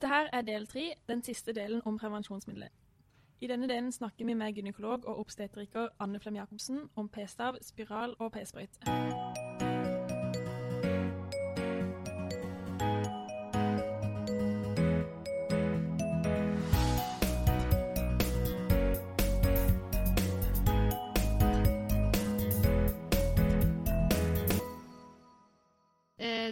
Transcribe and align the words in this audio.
Dette 0.00 0.14
her 0.14 0.28
er 0.32 0.42
del 0.42 0.66
tre, 0.66 0.94
den 1.08 1.20
siste 1.22 1.52
delen 1.52 1.82
om 1.84 1.98
prevensjonsmidler. 1.98 2.70
I 3.40 3.46
denne 3.50 3.68
delen 3.68 3.92
snakker 3.92 4.24
vi 4.24 4.34
med 4.34 4.54
gynekolog 4.56 5.04
og 5.04 5.20
obstetriker 5.20 5.88
Anne 6.00 6.20
Flem 6.20 6.40
Jacobsen 6.40 6.80
om 6.96 7.08
p-stav, 7.08 7.60
spiral 7.60 8.16
og 8.18 8.32
p-sprøyte. 8.32 9.29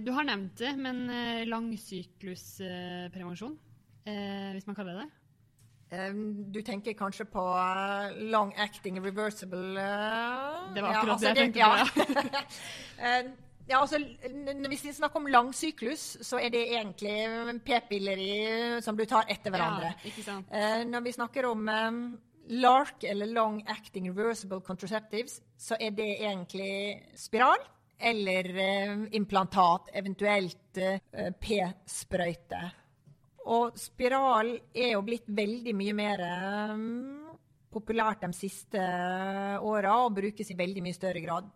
Du 0.09 0.13
har 0.17 0.25
nevnt 0.25 0.57
det, 0.57 0.71
men 0.81 1.03
eh, 1.13 1.43
langsyklusprevensjon, 1.49 3.59
eh, 4.09 4.53
hvis 4.57 4.67
man 4.69 4.77
kaller 4.79 4.95
det 4.97 5.03
det? 5.05 5.11
Du 6.53 6.59
tenker 6.61 6.93
kanskje 6.93 7.25
på 7.33 7.41
uh, 7.41 8.13
long 8.29 8.51
acting 8.61 8.99
reversible 9.01 9.81
Det 10.75 10.83
var 10.85 10.93
akkurat 10.99 11.17
det 11.23 11.29
jeg 11.31 11.39
tenkte 11.39 11.61
ja. 11.63 11.71
Uh, 13.01 13.23
ja, 13.71 13.79
altså, 13.79 13.97
n- 13.97 14.51
n- 14.53 14.69
hvis 14.69 14.85
vi 14.85 14.93
snakker 14.93 15.17
om 15.23 15.31
lang 15.33 15.49
syklus, 15.57 16.19
så 16.21 16.37
er 16.45 16.53
det 16.53 16.61
egentlig 16.77 17.17
p-piller 17.65 18.21
som 18.85 19.01
du 19.01 19.05
tar 19.09 19.25
etter 19.33 19.49
hverandre. 19.53 19.95
Ja? 20.05 20.11
Eh, 20.53 20.85
når 20.89 21.01
vi 21.05 21.13
snakker 21.17 21.45
om 21.49 21.65
LARC, 22.49 23.05
eller 23.09 23.27
long 23.33 23.63
acting 23.69 24.09
reversible 24.13 24.61
contraceptives, 24.65 25.41
så 25.57 25.77
er 25.81 25.91
det 25.97 26.21
egentlig 26.21 27.01
spiral 27.17 27.59
eller 27.99 28.49
eh, 28.63 29.07
implantat, 29.19 29.91
eventuelt 29.93 30.79
eh, 30.79 31.33
p-sprøyte. 31.41 32.63
Og 33.49 33.79
spiral 33.81 34.53
er 34.77 34.93
jo 34.93 35.05
blitt 35.07 35.29
veldig 35.33 35.73
mye 35.77 35.95
mer 35.97 36.23
um, 36.75 36.83
populært 37.73 38.27
de 38.27 38.33
siste 38.37 38.83
åra 39.65 39.95
og 40.05 40.19
brukes 40.19 40.53
i 40.53 40.59
veldig 40.59 40.85
mye 40.85 40.97
større 40.97 41.23
grad. 41.25 41.49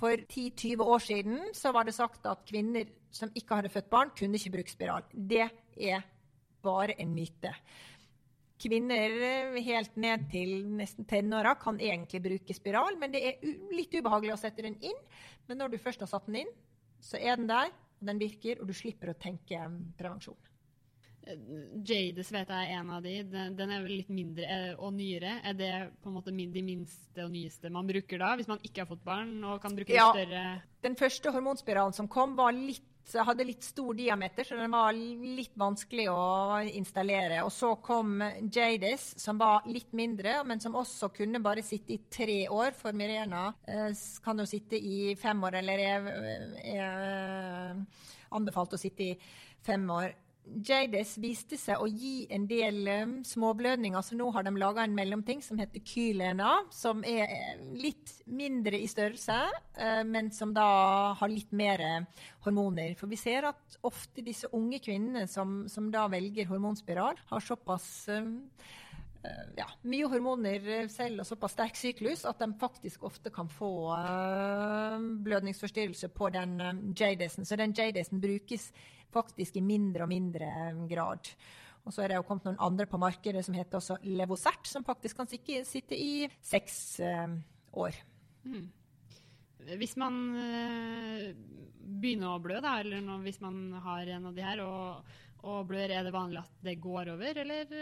For 0.00 0.24
10-20 0.24 0.80
år 0.82 1.04
siden 1.04 1.42
så 1.54 1.70
var 1.74 1.86
det 1.86 1.94
sagt 1.94 2.24
at 2.26 2.46
kvinner 2.48 2.88
som 3.14 3.30
ikke 3.36 3.60
hadde 3.60 3.70
født 3.70 3.92
barn, 3.92 4.10
kunne 4.16 4.40
ikke 4.40 4.56
bruke 4.56 4.72
spiral. 4.72 5.04
Det 5.12 5.44
er 5.76 6.02
bare 6.64 6.96
en 7.00 7.12
myte. 7.14 7.52
Kvinner 8.60 9.14
eh, 9.28 9.56
helt 9.66 9.96
ned 10.00 10.28
til 10.30 10.62
nesten 10.78 11.06
tenåra 11.10 11.56
kan 11.60 11.80
egentlig 11.82 12.22
bruke 12.22 12.54
spiral, 12.56 12.96
men 13.00 13.12
det 13.14 13.22
er 13.28 13.54
litt 13.74 13.94
ubehagelig 13.94 14.36
å 14.36 14.40
sette 14.40 14.62
den 14.62 14.78
inn. 14.80 15.00
Men 15.48 15.60
når 15.60 15.74
du 15.74 15.82
først 15.82 16.04
har 16.04 16.10
satt 16.10 16.28
den 16.30 16.44
inn, 16.44 16.52
så 17.02 17.18
er 17.20 17.36
den 17.40 17.50
der, 17.50 17.72
og 18.00 18.08
den 18.08 18.20
virker, 18.22 18.60
og 18.62 18.70
du 18.70 18.76
slipper 18.76 19.12
å 19.12 19.18
tenke 19.20 19.58
prevensjon. 19.98 20.38
Eh, 21.26 21.40
Jades 21.88 22.30
vet 22.32 22.52
jeg 22.52 22.70
er 22.70 22.78
en 22.78 22.94
av 22.94 23.04
de. 23.04 23.16
Den, 23.32 23.58
er 23.64 23.84
vel 23.84 23.98
litt 23.98 24.12
mindre 24.12 24.46
eh, 24.46 24.70
og 24.78 24.94
nyere. 24.96 25.38
Er 25.44 25.58
det 25.58 25.72
på 26.02 26.10
en 26.10 26.18
måte 26.18 26.34
de 26.34 26.64
minste 26.64 27.24
og 27.24 27.32
nyeste 27.34 27.72
man 27.72 27.88
bruker 27.88 28.20
da, 28.20 28.34
hvis 28.38 28.50
man 28.50 28.62
ikke 28.62 28.84
har 28.84 28.90
fått 28.90 29.04
barn 29.06 29.36
og 29.42 29.60
kan 29.64 29.76
bruke 29.76 29.94
Ja. 29.94 30.10
større 30.12 30.44
Den 30.84 30.96
første 31.00 31.32
hormonspiralen 31.32 31.96
som 31.96 32.08
kom, 32.08 32.36
var 32.36 32.52
litt, 32.52 32.84
hadde 33.12 33.44
litt 33.44 33.62
stor 33.62 33.94
diameter, 33.94 34.44
så 34.44 34.56
den 34.56 34.72
var 34.72 34.94
litt 34.96 35.52
vanskelig 35.60 36.06
å 36.10 36.60
installere. 36.64 37.42
Og 37.44 37.52
så 37.52 37.74
kom 37.84 38.16
Jadis, 38.52 39.12
som 39.20 39.38
var 39.38 39.68
litt 39.68 39.92
mindre, 39.92 40.38
men 40.48 40.62
som 40.62 40.76
også 40.80 41.10
kunne 41.14 41.42
bare 41.44 41.62
sitte 41.62 41.94
i 41.94 42.00
tre 42.10 42.40
år. 42.48 42.72
For 42.78 42.96
Mirena 42.96 43.46
eh, 43.68 43.90
kan 44.24 44.40
jo 44.40 44.48
sitte 44.48 44.80
i 44.80 45.14
fem 45.20 45.42
år, 45.44 45.60
eller 45.60 45.84
er, 45.84 46.10
er 46.74 47.76
anbefalt 48.34 48.74
å 48.74 48.80
sitte 48.80 49.10
i 49.12 49.14
fem 49.64 49.84
år. 49.90 50.12
Jadis 50.44 51.14
viste 51.22 51.56
seg 51.58 51.80
å 51.80 51.86
gi 51.88 52.26
en 52.32 52.44
del 52.48 52.84
um, 53.02 53.14
småblødninger, 53.26 54.02
så 54.04 54.16
nå 54.18 54.28
har 54.34 54.44
de 54.44 54.52
laga 54.60 54.84
en 54.84 54.94
mellomting 54.96 55.40
som 55.44 55.58
heter 55.60 55.82
Kylena, 55.88 56.52
som 56.74 57.00
er 57.08 57.24
eh, 57.24 57.64
litt 57.80 58.12
mindre 58.28 58.78
i 58.78 58.88
størrelse, 58.90 59.38
uh, 59.80 60.02
men 60.06 60.30
som 60.36 60.52
da 60.56 60.68
har 61.18 61.32
litt 61.32 61.52
mer 61.56 61.82
eh, 61.82 62.28
hormoner. 62.44 62.92
For 63.00 63.10
vi 63.10 63.18
ser 63.20 63.48
at 63.48 63.78
ofte 63.88 64.24
disse 64.26 64.50
unge 64.52 64.82
kvinnene 64.84 65.26
som, 65.30 65.62
som 65.72 65.88
da 65.92 66.06
velger 66.12 66.50
hormonspiral, 66.50 67.18
har 67.32 67.44
såpass 67.44 67.88
um, 68.12 68.42
ja, 69.56 69.66
mye 69.88 70.08
hormoner 70.10 70.66
eh, 70.78 70.88
selv 70.92 71.22
og 71.22 71.28
såpass 71.28 71.54
sterk 71.56 71.78
syklus 71.78 72.24
at 72.28 72.40
de 72.42 72.48
faktisk 72.60 73.06
ofte 73.08 73.32
kan 73.34 73.48
få 73.50 73.70
eh, 73.96 74.96
blødningsforstyrrelse 75.24 76.10
på 76.14 76.30
den 76.34 76.58
uh, 76.60 76.72
Jadisen. 76.96 77.46
Så 77.48 77.56
den 77.60 77.74
Jadisen 77.76 78.20
brukes 78.20 78.70
faktisk 79.14 79.56
i 79.56 79.64
mindre 79.64 80.06
og 80.06 80.12
mindre 80.12 80.50
eh, 80.50 80.84
grad. 80.90 81.30
Og 81.84 81.92
så 81.92 82.04
er 82.04 82.12
det 82.12 82.18
jo 82.18 82.26
kommet 82.28 82.48
noen 82.48 82.62
andre 82.64 82.88
på 82.88 83.00
markedet 83.00 83.44
som 83.44 83.56
heter 83.56 83.78
også 83.78 83.98
Levosert, 84.08 84.64
som 84.68 84.86
faktisk 84.86 85.20
kan 85.20 85.28
sitte, 85.30 85.60
sitte 85.68 85.98
i 85.98 86.24
seks 86.42 86.78
eh, 87.04 87.36
år. 87.76 88.00
Hvis 89.64 89.96
man 90.00 90.20
eh, 90.40 91.30
begynner 91.80 92.34
å 92.34 92.42
blø, 92.42 92.60
da, 92.64 92.78
eller 92.82 93.04
når, 93.04 93.24
hvis 93.24 93.40
man 93.44 93.60
har 93.84 94.14
en 94.16 94.30
av 94.30 94.36
de 94.36 94.44
her 94.44 94.64
og, 94.64 95.16
og 95.44 95.66
blør, 95.68 95.92
er 95.92 96.06
det 96.06 96.14
vanlig 96.14 96.40
at 96.42 96.64
det 96.64 96.78
går 96.82 97.14
over, 97.14 97.44
eller? 97.44 97.76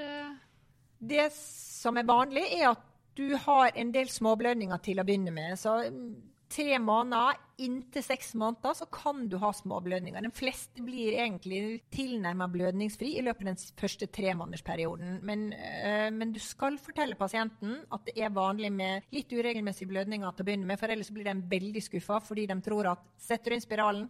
Det 1.03 1.29
som 1.35 1.99
er 1.99 2.07
vanlig, 2.07 2.45
er 2.61 2.73
at 2.73 2.89
du 3.19 3.35
har 3.37 3.73
en 3.77 3.91
del 3.93 4.09
småblødninger 4.09 4.85
til 4.85 5.01
å 5.03 5.05
begynne 5.05 5.33
med. 5.35 5.59
Så 5.61 5.75
mm, 5.93 6.13
tre 6.53 6.77
måneder 6.81 7.41
inntil 7.63 8.05
seks 8.05 8.33
måneder 8.39 8.77
så 8.77 8.87
kan 8.93 9.27
du 9.31 9.37
ha 9.43 9.51
småblødninger. 9.57 10.25
De 10.25 10.31
fleste 10.35 10.85
blir 10.85 11.17
egentlig 11.19 11.83
tilnærmet 11.95 12.53
blødningsfri 12.55 13.13
i 13.19 13.25
løpet 13.25 13.45
av 13.45 13.51
den 13.53 13.81
første 13.83 14.09
tremånedersperioden. 14.15 15.19
Men, 15.27 15.49
øh, 15.53 16.09
men 16.15 16.33
du 16.33 16.41
skal 16.43 16.79
fortelle 16.83 17.19
pasienten 17.19 17.81
at 17.93 18.07
det 18.09 18.17
er 18.17 18.35
vanlig 18.35 18.73
med 18.73 19.11
litt 19.15 19.33
uregelmessige 19.33 19.91
blødninger 19.93 20.31
til 20.31 20.45
å 20.45 20.49
begynne 20.51 20.71
med, 20.71 20.81
for 20.81 20.93
ellers 20.93 21.13
blir 21.13 21.29
de 21.29 21.37
veldig 21.57 21.85
skuffa 21.85 22.23
fordi 22.25 22.47
de 22.51 22.61
tror 22.65 22.95
at 22.95 23.05
setter 23.21 23.53
du 23.53 23.59
inn 23.59 23.67
spiralen, 23.67 24.09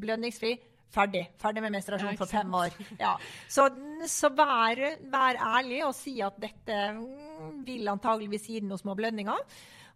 blødningsfri, 0.00 0.56
ferdig. 0.94 1.24
Ferdig 1.40 1.64
med 1.64 1.76
menstruasjon 1.76 2.18
for 2.18 2.30
fem 2.30 2.54
år. 2.60 2.74
Ja. 3.00 3.16
Så, 3.48 3.68
så 4.10 4.32
vær, 4.34 4.80
vær 5.12 5.38
ærlig 5.50 5.84
og 5.86 5.94
si 5.98 6.16
at 6.24 6.38
dette 6.42 6.80
mm, 6.96 7.60
vil 7.66 7.92
antageligvis 7.92 8.48
gi 8.50 8.64
noen 8.64 8.80
små 8.80 8.96
blødninger. 8.98 9.46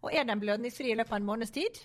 Og 0.04 0.12
er 0.12 0.26
de 0.28 0.38
blødningsfrie 0.38 0.92
i 0.92 0.98
løpet 0.98 1.16
av 1.16 1.22
en 1.22 1.28
måneds 1.28 1.54
tid, 1.54 1.80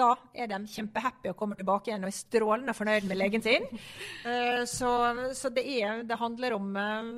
da 0.00 0.14
er 0.32 0.48
de 0.50 0.60
kjempehappy 0.70 1.30
og 1.32 1.36
kommer 1.38 1.58
tilbake 1.58 1.90
igjen 1.90 2.04
og 2.06 2.12
er 2.12 2.16
strålende 2.16 2.74
fornøyd 2.76 3.08
med 3.10 3.20
legen 3.20 3.44
sin. 3.44 3.66
Eh, 4.30 4.62
Så, 4.68 4.88
så 5.34 5.48
det, 5.54 5.64
er, 5.80 6.02
det 6.04 6.18
handler 6.20 6.54
om 6.56 6.70
eh, 6.76 7.10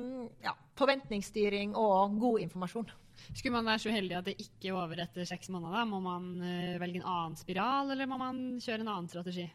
ja, 0.45 0.53
forventningsstyring 0.79 1.75
og 1.79 2.15
god 2.19 2.45
informasjon. 2.45 2.91
Skulle 3.33 3.53
man 3.57 3.67
være 3.67 3.83
så 3.83 3.93
heldig 3.93 4.15
at 4.17 4.27
det 4.29 4.35
ikke 4.41 4.71
er 4.71 4.77
over 4.77 4.99
etter 5.03 5.27
seks 5.27 5.51
måneder, 5.53 5.75
da, 5.77 5.83
må 5.87 5.99
man 6.03 6.29
eh, 6.41 6.79
velge 6.81 7.01
en 7.01 7.07
annen 7.07 7.37
spiral, 7.39 7.91
eller 7.93 8.09
må 8.09 8.19
man 8.21 8.41
kjøre 8.63 8.83
en 8.83 8.91
annen 8.95 9.11
strategi? 9.11 9.45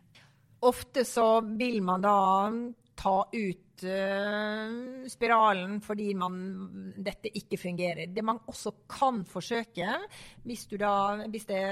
Ofte 0.67 1.05
så 1.07 1.41
vil 1.55 1.83
man 1.87 2.03
da 2.03 2.19
ta 2.99 3.29
ut 3.31 3.85
uh, 3.87 5.05
spiralen 5.07 5.77
fordi 5.85 6.09
man, 6.19 6.41
dette 6.99 7.31
ikke 7.31 7.61
fungerer. 7.61 8.11
Det 8.11 8.25
man 8.27 8.41
også 8.51 8.73
kan 8.91 9.23
forsøke, 9.29 9.93
hvis 10.43 10.67
du 10.67 10.75
da 10.81 11.23
hvis 11.31 11.47
det, 11.47 11.63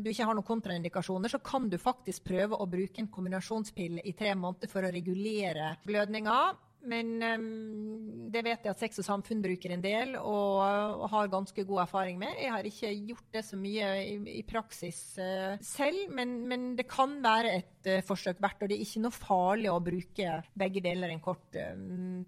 du 0.00 0.08
ikke 0.08 0.30
har 0.30 0.38
noen 0.38 0.48
kontraindikasjoner, 0.48 1.32
så 1.32 1.42
kan 1.44 1.68
du 1.68 1.76
faktisk 1.80 2.24
prøve 2.30 2.56
å 2.56 2.68
bruke 2.70 3.04
en 3.04 3.12
kombinasjonspille 3.12 4.06
i 4.08 4.16
tre 4.16 4.32
måneder 4.32 4.72
for 4.72 4.86
å 4.86 4.94
regulere 4.94 5.74
blødninga. 5.84 6.40
Men 6.88 7.20
um, 7.20 8.30
det 8.32 8.40
vet 8.46 8.64
jeg 8.64 8.72
at 8.72 8.80
Sex 8.80 9.00
og 9.02 9.04
Samfunn 9.04 9.42
bruker 9.44 9.74
en 9.74 9.82
del 9.84 10.14
og, 10.16 10.60
og 11.02 11.06
har 11.12 11.32
ganske 11.32 11.64
god 11.68 11.82
erfaring 11.84 12.20
med. 12.20 12.38
Jeg 12.40 12.52
har 12.54 12.68
ikke 12.68 12.92
gjort 13.10 13.36
det 13.36 13.42
så 13.44 13.58
mye 13.60 13.90
i, 14.00 14.14
i 14.40 14.44
praksis 14.48 15.00
uh, 15.20 15.58
selv, 15.64 16.06
men, 16.16 16.38
men 16.48 16.70
det 16.78 16.86
kan 16.90 17.18
være 17.24 17.52
et 17.58 17.90
uh, 17.90 18.00
forsøk 18.06 18.40
verdt. 18.40 18.64
Og 18.64 18.72
det 18.72 18.78
er 18.78 18.86
ikke 18.86 19.04
noe 19.04 19.16
farlig 19.16 19.70
å 19.72 19.82
bruke 19.84 20.38
begge 20.64 20.84
deler 20.84 21.12
en 21.12 21.22
kort 21.24 21.56
eh, 21.58 21.76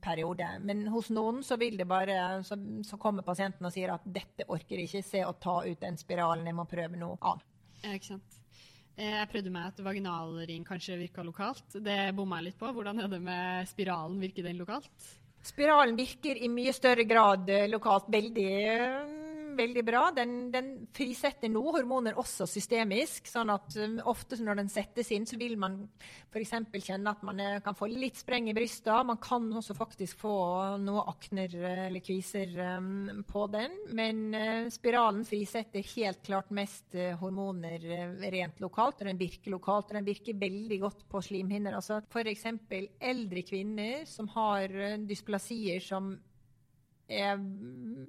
periode. 0.03 0.47
Men 0.67 0.85
hos 0.93 1.09
noen 1.15 1.41
så 1.47 1.57
vil 1.61 1.79
det 1.81 1.89
bare 1.89 2.43
så, 2.47 2.59
så 2.87 2.99
kommer 3.01 3.25
pasienten 3.27 3.67
og 3.69 3.75
sier 3.75 3.95
at 3.95 4.05
dette 4.05 4.47
orker 4.53 4.81
jeg 4.81 4.91
ikke 4.91 5.07
se 5.07 5.25
å 5.25 5.35
ta 5.41 5.61
ut 5.65 5.81
den 5.81 5.99
spiralen, 6.01 6.47
jeg 6.49 6.59
må 6.59 6.69
prøve 6.69 7.01
noe 7.01 7.19
annet. 7.21 7.49
Ja, 7.83 7.97
ikke 7.97 8.13
sant? 8.15 8.42
Eh, 9.03 9.11
Jeg 9.19 9.29
prøvde 9.33 9.51
meg 9.51 9.73
at 9.73 9.81
vaginalring 9.83 10.65
kanskje 10.69 10.99
virka 11.01 11.25
lokalt. 11.27 11.75
Det 11.83 11.99
bomma 12.15 12.39
jeg 12.39 12.51
litt 12.51 12.61
på. 12.61 12.71
Hvordan 12.77 13.03
er 13.03 13.11
det 13.11 13.19
med 13.25 13.67
spiralen? 13.71 14.21
Virker 14.23 14.47
den 14.47 14.61
lokalt? 14.63 15.09
Spiralen 15.43 15.97
virker 15.99 16.39
i 16.39 16.51
mye 16.53 16.71
større 16.77 17.03
grad 17.09 17.49
eh, 17.51 17.65
lokalt. 17.73 18.07
Veldig, 18.15 18.47
eh, 18.77 19.17
veldig 19.57 19.83
bra. 19.87 20.03
Den, 20.15 20.51
den 20.53 20.71
frisetter 20.95 21.51
nå 21.53 21.63
hormoner 21.75 22.17
også 22.21 22.47
systemisk. 22.51 23.29
sånn 23.31 23.53
at 23.53 23.77
um, 23.81 23.99
ofte 24.11 24.39
når 24.43 24.63
den 24.63 24.71
settes 24.73 25.13
inn, 25.15 25.27
så 25.29 25.39
vil 25.41 25.55
man 25.61 25.79
f.eks. 26.33 26.55
kjenne 26.83 27.13
at 27.13 27.23
man 27.27 27.41
er, 27.43 27.61
kan 27.65 27.77
få 27.79 27.89
litt 27.91 28.21
spreng 28.21 28.49
i 28.51 28.57
brystet. 28.57 28.93
Man 29.09 29.21
kan 29.23 29.51
også 29.59 29.77
faktisk 29.79 30.23
få 30.25 30.35
noe 30.83 31.05
akner 31.13 31.55
eller 31.89 32.05
kviser 32.05 32.55
um, 32.79 33.23
på 33.29 33.47
den. 33.53 33.77
Men 33.97 34.25
uh, 34.35 34.71
spiralen 34.73 35.25
frisetter 35.29 35.87
helt 35.95 36.23
klart 36.27 36.53
mest 36.55 36.97
hormoner 37.21 37.83
rent 38.33 38.61
lokalt, 38.63 39.01
og 39.01 39.09
den 39.09 39.21
virker 39.21 39.55
lokalt. 39.55 39.93
Og 39.93 40.01
den 40.01 40.09
virker 40.09 40.41
veldig 40.41 40.83
godt 40.87 41.07
på 41.11 41.23
slimhinner. 41.25 41.79
Altså 41.79 42.03
F.eks. 42.09 42.49
eldre 43.13 43.47
kvinner 43.47 44.05
som 44.09 44.29
har 44.35 44.73
dysplasier 45.09 45.81
som 45.83 46.15
er 47.13 47.41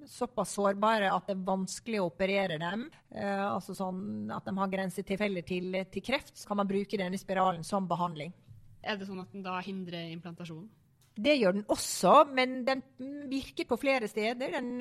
såpass 0.09 0.53
sårbare 0.57 1.11
at 1.13 1.27
det 1.27 1.35
er 1.35 1.45
vanskelig 1.47 2.01
å 2.01 2.07
operere 2.09 2.59
dem. 2.61 2.87
Eh, 3.15 3.43
altså 3.45 3.75
sånn 3.77 4.31
at 4.33 4.45
de 4.47 4.55
har 4.57 4.71
grensetilfeller 4.71 5.45
til, 5.47 5.75
til 5.91 6.05
kreft, 6.05 6.35
så 6.37 6.49
kan 6.49 6.61
man 6.61 6.69
bruke 6.69 6.99
denne 6.99 7.19
spiralen 7.19 7.65
som 7.67 7.87
behandling. 7.89 8.33
Er 8.83 8.99
det 8.99 9.07
sånn 9.07 9.21
at 9.23 9.31
den 9.31 9.45
da 9.45 9.59
hindrer 9.63 10.11
implantasjon? 10.11 10.65
Det 11.13 11.35
gjør 11.37 11.59
den 11.59 11.67
også, 11.69 12.13
men 12.33 12.63
den 12.65 12.81
virker 13.29 13.67
på 13.69 13.77
flere 13.77 14.07
steder. 14.09 14.55
Den 14.55 14.79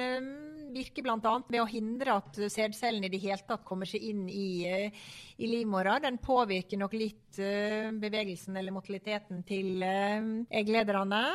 virker 0.73 1.05
bl.a. 1.05 1.33
ved 1.49 1.61
å 1.61 1.69
hindre 1.69 2.17
at 2.19 2.39
sædcellene 2.53 3.09
i 3.09 3.13
det 3.13 3.21
hele 3.23 3.45
tatt 3.49 3.65
kommer 3.67 3.89
seg 3.89 4.05
inn 4.09 4.25
i, 4.33 4.65
uh, 4.65 5.03
i 5.37 5.51
livmora. 5.51 5.99
Den 6.03 6.21
påvirker 6.23 6.81
nok 6.81 6.97
litt 6.97 7.41
uh, 7.43 7.91
bevegelsen 8.03 8.57
eller 8.59 8.75
motiliteten 8.75 9.43
til 9.49 9.85
egglederne. 9.85 11.27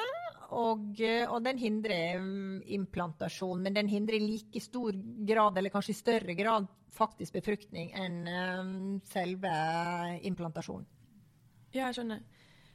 Og, 0.47 0.93
eh, 1.03 1.25
og, 1.27 1.41
den 1.43 1.57
hindrer 1.59 2.21
implantasjon, 2.71 3.65
men 3.65 3.75
den 3.75 3.89
hindrer 3.91 4.15
i 4.15 4.29
like 4.29 4.61
stor 4.63 4.95
grad, 5.27 5.57
eller 5.59 5.73
kanskje 5.73 5.91
i 5.91 5.97
større 5.97 6.35
grad, 6.39 6.69
faktisk 6.95 7.35
befruktning 7.35 7.91
enn 7.99 9.01
selve 9.11 9.51
implantasjonen. 10.29 10.87
Ja, 11.75 11.89
jeg 11.89 11.97
skjønner. 11.97 12.23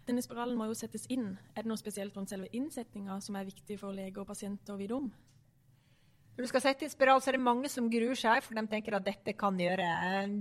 Denne 0.06 0.22
spiralen 0.24 0.58
må 0.58 0.66
jo 0.66 0.78
settes 0.78 1.04
inn. 1.12 1.36
Er 1.54 1.62
det 1.62 1.70
noe 1.70 1.80
spesielt 1.80 2.16
rundt 2.16 2.32
selve 2.32 2.50
innsettinga 2.56 3.20
som 3.22 3.36
er 3.38 3.46
viktig 3.46 3.78
for 3.78 3.94
lege 3.94 4.22
og 4.22 4.26
pasient 4.30 4.72
å 4.72 4.78
vite 4.80 4.96
om? 4.98 5.12
Når 6.32 6.46
du 6.46 6.48
skal 6.48 6.62
sette 6.64 6.86
inn 6.86 6.92
spiral, 6.92 7.20
så 7.20 7.28
er 7.28 7.36
det 7.36 7.44
mange 7.44 7.68
som 7.68 7.90
gruer 7.92 8.16
seg, 8.16 8.40
for 8.40 8.56
de 8.56 8.64
tenker 8.70 8.94
at 8.96 9.04
dette 9.04 9.34
kan 9.36 9.58
gjøre 9.60 9.88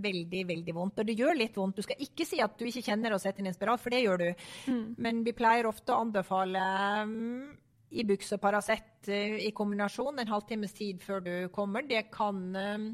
veldig 0.02 0.44
veldig 0.48 0.76
vondt. 0.78 1.02
Og 1.04 1.10
det 1.10 1.18
gjør 1.20 1.36
litt 1.36 1.58
vondt. 1.60 1.82
Du 1.82 1.84
skal 1.84 2.00
ikke 2.06 2.26
si 2.28 2.40
at 2.40 2.56
du 2.56 2.64
ikke 2.64 2.86
kjenner 2.86 3.12
å 3.12 3.20
sette 3.20 3.44
inn 3.44 3.52
en 3.52 3.58
spiral, 3.58 3.80
for 3.82 3.92
det 3.92 4.00
gjør 4.06 4.24
du. 4.24 4.30
Mm. 4.72 4.86
Men 5.04 5.20
vi 5.28 5.36
pleier 5.36 5.68
ofte 5.68 5.92
å 5.92 6.00
anbefale 6.06 6.64
um, 7.04 7.52
Ibux 7.92 8.32
og 8.38 8.40
Paracet 8.40 9.12
uh, 9.12 9.38
i 9.44 9.52
kombinasjon 9.54 10.24
en 10.24 10.32
halvtimes 10.32 10.78
tid 10.80 11.04
før 11.04 11.26
du 11.28 11.34
kommer. 11.52 11.84
Det 11.84 12.06
kan 12.16 12.40
um, 12.56 12.88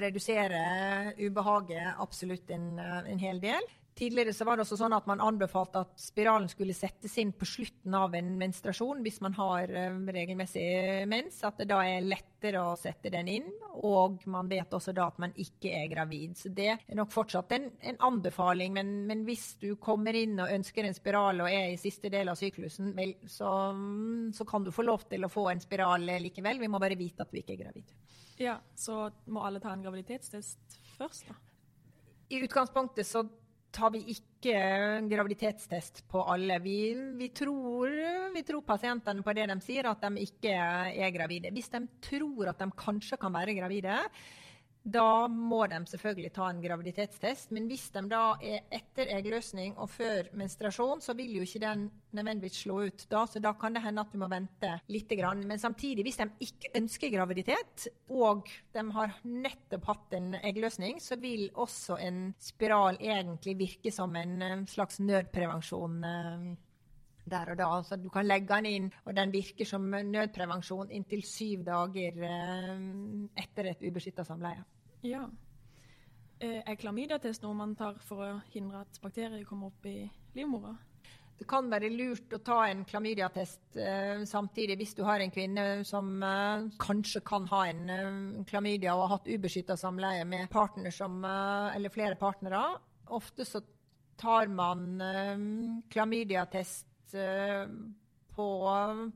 redusere 0.00 0.62
ubehaget 1.20 2.00
absolutt 2.00 2.48
en, 2.56 2.70
en 2.80 3.20
hel 3.20 3.44
del. 3.44 3.68
Tidligere 3.96 4.32
så 4.36 4.44
var 4.44 4.58
det 4.58 4.66
også 4.66 4.76
sånn 4.76 4.92
at 4.92 5.06
man 5.08 5.22
anbefalte 5.24 5.80
at 5.86 5.92
spiralen 5.96 6.50
skulle 6.52 6.74
settes 6.76 7.14
inn 7.16 7.30
på 7.32 7.46
slutten 7.48 7.94
av 7.96 8.12
en 8.18 8.34
menstruasjon 8.36 8.98
hvis 9.00 9.22
man 9.24 9.32
har 9.38 9.70
um, 9.72 10.02
regelmessig 10.12 10.66
mens. 11.08 11.38
At 11.48 11.62
det 11.62 11.70
da 11.70 11.78
er 11.80 12.04
lettere 12.04 12.60
å 12.60 12.74
sette 12.76 13.08
den 13.14 13.30
inn. 13.32 13.46
Og 13.88 14.20
man 14.28 14.50
vet 14.52 14.76
også 14.76 14.92
da 14.92 15.06
at 15.08 15.16
man 15.22 15.32
ikke 15.40 15.72
er 15.78 15.88
gravid. 15.88 16.34
Så 16.36 16.52
det 16.52 16.68
er 16.74 16.98
nok 16.98 17.14
fortsatt 17.14 17.54
en, 17.56 17.70
en 17.88 18.00
anbefaling. 18.10 18.74
Men, 18.76 18.90
men, 19.08 19.22
hvis 19.24 19.46
du 19.62 19.70
kommer 19.80 20.18
inn 20.20 20.36
og 20.44 20.52
ønsker 20.58 20.84
en 20.84 20.98
spiral 20.98 21.40
og 21.46 21.48
er 21.48 21.72
i 21.72 21.80
siste 21.80 22.12
del 22.12 22.28
av 22.28 22.36
syklusen, 22.36 22.92
vel, 22.98 23.16
så, 23.32 23.54
så 24.36 24.48
kan 24.52 24.68
du 24.68 24.74
få 24.76 24.84
lov 24.84 25.08
til 25.08 25.24
å 25.24 25.32
få 25.32 25.46
en 25.54 25.64
spiral 25.64 26.04
likevel. 26.26 26.60
Vi 26.60 26.68
må 26.68 26.82
bare 26.84 27.00
vite 27.00 27.24
at 27.24 27.32
vi 27.32 27.46
ikke 27.46 27.56
er 27.56 27.62
gravid. 27.64 27.96
Ja, 28.44 28.58
Så 28.76 29.08
må 29.32 29.40
alle 29.48 29.64
ta 29.64 29.72
en 29.72 29.88
graviditetstest 29.88 30.78
først, 30.98 31.32
da? 31.32 31.40
I 32.28 32.44
utgangspunktet 32.44 33.08
så 33.08 33.24
tar 33.76 33.92
vi 33.92 34.00
ikke 34.14 34.54
graviditetstest 35.10 36.04
på 36.10 36.22
alle. 36.32 36.58
Vi, 36.64 36.78
vi, 37.18 37.28
tror, 37.36 37.92
vi, 38.34 38.42
tror, 38.46 38.64
pasientene 38.66 39.24
på 39.24 39.34
det 39.36 39.48
de 39.50 39.58
sier, 39.64 39.90
at 39.90 40.06
de 40.06 40.24
ikke 40.24 40.54
er 40.56 41.14
gravide. 41.14 41.52
Hvis 41.54 41.70
de 41.74 41.82
tror 42.08 42.52
at 42.52 42.62
de 42.62 42.70
kanskje 42.78 43.20
kan 43.20 43.34
være 43.36 43.56
gravide, 43.58 44.00
da 44.86 45.26
må 45.26 45.64
de 45.66 45.80
selvfølgelig 45.90 46.30
ta 46.36 46.46
en 46.46 46.60
graviditetstest. 46.62 47.50
Men 47.54 47.66
hvis 47.66 47.88
de 47.94 48.04
da 48.10 48.22
er 48.38 48.68
etter 48.74 49.10
eggløsning 49.16 49.74
og 49.82 49.90
før 49.90 50.28
menstruasjon, 50.38 51.02
så 51.02 51.16
vil 51.18 51.32
jo 51.34 51.46
ikke 51.46 51.62
den 51.64 51.88
nødvendigvis 52.14 52.60
slå 52.62 52.76
ut 52.86 53.06
da. 53.10 53.24
Så 53.26 53.42
da 53.42 53.50
kan 53.58 53.74
det 53.74 53.82
hende 53.82 54.04
at 54.04 54.14
du 54.14 54.20
må 54.22 54.28
vente 54.30 54.76
litt. 54.94 55.10
Men 55.42 55.58
samtidig, 55.58 56.04
hvis 56.06 56.20
de 56.20 56.28
ikke 56.46 56.70
ønsker 56.78 57.14
graviditet, 57.14 57.88
og 58.14 58.46
de 58.74 58.84
har 58.94 59.16
nettopp 59.24 59.90
hatt 59.90 60.14
en 60.20 60.36
eggløsning, 60.38 61.02
så 61.02 61.18
vil 61.18 61.48
også 61.54 61.98
en 62.06 62.30
spiral 62.38 63.00
egentlig 63.00 63.56
virke 63.58 63.90
som 63.94 64.14
en 64.16 64.38
eh, 64.42 64.64
slags 64.70 65.00
nødprevensjon 65.02 65.98
eh, 66.04 66.46
der 67.26 67.52
og 67.52 67.58
da. 67.58 67.68
Så 67.82 67.98
du 67.98 68.08
kan 68.14 68.26
legge 68.26 68.54
den 68.54 68.70
inn, 68.70 68.88
og 69.04 69.18
den 69.18 69.34
virker 69.34 69.66
som 69.66 69.90
nødprevensjon 69.90 70.94
inntil 70.94 71.26
syv 71.26 71.66
dager 71.66 72.22
eh, 72.30 72.74
etter 73.42 73.72
et 73.72 73.86
ubeskytta 73.86 74.26
samleie. 74.26 74.62
Ja. 75.02 75.26
Eh, 76.38 76.60
er 76.60 76.76
klamydiatest 76.76 77.44
noe 77.44 77.56
man 77.56 77.74
tar 77.76 77.96
for 78.04 78.24
å 78.24 78.32
hindre 78.52 78.82
at 78.84 79.00
bakterier 79.00 79.44
kommer 79.48 79.72
opp 79.72 79.86
i 79.88 80.02
livmora? 80.36 80.74
Det 81.36 81.44
kan 81.48 81.68
være 81.68 81.90
lurt 81.92 82.32
å 82.32 82.40
ta 82.44 82.62
en 82.70 82.82
klamydiatest 82.88 83.76
eh, 83.76 84.22
samtidig 84.28 84.78
hvis 84.80 84.94
du 84.96 85.02
har 85.04 85.20
en 85.20 85.32
kvinne 85.32 85.64
som 85.84 86.14
eh, 86.24 86.68
kanskje 86.80 87.20
kan 87.28 87.48
ha 87.50 87.62
en 87.68 87.82
eh, 87.92 88.44
klamydia 88.48 88.94
og 88.94 89.04
har 89.04 89.18
hatt 89.18 89.28
ubeskytta 89.28 89.76
samleie 89.80 90.24
med 90.28 90.48
partner 90.52 90.94
som, 90.96 91.18
eh, 91.24 91.76
eller 91.76 91.92
flere 91.92 92.16
partnere. 92.20 92.62
Ofte 93.16 93.44
så 93.44 93.60
tar 94.16 94.48
man 94.48 95.00
eh, 95.04 95.34
klamydiatest 95.92 97.16
på, 98.36 98.46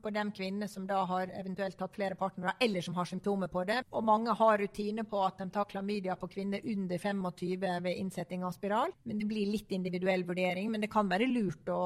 på 0.01 0.11
de 0.13 0.23
kvinnene 0.35 0.67
som 0.69 0.85
da 0.89 1.03
har 1.09 1.31
eventuelt 1.37 1.79
hatt 1.79 1.95
flere 1.95 2.17
partnere, 2.19 2.55
eller 2.59 2.83
som 2.85 2.95
har 2.97 3.07
symptomer 3.09 3.51
på 3.51 3.63
det. 3.69 3.81
Og 3.93 4.05
mange 4.05 4.33
har 4.37 4.61
rutine 4.61 5.05
på 5.07 5.21
at 5.25 5.41
de 5.41 5.47
tar 5.53 5.69
klamydia 5.69 6.17
på 6.19 6.29
kvinner 6.31 6.63
under 6.73 6.97
25 6.97 7.83
ved 7.85 7.91
innsetting 7.93 8.45
av 8.47 8.55
spiral. 8.57 8.93
Men 9.03 9.21
det 9.21 9.29
blir 9.29 9.51
litt 9.51 9.71
individuell 9.71 10.25
vurdering. 10.27 10.71
Men 10.73 10.83
det 10.83 10.91
kan 10.93 11.09
være 11.11 11.29
lurt 11.29 11.69
å, 11.71 11.81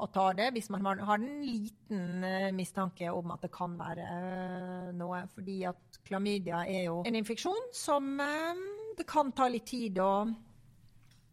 å 0.00 0.08
ta 0.14 0.30
det 0.36 0.50
hvis 0.56 0.70
man 0.72 0.84
har, 0.84 1.14
en 1.14 1.44
liten 1.44 2.24
uh, 2.24 2.50
mistanke 2.56 3.12
om 3.12 3.34
at 3.34 3.44
det 3.44 3.52
kan 3.54 3.76
være 3.78 4.08
uh, 4.08 4.88
noe. 4.96 5.24
Fordi 5.34 5.60
at 5.68 6.00
klamydia 6.08 6.64
er 6.64 6.88
jo 6.88 7.02
en 7.04 7.20
infeksjon 7.20 7.70
som 7.76 8.16
uh, 8.20 8.64
det 8.98 9.06
kan 9.10 9.32
ta 9.34 9.48
litt 9.50 9.66
tid 9.68 9.98
å, 10.02 10.12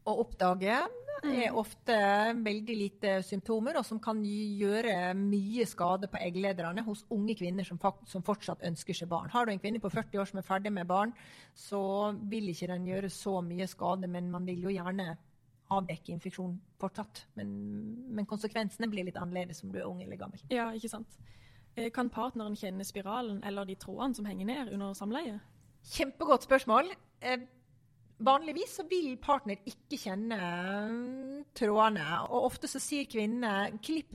å 0.07 0.17
oppdage 0.23 0.79
er 1.21 1.53
ofte 1.57 1.95
veldig 2.41 2.75
lite 2.77 3.11
symptomer, 3.25 3.77
og 3.77 3.85
som 3.85 3.99
kan 4.01 4.23
gjøre 4.25 5.13
mye 5.17 5.65
skade 5.69 6.09
på 6.09 6.19
egglederne 6.21 6.83
hos 6.85 7.03
unge 7.13 7.35
kvinner 7.37 7.67
som, 7.67 7.79
som, 8.09 8.23
fortsatt 8.25 8.63
ønsker 8.65 8.97
seg 8.97 9.09
barn. 9.11 9.29
Har 9.33 9.45
du 9.45 9.53
en 9.53 9.61
kvinne 9.61 9.81
på 9.83 9.91
40 9.93 10.21
år 10.21 10.29
som 10.31 10.41
er 10.41 10.47
ferdig 10.47 10.73
med 10.73 10.89
barn, 10.89 11.13
så 11.53 11.81
vil 12.31 12.49
ikke 12.49 12.71
den 12.73 12.87
gjøre 12.89 13.11
så 13.13 13.37
mye 13.45 13.69
skade, 13.69 14.09
men 14.09 14.31
man 14.33 14.47
vil 14.49 14.65
jo 14.65 14.73
gjerne 14.73 15.13
avdekke 15.71 16.15
infeksjon 16.15 16.57
fortsatt. 16.81 17.25
Men, 17.39 17.53
men 18.11 18.27
konsekvensene 18.27 18.89
blir 18.91 19.07
litt 19.07 19.19
annerledes 19.21 19.63
om 19.63 19.71
du 19.71 19.79
er 19.79 19.87
ung 19.87 20.01
eller 20.03 20.19
gammel. 20.19 20.41
Ja, 20.51 20.71
ikke 20.75 20.91
sant. 20.91 21.21
Eh, 21.77 21.91
kan 21.95 22.11
partneren 22.11 22.57
kjenne 22.59 22.83
spiralen 22.87 23.39
eller 23.47 23.69
de 23.69 23.77
trådene 23.79 24.17
som 24.17 24.27
henger 24.27 24.49
ned 24.49 24.73
under 24.73 24.97
samleie? 24.97 25.37
Kjempegodt 25.93 26.43
spørsmål. 26.49 26.91
Vanligvis 28.21 28.77
så 28.79 28.85
vil 28.89 29.15
partner 29.21 29.59
ikke 29.67 29.97
kjenne 29.97 30.37
mm, 30.37 31.43
trådene, 31.57 32.07
og 32.29 32.47
ofte 32.51 32.69
så 32.69 32.81
sier 32.81 33.09
kvinnene 33.09 33.81
klipp 33.83 34.13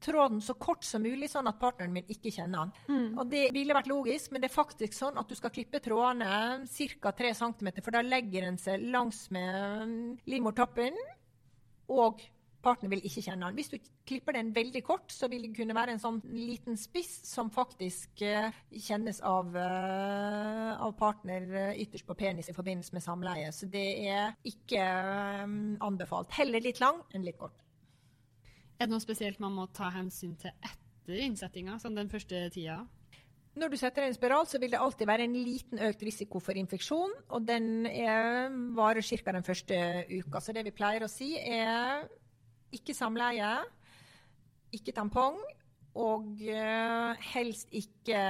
tråden 0.00 0.40
så 0.40 0.54
kort 0.54 0.84
som 0.86 1.02
mulig, 1.02 1.26
sånn 1.32 1.50
at 1.50 1.58
partneren 1.58 1.94
min 1.94 2.06
ikke 2.12 2.30
kjenner 2.30 2.68
den. 2.68 2.72
Mm. 2.86 3.18
Og 3.18 3.30
Det 3.32 3.44
ville 3.54 3.74
vært 3.74 3.90
logisk, 3.90 4.30
men 4.30 4.42
det 4.42 4.50
er 4.50 4.54
faktisk 4.54 4.94
sånn 4.94 5.18
at 5.18 5.28
du 5.28 5.34
skal 5.38 5.52
klippe 5.54 5.82
trådene 5.82 6.66
ca. 7.02 7.12
3 7.18 7.34
cm, 7.40 7.70
for 7.82 7.96
da 7.96 8.04
legger 8.06 8.46
den 8.46 8.60
seg 8.62 8.86
langs 8.94 9.26
med 9.34 9.88
mm, 9.90 10.02
livmortappen 10.30 10.98
og 11.88 12.22
partner 12.62 12.90
vil 12.92 13.04
ikke 13.06 13.22
kjenne 13.24 13.46
den. 13.46 13.56
Hvis 13.58 13.70
du 13.72 13.76
klipper 14.08 14.34
den 14.36 14.50
veldig 14.56 14.82
kort, 14.86 15.12
så 15.14 15.28
vil 15.30 15.44
det 15.46 15.54
kunne 15.56 15.76
være 15.76 15.94
en 15.94 16.02
sånn 16.02 16.18
liten 16.32 16.78
spiss 16.80 17.12
som 17.28 17.52
faktisk 17.54 18.22
uh, 18.26 18.50
kjennes 18.72 19.20
av, 19.26 19.54
uh, 19.54 20.74
av, 20.74 20.92
partner 20.98 21.46
uh, 21.52 21.70
ytterst 21.78 22.08
på 22.08 22.16
penis 22.18 22.50
i 22.50 22.56
forbindelse 22.56 22.96
med 22.96 23.04
samleie. 23.04 23.52
Så 23.54 23.70
det 23.70 23.86
er 24.10 24.34
ikke 24.48 24.82
anbefalt. 25.84 26.34
Heller 26.38 26.64
litt 26.64 26.82
lang 26.82 27.02
enn 27.14 27.26
litt 27.26 27.38
kort. 27.40 27.56
Er 28.78 28.86
det 28.86 28.94
noe 28.94 29.02
spesielt 29.02 29.40
man 29.42 29.56
må 29.56 29.66
ta 29.74 29.90
hensyn 29.94 30.36
til 30.38 30.54
etter 30.54 31.24
innsettinga, 31.24 31.80
sånn 31.82 31.98
den 31.98 32.10
første 32.12 32.46
tida? 32.54 32.84
Når 33.58 33.72
du 33.72 33.76
setter 33.80 34.04
en 34.06 34.14
spiral, 34.14 34.46
så 34.46 34.60
vil 34.62 34.70
det 34.70 34.78
alltid 34.78 35.08
være 35.08 35.24
en 35.26 35.34
liten 35.34 35.80
økt 35.82 36.02
risiko 36.06 36.38
for 36.42 36.58
infeksjon. 36.58 37.14
Og 37.34 37.46
den 37.46 37.88
er, 37.90 38.52
varer 38.76 39.02
ca. 39.02 39.32
den 39.34 39.46
første 39.46 39.78
uka. 40.12 40.38
Så 40.38 40.54
det 40.54 40.62
vi 40.68 40.74
pleier 40.74 41.02
å 41.02 41.10
si, 41.10 41.32
er 41.38 42.06
ikke 42.74 42.96
samleie, 42.96 43.52
ikke 44.74 44.92
tampong 44.92 45.38
Og 45.98 46.42
eh, 46.44 47.28
helst 47.32 47.72
ikke 47.74 48.20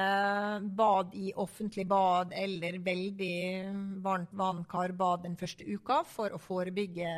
bad 0.79 1.13
i 1.19 1.33
offentlig 1.37 1.85
bad 1.91 2.33
eller 2.33 2.79
veldig 2.81 4.01
varmt 4.05 4.33
vann, 4.33 4.63
karbad, 4.71 5.25
den 5.27 5.37
første 5.37 5.67
uka 5.67 6.01
for 6.09 6.33
å 6.33 6.41
forebygge 6.41 7.11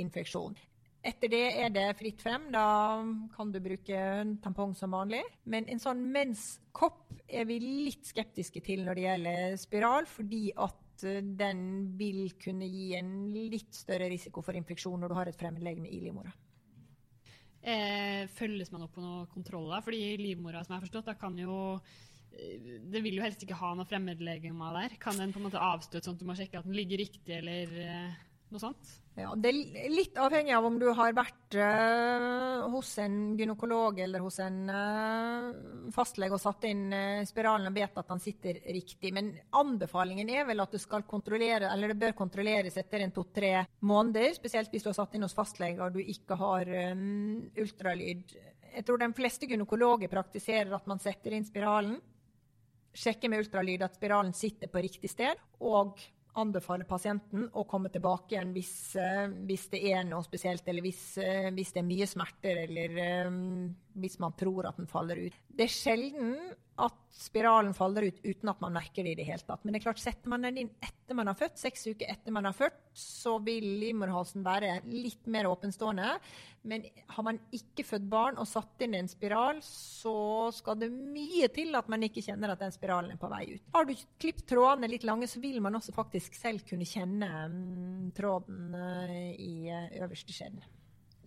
infeksjon. 0.00 0.56
Etter 1.00 1.32
det 1.32 1.44
er 1.62 1.70
det 1.72 1.86
fritt 1.96 2.20
frem. 2.20 2.50
Da 2.52 3.00
kan 3.34 3.52
du 3.52 3.60
bruke 3.64 4.00
tampong 4.44 4.74
som 4.76 4.92
vanlig. 4.92 5.22
Men 5.48 5.68
en 5.72 5.80
sånn 5.80 6.02
menskopp 6.12 7.06
er 7.28 7.46
vi 7.48 7.56
litt 7.62 8.08
skeptiske 8.08 8.60
til 8.64 8.84
når 8.84 8.98
det 8.98 9.06
gjelder 9.06 9.56
spiral, 9.60 10.08
fordi 10.10 10.44
at 10.60 11.06
eh, 11.08 11.24
den 11.24 11.64
vil 12.00 12.36
kunne 12.40 12.68
gi 12.68 12.92
en 13.00 13.14
litt 13.32 13.72
større 13.76 14.10
risiko 14.12 14.44
for 14.44 14.56
infeksjon 14.56 15.00
når 15.00 15.12
du 15.12 15.18
har 15.20 15.32
et 15.32 15.40
fremmedlegeme 15.40 15.88
i 15.88 16.02
livmora. 16.04 16.32
Eh, 17.60 18.24
følges 18.38 18.70
man 18.72 18.86
opp 18.86 18.94
på 18.96 19.02
noen 19.04 19.28
kontroller? 19.34 19.82
Fordi 19.84 20.00
livmora, 20.20 20.62
som 20.64 20.74
jeg 20.74 20.80
har 20.80 20.86
forstått, 20.86 21.10
da 21.10 21.16
kan 21.20 21.36
jo 21.38 21.58
eh, 22.32 22.80
det 22.92 23.02
vil 23.04 23.18
jo 23.18 23.24
helst 23.26 23.44
ikke 23.44 23.58
ha 23.60 23.74
noe 23.76 23.88
fremmedlegeme 23.88 24.72
der. 24.78 24.96
Kan 25.02 25.20
den 25.20 25.34
på 25.34 25.42
en 25.42 25.48
måte 25.50 25.60
avstøte 25.60 26.06
sånn 26.06 26.16
at 26.16 26.24
du 26.24 26.28
må 26.28 26.38
sjekke 26.38 26.62
at 26.62 26.68
den 26.68 26.78
ligger 26.78 27.02
riktig, 27.02 27.36
eller 27.40 27.76
eh, 27.84 28.18
noe 28.52 28.62
sånt? 28.62 28.99
Ja, 29.18 29.32
Det 29.36 29.50
er 29.50 29.90
litt 29.90 30.18
avhengig 30.20 30.52
av 30.54 30.66
om 30.68 30.76
du 30.78 30.86
har 30.94 31.14
vært 31.16 31.56
uh, 31.58 32.68
hos 32.70 32.92
en 33.02 33.34
gynekolog 33.38 33.98
eller 34.04 34.22
hos 34.22 34.38
en 34.42 34.60
uh, 34.70 35.88
fastlege 35.94 36.36
og 36.36 36.42
satt 36.42 36.64
inn 36.68 36.84
uh, 36.94 37.24
spiralen 37.28 37.68
og 37.68 37.74
vet 37.76 37.98
at 38.00 38.12
den 38.12 38.22
sitter 38.22 38.60
riktig. 38.70 39.10
Men 39.16 39.32
anbefalingen 39.58 40.30
er 40.30 40.46
vel 40.48 40.62
at 40.62 40.76
det 40.76 40.82
skal 40.84 41.04
kontrollere, 41.10 41.72
eller 41.72 41.92
det 41.92 41.98
bør 42.04 42.14
kontrolleres 42.22 42.78
etter 42.80 43.04
en 43.04 43.14
to-tre 43.16 43.52
måneder. 43.82 44.30
Spesielt 44.38 44.70
hvis 44.72 44.86
du 44.86 44.92
har 44.92 45.00
satt 45.00 45.18
inn 45.18 45.26
hos 45.26 45.36
fastlege 45.36 45.82
og 45.84 45.98
du 45.98 46.00
ikke 46.04 46.38
har 46.40 46.70
um, 46.94 47.42
ultralyd. 47.58 48.36
Jeg 48.70 48.86
tror 48.86 49.02
de 49.02 49.10
fleste 49.18 49.50
gynekologer 49.50 50.12
praktiserer 50.12 50.70
at 50.76 50.86
man 50.86 51.02
setter 51.02 51.34
inn 51.34 51.48
spiralen, 51.48 51.98
sjekker 52.94 53.30
med 53.30 53.42
ultralyd 53.42 53.82
at 53.82 53.98
spiralen 53.98 54.32
sitter 54.34 54.70
på 54.70 54.82
riktig 54.86 55.10
sted, 55.10 55.38
og 55.60 55.98
anbefale 56.38 56.86
pasienten 56.88 57.48
å 57.52 57.64
komme 57.68 57.90
tilbake 57.92 58.34
igjen 58.34 58.54
hvis, 58.54 58.72
uh, 59.00 59.26
hvis 59.48 59.68
det 59.72 59.82
er 59.90 60.04
noe 60.08 60.22
spesielt, 60.26 60.66
eller 60.70 60.84
hvis, 60.84 61.02
uh, 61.18 61.50
hvis 61.56 61.74
det 61.74 61.82
er 61.82 61.88
mye 61.88 62.08
smerter, 62.10 62.62
eller 62.66 63.28
um, 63.28 63.70
hvis 64.00 64.18
man 64.22 64.36
tror 64.38 64.70
at 64.70 64.78
den 64.80 64.90
faller 64.90 65.26
ut. 65.26 65.38
Det 65.50 65.66
er 65.66 65.74
sjelden 65.74 66.34
at 66.86 66.96
spiralen 67.20 67.74
faller 67.76 68.06
ut 68.08 68.20
uten 68.24 68.50
at 68.52 68.60
man 68.62 68.74
merker 68.74 69.04
det 69.04 69.14
i 69.14 69.18
det 69.18 69.26
hele 69.28 69.44
tatt. 69.44 69.64
Men 69.64 69.74
det 69.74 69.80
er 69.80 69.86
klart, 69.88 70.00
setter 70.02 70.30
man 70.32 70.46
den 70.46 70.60
inn 70.62 70.70
etter 70.80 71.18
man 71.18 71.28
har 71.30 71.36
født, 71.38 71.58
seks 71.60 71.88
uker 71.90 72.10
etter 72.12 72.34
man 72.34 72.46
har 72.48 72.54
født, 72.56 72.78
så 72.96 73.36
vil 73.44 73.66
livmorhalsen 73.80 74.44
være 74.46 74.76
litt 74.88 75.26
mer 75.30 75.48
åpenstående. 75.50 76.14
Men 76.70 76.84
har 77.14 77.26
man 77.26 77.40
ikke 77.56 77.84
født 77.88 78.06
barn 78.12 78.40
og 78.40 78.48
satt 78.48 78.84
inn 78.84 78.96
en 78.98 79.10
spiral, 79.10 79.60
så 79.64 80.14
skal 80.54 80.78
det 80.80 80.90
mye 80.92 81.48
til 81.52 81.76
at 81.78 81.88
man 81.92 82.04
ikke 82.06 82.24
kjenner 82.24 82.54
at 82.54 82.62
den 82.62 82.74
spiralen 82.74 83.14
er 83.14 83.20
på 83.20 83.30
vei 83.32 83.42
ut. 83.54 83.64
Har 83.74 83.88
du 83.88 83.94
klippet 84.20 84.46
trådene 84.50 84.90
litt 84.92 85.06
lange, 85.08 85.28
så 85.30 85.42
vil 85.42 85.60
man 85.64 85.78
også 85.78 85.96
faktisk 85.96 86.36
selv 86.38 86.64
kunne 86.68 86.88
kjenne 86.88 87.30
um, 87.50 88.10
tråden 88.16 88.76
uh, 88.76 89.16
i 89.34 89.70
uh, 89.72 89.88
øverste 90.04 90.36
skjeden. 90.36 90.62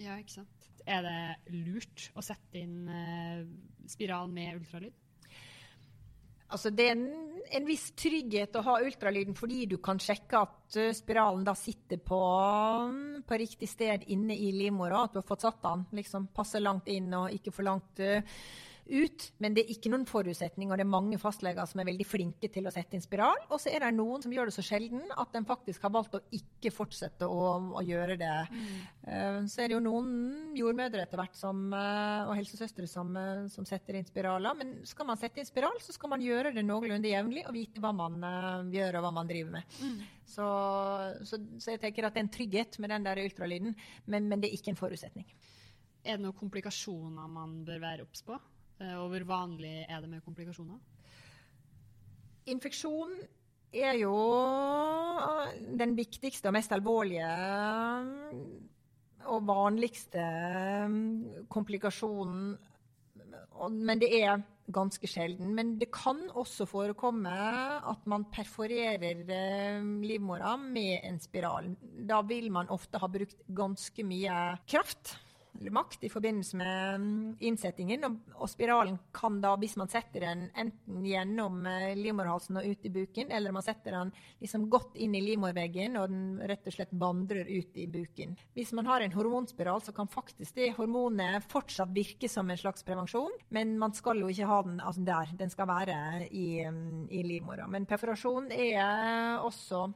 Ja, 0.01 0.17
ikke 0.17 0.39
sant. 0.39 0.69
Er 0.89 1.05
det 1.05 1.53
lurt 1.63 2.09
å 2.17 2.23
sette 2.25 2.59
inn 2.59 2.89
uh, 2.89 3.43
spiral 3.89 4.31
med 4.31 4.59
ultralyd? 4.59 5.02
Altså, 6.53 6.69
det 6.69 6.85
er 6.85 6.93
en, 6.93 7.07
en, 7.49 7.65
viss 7.65 7.87
trygghet 7.97 8.55
å 8.59 8.63
ha 8.67 8.75
ultralyden 8.85 9.37
fordi 9.37 9.63
du 9.71 9.79
kan 9.83 10.01
sjekke 10.01 10.41
at 10.45 10.77
uh, 10.77 10.91
spiralen 10.93 11.45
da 11.47 11.55
sitter 11.57 12.01
på, 12.01 12.19
um, 12.19 13.23
på, 13.25 13.39
riktig 13.41 13.69
sted 13.71 14.05
inne 14.13 14.37
i 14.37 14.51
livmora. 14.53 15.07
At 15.07 15.15
du 15.15 15.21
har 15.21 15.27
fått 15.27 15.47
satt 15.47 15.63
den 15.65 15.87
liksom 15.97 16.29
passe 16.35 16.61
langt 16.61 16.91
inn 16.93 17.09
og 17.17 17.33
ikke 17.33 17.55
for 17.55 17.67
langt 17.67 18.03
uh, 18.05 18.21
ut. 18.85 19.25
Men 19.43 19.55
det 19.55 19.63
er 19.63 19.73
ikke 19.73 19.91
noen 19.93 20.05
forutsetning, 20.09 20.71
og 20.71 20.79
det 20.79 20.85
er 20.85 20.91
mange 20.91 21.19
fastleger 21.21 21.67
som 21.69 21.81
er 21.81 21.87
veldig 21.89 22.07
flinke 22.07 22.49
til 22.51 22.67
å 22.67 22.73
sette 22.73 22.97
inn 22.97 23.03
spiral. 23.03 23.39
Og 23.49 23.61
så 23.61 23.71
er 23.71 23.85
det 23.85 23.91
noen 23.97 24.23
som 24.23 24.33
gjør 24.33 24.49
det 24.49 24.55
så 24.55 24.65
sjelden 24.65 25.03
at 25.09 25.33
de 25.35 25.43
faktisk 25.47 25.85
har 25.85 25.93
valgt 25.95 26.17
å 26.17 26.23
ikke 26.35 26.73
fortsette 26.73 27.27
å, 27.27 27.43
å 27.79 27.83
gjøre 27.85 28.17
det. 28.19 28.33
Mm. 28.51 29.47
Så 29.51 29.63
er 29.63 29.71
det 29.71 29.77
jo 29.77 29.83
noen 29.83 30.09
jordmødre 30.57 31.05
etter 31.05 31.19
hvert 31.19 31.37
som, 31.37 31.65
uh, 31.73 32.29
og 32.29 32.35
helsesøstre 32.39 32.87
som, 32.89 33.13
uh, 33.15 33.45
som, 33.53 33.67
setter 33.67 33.99
inn 33.99 34.07
spiraler. 34.07 34.57
Men 34.59 34.75
skal 34.87 35.07
man 35.09 35.19
sette 35.19 35.41
inn 35.41 35.49
spiral, 35.49 35.79
så 35.83 35.95
skal 35.95 36.13
man 36.13 36.23
gjøre 36.23 36.53
det 36.55 36.65
noenlunde 36.67 37.11
jevnlig 37.11 37.45
og 37.47 37.55
vite 37.55 37.83
hva 37.83 37.93
man 37.95 38.19
gjør 38.73 38.99
og 38.99 39.07
hva 39.07 39.15
man 39.15 39.29
driver 39.29 39.57
med. 39.59 39.79
Mm. 39.79 39.97
Så, 40.33 40.45
så, 41.27 41.39
så, 41.59 41.73
jeg 41.73 41.81
tenker 41.83 42.07
at 42.07 42.15
det 42.15 42.23
er 42.23 42.27
en 42.27 42.35
trygghet 42.37 42.79
med 42.81 42.93
den 42.93 43.05
der 43.05 43.21
ultralyden, 43.23 43.75
men, 44.05 44.29
men 44.31 44.41
det 44.41 44.49
er 44.49 44.57
ikke 44.57 44.73
en 44.73 44.79
forutsetning. 44.79 45.27
Er 46.03 46.17
det 46.17 46.25
noen 46.25 46.35
komplikasjoner 46.35 47.29
man 47.31 47.61
bør 47.67 47.79
være 47.83 48.05
obs 48.07 48.23
på? 48.27 48.35
Eh, 48.83 48.97
og 48.99 49.13
hvor 49.13 49.29
vanlig 49.29 49.85
er 49.87 50.03
det 50.03 50.11
med 50.11 50.23
komplikasjoner? 50.25 50.79
Infeksjon 52.51 53.15
er 53.73 53.95
jo 54.01 54.13
den 55.79 55.95
viktigste 55.97 56.51
og 56.51 56.57
mest 56.57 56.73
alvorlige 56.75 57.29
og 59.31 59.45
vanligste 59.47 60.23
komplikasjonen. 61.49 62.57
Men 63.71 64.01
det 64.01 64.09
er 64.19 64.43
ganske 64.73 65.07
sjelden. 65.07 65.53
Men 65.55 65.77
det 65.79 65.89
kan 65.95 66.19
også 66.29 66.67
forekomme 66.67 67.31
at 67.31 68.05
man 68.09 68.27
perforerer 68.31 69.23
eh, 69.23 69.83
livmora 70.03 70.57
med 70.59 71.07
en 71.07 71.19
spiral. 71.23 71.71
Da 71.81 72.21
vil 72.27 72.51
man 72.51 72.71
ofte 72.71 72.99
ha 72.99 73.07
brukt 73.11 73.43
ganske 73.47 74.03
mye 74.07 74.57
kraft 74.67 75.15
makt 75.53 76.03
i 76.03 76.09
forbindelse 76.09 76.57
med 76.57 77.01
mm, 77.01 77.35
innsettingen. 77.39 78.05
Og, 78.35 78.49
spiralen 78.49 78.97
kan 79.15 79.39
da, 79.43 79.53
hvis 79.59 79.75
man 79.79 79.91
setter 79.91 80.25
den 80.27 80.45
enten 80.59 81.05
gjennom 81.07 81.63
eh, 81.69 81.93
livmorhalsen 81.97 82.59
og 82.59 82.67
ut 82.67 82.85
i 82.87 82.91
buken, 82.93 83.31
eller 83.31 83.55
man 83.55 83.65
setter 83.65 83.97
den 83.97 84.13
liksom 84.41 84.67
godt 84.71 84.97
inn 85.01 85.15
i 85.15 85.23
livmorveggen 85.23 85.97
og 85.99 86.11
den 86.11 86.25
rett 86.49 86.67
og 86.69 86.75
slett 86.75 86.93
bandrer 86.93 87.49
ut 87.49 87.79
i 87.79 87.87
buken. 87.91 88.37
Hvis 88.57 88.73
man 88.77 88.89
har 88.89 89.03
en 89.03 89.15
hormonspiral, 89.15 89.81
så 89.85 89.95
kan 89.95 90.11
faktisk 90.11 90.57
det 90.59 90.73
hormonet 90.77 91.45
fortsatt 91.51 91.93
virke 91.93 92.29
som 92.29 92.49
en 92.49 92.59
slags 92.59 92.85
prevensjon, 92.85 93.33
men 93.53 93.77
man 93.79 93.95
skal 93.97 94.21
jo 94.21 94.31
ikke 94.31 94.49
ha 94.49 94.61
den 94.65 94.79
altså 94.83 95.05
der. 95.05 95.35
Den 95.37 95.53
skal 95.53 95.69
være 95.69 96.27
i, 96.29 96.63
mm, 96.65 97.07
i 97.11 97.23
livmora. 97.27 97.67
Men 97.69 97.87
perforasjon 97.89 98.51
er 98.53 99.43
også 99.43 99.87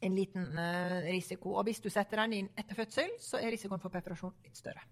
en 0.00 0.14
liten 0.14 0.46
uh, 0.58 1.00
risiko. 1.08 1.56
Og 1.58 1.66
hvis 1.68 1.82
du 1.82 1.90
setter 1.92 2.22
den 2.22 2.36
inn 2.40 2.48
etter 2.58 2.78
fødsel, 2.78 3.16
så 3.22 3.40
er 3.40 3.52
risikoen 3.54 3.82
for 3.82 3.94
perforasjon 3.94 4.34
litt 4.44 4.58
større. 4.58 4.84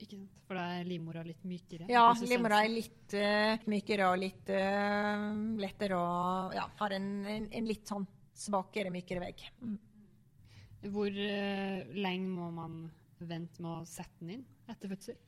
Ikke 0.00 0.16
sant? 0.16 0.40
For 0.48 0.56
da 0.56 0.66
er 0.78 0.88
livmora 0.88 1.22
litt 1.26 1.42
mykere? 1.48 1.88
Ja, 1.92 2.06
livmora 2.16 2.62
er 2.64 2.72
litt 2.72 3.16
uh, 3.16 3.68
mykere 3.70 4.10
og 4.10 4.20
litt 4.20 4.52
uh, 4.54 5.30
lettere 5.60 6.00
og 6.00 6.56
ja, 6.56 6.66
har 6.80 6.96
en, 6.96 7.10
en, 7.24 7.48
en, 7.52 7.68
litt 7.68 7.88
sånn 7.88 8.06
svakere, 8.36 8.92
mykere 8.92 9.24
vegg. 9.24 9.44
Mm. 9.64 9.78
Hvor 10.90 11.12
lenge 11.12 12.28
må 12.32 12.46
man 12.56 12.76
vente 13.20 13.60
med 13.60 13.82
å 13.82 13.88
sette 13.88 14.22
den 14.22 14.38
inn 14.38 14.46
etter 14.72 14.88
fødsel? 14.88 15.18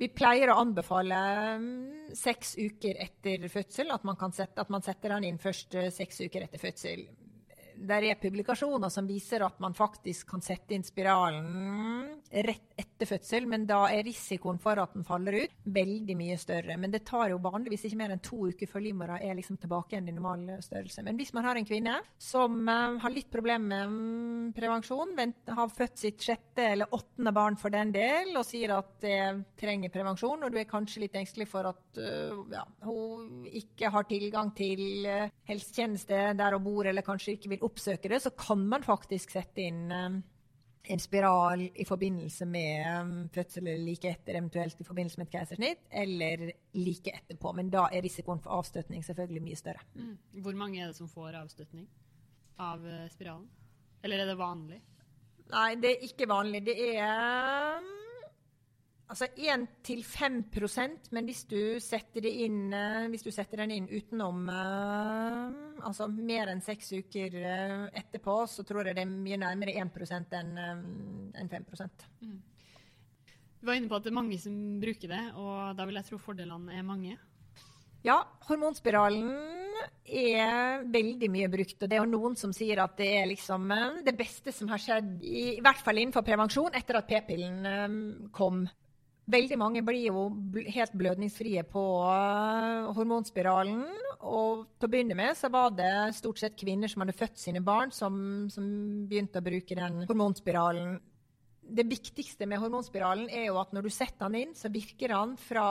Vi 0.00 0.08
pleier 0.12 0.52
å 0.52 0.58
anbefale 0.60 1.16
um, 1.56 1.70
seks 2.16 2.54
uker 2.60 3.00
etter 3.00 3.46
fødsel, 3.52 3.88
at 3.92 4.04
man, 4.04 4.20
sette, 4.36 4.60
at 4.60 4.72
man 4.72 4.84
setter 4.84 5.14
den 5.16 5.30
inn 5.30 5.40
først 5.40 5.76
seks 5.96 6.20
uker 6.28 6.44
etter 6.44 6.60
fødsel 6.60 7.06
der 7.88 8.04
er 8.10 8.18
publikasjoner 8.20 8.92
som 8.92 9.08
viser 9.08 9.44
at 9.46 9.60
man 9.62 9.74
faktisk 9.76 10.28
kan 10.34 10.44
sette 10.44 10.76
inn 10.76 10.84
spiralen 10.86 12.20
rett 12.30 12.70
etter 12.80 13.08
fødsel, 13.08 13.46
men 13.48 13.66
da 13.68 13.82
er 13.92 14.04
risikoen 14.06 14.60
for 14.60 14.78
at 14.80 14.94
den 14.94 15.04
faller 15.06 15.36
ut, 15.42 15.56
veldig 15.64 16.16
mye 16.16 16.36
større. 16.40 16.76
Men 16.80 16.92
det 16.92 17.02
tar 17.08 17.30
jo 17.32 17.40
vanligvis 17.42 17.86
ikke 17.88 17.98
mer 18.00 18.14
enn 18.14 18.22
to 18.24 18.38
uker 18.50 18.70
før 18.70 18.84
livmora 18.84 19.18
er 19.24 19.36
liksom 19.38 19.58
tilbake 19.60 19.94
igjen 19.94 20.10
i 20.10 20.14
normal 20.16 20.62
størrelse. 20.64 21.04
Men 21.06 21.18
hvis 21.20 21.32
man 21.36 21.46
har 21.48 21.58
en 21.58 21.68
kvinne 21.68 21.96
som 22.20 22.58
uh, 22.68 22.98
har 23.02 23.14
litt 23.14 23.30
problemer 23.32 23.60
med 23.70 23.90
um, 23.90 24.52
prevensjon, 24.56 25.16
har 25.50 25.72
født 25.74 26.00
sitt 26.00 26.24
sjette 26.24 26.70
eller 26.74 26.92
åttende 26.96 27.32
barn 27.36 27.58
for 27.60 27.72
den 27.72 27.92
del, 27.94 28.32
og 28.38 28.46
sier 28.48 28.76
at 28.76 28.92
det 29.04 29.20
trenger 29.60 29.92
prevensjon, 29.92 30.44
og 30.44 30.52
du 30.52 30.60
er 30.60 30.68
kanskje 30.70 31.04
litt 31.04 31.18
engstelig 31.20 31.48
for 31.50 31.68
at 31.72 32.00
uh, 32.00 32.40
ja, 32.52 32.64
hun 32.86 33.48
ikke 33.48 33.92
har 33.92 34.08
tilgang 34.08 34.52
til 34.56 35.08
uh, 35.08 35.28
helsetjeneste 35.50 36.22
der 36.38 36.56
hun 36.56 36.64
bor, 36.64 36.88
eller 36.88 37.06
kanskje 37.06 37.36
ikke 37.36 37.54
vil 37.54 37.68
oppsøke 37.70 38.10
det, 38.12 38.20
så 38.24 38.34
kan 38.36 38.62
man 38.68 38.84
faktisk 38.86 39.32
sette 39.34 39.64
inn 39.64 39.86
um, 39.90 40.20
en 40.90 41.02
spiral 41.02 41.62
i 41.74 41.84
forbindelse 41.84 42.46
med 42.48 42.86
um, 43.00 43.14
fødsel 43.34 43.66
eller 43.66 43.84
like 43.84 44.10
etter, 44.10 44.38
eventuelt 44.40 44.80
i 44.80 44.86
forbindelse 44.86 45.20
med 45.20 45.28
et 45.28 45.34
keisersnitt, 45.36 45.86
eller 46.02 46.50
like 46.78 47.14
etterpå. 47.14 47.54
Men 47.56 47.72
da 47.72 47.86
er 47.92 48.04
risikoen 48.04 48.42
for 48.42 48.58
avstøtning 48.58 49.04
selvfølgelig 49.06 49.44
mye 49.44 49.60
større. 49.60 49.86
Mm. 49.94 50.14
Hvor 50.44 50.58
mange 50.58 50.82
er 50.82 50.90
det 50.90 50.98
som 50.98 51.10
får 51.10 51.38
avstøtning 51.42 51.86
av 52.60 52.84
uh, 52.84 53.06
spiralen? 53.12 53.48
Eller 54.02 54.22
er 54.22 54.32
det 54.32 54.38
vanlig? 54.40 54.80
Nei, 55.50 55.70
det 55.82 55.90
er 55.90 56.06
ikke 56.06 56.28
vanlig. 56.30 56.62
Det 56.68 56.76
er 56.94 57.80
um, 57.80 57.90
Altså 59.10 59.26
1-5% 59.34 61.08
men 61.16 61.26
hvis 61.26 61.42
du, 61.50 61.58
setter 61.82 62.22
det 62.22 62.30
inn, 62.44 62.68
uh, 62.70 63.08
hvis 63.10 63.24
du 63.26 63.32
setter 63.34 63.64
den 63.64 63.72
inn 63.74 63.88
utenom 63.90 64.44
uh, 64.46 65.48
altså 65.82 66.06
mer 66.12 66.52
enn 66.52 66.62
seks 66.62 66.92
uker 66.94 67.34
uh, 67.42 67.88
etterpå, 67.90 68.36
så 68.46 68.62
tror 68.66 68.86
jeg 68.86 69.00
det 69.00 69.02
er 69.02 69.10
mye 69.10 69.40
nærmere 69.42 69.74
1 69.82 69.98
enn 70.38 70.52
en 70.62 71.50
5 71.50 71.66
mm. 72.22 72.38
Du 73.60 73.66
var 73.66 73.76
inne 73.76 73.90
på 73.90 73.98
at 73.98 74.06
det 74.06 74.12
er 74.12 74.20
mange 74.20 74.38
som 74.40 74.54
bruker 74.80 75.10
det, 75.10 75.24
og 75.34 75.74
da 75.76 75.84
vil 75.88 75.98
jeg 75.98 76.06
tro 76.06 76.20
fordelene 76.22 76.78
er 76.78 76.86
mange. 76.86 77.18
Ja, 78.06 78.22
hormonspiralen 78.46 79.26
er 80.06 80.86
veldig 80.88 81.28
mye 81.32 81.48
brukt. 81.52 81.76
Og 81.76 81.88
det 81.88 81.98
er 81.98 82.00
jo 82.00 82.08
noen 82.08 82.36
som 82.40 82.54
sier 82.56 82.80
at 82.80 82.96
det 82.96 83.08
er 83.18 83.28
liksom 83.28 83.68
eh, 83.74 84.00
det 84.06 84.14
beste 84.16 84.54
som 84.56 84.70
har 84.72 84.80
skjedd, 84.80 85.18
i, 85.20 85.42
i 85.58 85.64
hvert 85.64 85.82
fall 85.84 86.00
innenfor 86.00 86.24
prevensjon, 86.24 86.72
etter 86.78 87.00
at 87.00 87.10
p-pillen 87.10 88.30
kom. 88.32 88.64
Veldig 89.30 89.58
mange 89.60 89.82
blir 89.86 90.06
jo 90.08 90.22
helt 90.72 90.94
blødningsfrie 90.98 91.62
på 91.68 91.82
uh, 92.02 92.88
hormonspiralen. 92.96 93.84
Og 94.20 94.64
til 94.78 94.88
å 94.88 94.90
begynne 94.90 95.18
med 95.18 95.36
så 95.38 95.50
var 95.52 95.70
det 95.76 96.16
stort 96.16 96.40
sett 96.40 96.58
kvinner 96.58 96.90
som 96.90 97.04
hadde 97.04 97.16
født 97.16 97.38
sine 97.38 97.62
barn, 97.64 97.92
som, 97.94 98.48
som 98.50 98.66
begynte 99.10 99.42
å 99.42 99.46
bruke 99.46 99.78
den 99.78 100.02
hormonspiralen 100.08 100.98
det 101.70 101.86
viktigste 101.86 102.48
med 102.50 102.60
hormonspiralen 102.62 103.28
er 103.30 103.48
jo 103.48 103.58
at 103.60 103.72
når 103.74 103.86
du 103.86 103.92
setter 103.94 104.26
den 104.26 104.38
inn, 104.44 104.54
så 104.58 104.70
virker 104.72 105.12
den 105.12 105.36
fra 105.40 105.66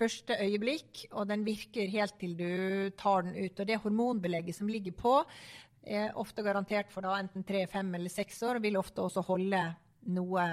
første 0.00 0.36
øyeblikk, 0.40 1.04
og 1.12 1.28
den 1.30 1.44
virker 1.46 1.90
helt 1.92 2.16
til 2.20 2.36
du 2.38 2.90
tar 2.98 3.26
den 3.26 3.36
ut. 3.36 3.60
Og 3.60 3.68
det 3.68 3.80
hormonbelegget 3.82 4.56
som 4.56 4.70
ligger 4.70 4.96
på, 4.96 5.14
er 5.84 6.16
ofte 6.18 6.44
garantert 6.44 6.90
for 6.92 7.04
da 7.04 7.16
enten 7.20 7.44
tre, 7.46 7.64
fem 7.70 7.92
eller 7.96 8.12
seks 8.12 8.42
år, 8.46 8.58
og 8.58 8.66
vil 8.66 8.80
ofte 8.80 9.04
også 9.04 9.24
holde 9.28 9.62
noe, 10.08 10.44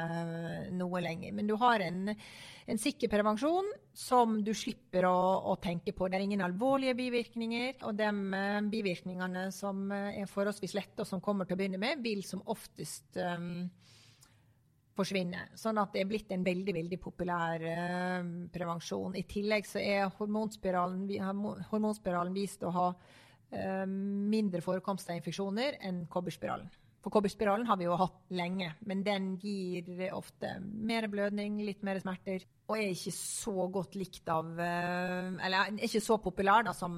noe 0.75 1.01
lenger. 1.01 1.33
Men 1.35 1.47
du 1.47 1.55
har 1.59 1.81
en, 1.83 2.11
en, 2.11 2.79
sikker 2.81 3.11
prevensjon 3.11 3.69
som 3.95 4.37
du 4.43 4.53
slipper 4.57 5.07
å, 5.09 5.17
å, 5.51 5.55
tenke 5.61 5.93
på. 5.95 6.09
Det 6.09 6.19
er 6.19 6.25
ingen 6.27 6.43
alvorlige 6.45 6.97
bivirkninger, 6.97 7.83
og 7.87 7.97
de 7.97 8.09
uh, 8.11 8.61
bivirkningene 8.71 9.47
som 9.55 9.87
er 9.91 10.29
forholdsvis 10.29 10.75
lette, 10.77 11.01
og 11.03 11.09
som 11.09 11.23
kommer 11.23 11.47
til 11.47 11.57
å 11.57 11.61
begynne 11.61 11.81
med, 11.81 12.03
vil 12.03 12.23
som 12.27 12.43
oftest 12.51 13.19
um, 13.21 13.67
forsvinne. 14.97 15.47
Sånn 15.57 15.79
at 15.81 15.93
det 15.93 16.03
er 16.03 16.09
blitt 16.09 16.33
en 16.33 16.45
veldig 16.45 16.75
veldig 16.79 16.99
populær 17.01 17.63
uh, 17.63 18.33
prevensjon. 18.53 19.15
I 19.17 19.27
tillegg 19.29 19.69
så 19.69 19.81
er 19.83 20.11
hormonspiralen, 20.17 21.07
hormonspiralen 21.71 22.35
vist 22.35 22.65
å 22.65 22.73
ha 22.75 22.89
uh, 22.91 23.85
mindre 23.87 24.63
forekomst 24.65 25.09
av 25.11 25.21
infeksjoner 25.21 25.79
enn 25.87 26.05
kobberspiralen. 26.11 26.69
For 27.07 27.21
kobberspiralen 27.21 27.69
har 27.69 27.77
vi 27.79 27.85
jo 27.85 27.93
hatt 27.95 28.33
lenge, 28.35 28.65
men 28.83 28.99
den 28.99 29.29
gir 29.39 30.09
ofte 30.11 30.49
mer 30.59 31.05
blødning, 31.07 31.61
litt 31.63 31.85
mer 31.87 32.01
smerter, 32.03 32.43
og 32.67 32.73
er 32.75 32.89
ikke 32.91 33.13
så 33.15 33.67
godt 33.71 33.95
likt 33.95 34.27
av 34.27 34.49
uh, 34.59 35.29
Eller 35.39 35.69
er 35.69 35.85
ikke 35.87 36.01
så 36.03 36.17
populær 36.19 36.65
da, 36.67 36.73
som 36.75 36.97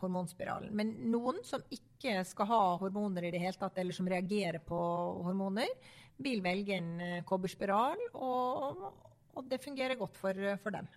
hormonspiralen. 0.00 0.72
Men 0.72 0.94
noen 1.12 1.42
som 1.44 1.60
ikke 1.76 2.22
skal 2.24 2.48
ha 2.48 2.62
hormoner 2.80 3.28
i 3.28 3.34
det 3.34 3.42
hele 3.44 3.60
tatt, 3.60 3.76
eller 3.84 3.92
som 3.92 4.08
reagerer 4.08 4.64
på 4.64 4.80
hormoner, 5.28 5.68
vil 6.24 6.40
velge 6.40 6.80
en 6.80 6.90
eh, 7.04 7.20
kobberspiral, 7.28 8.00
og, 8.16 8.82
og 9.36 9.52
det 9.52 9.60
fungerer 9.60 10.00
godt 10.00 10.16
for, 10.16 10.40
for, 10.64 10.72
dem. 10.72 10.88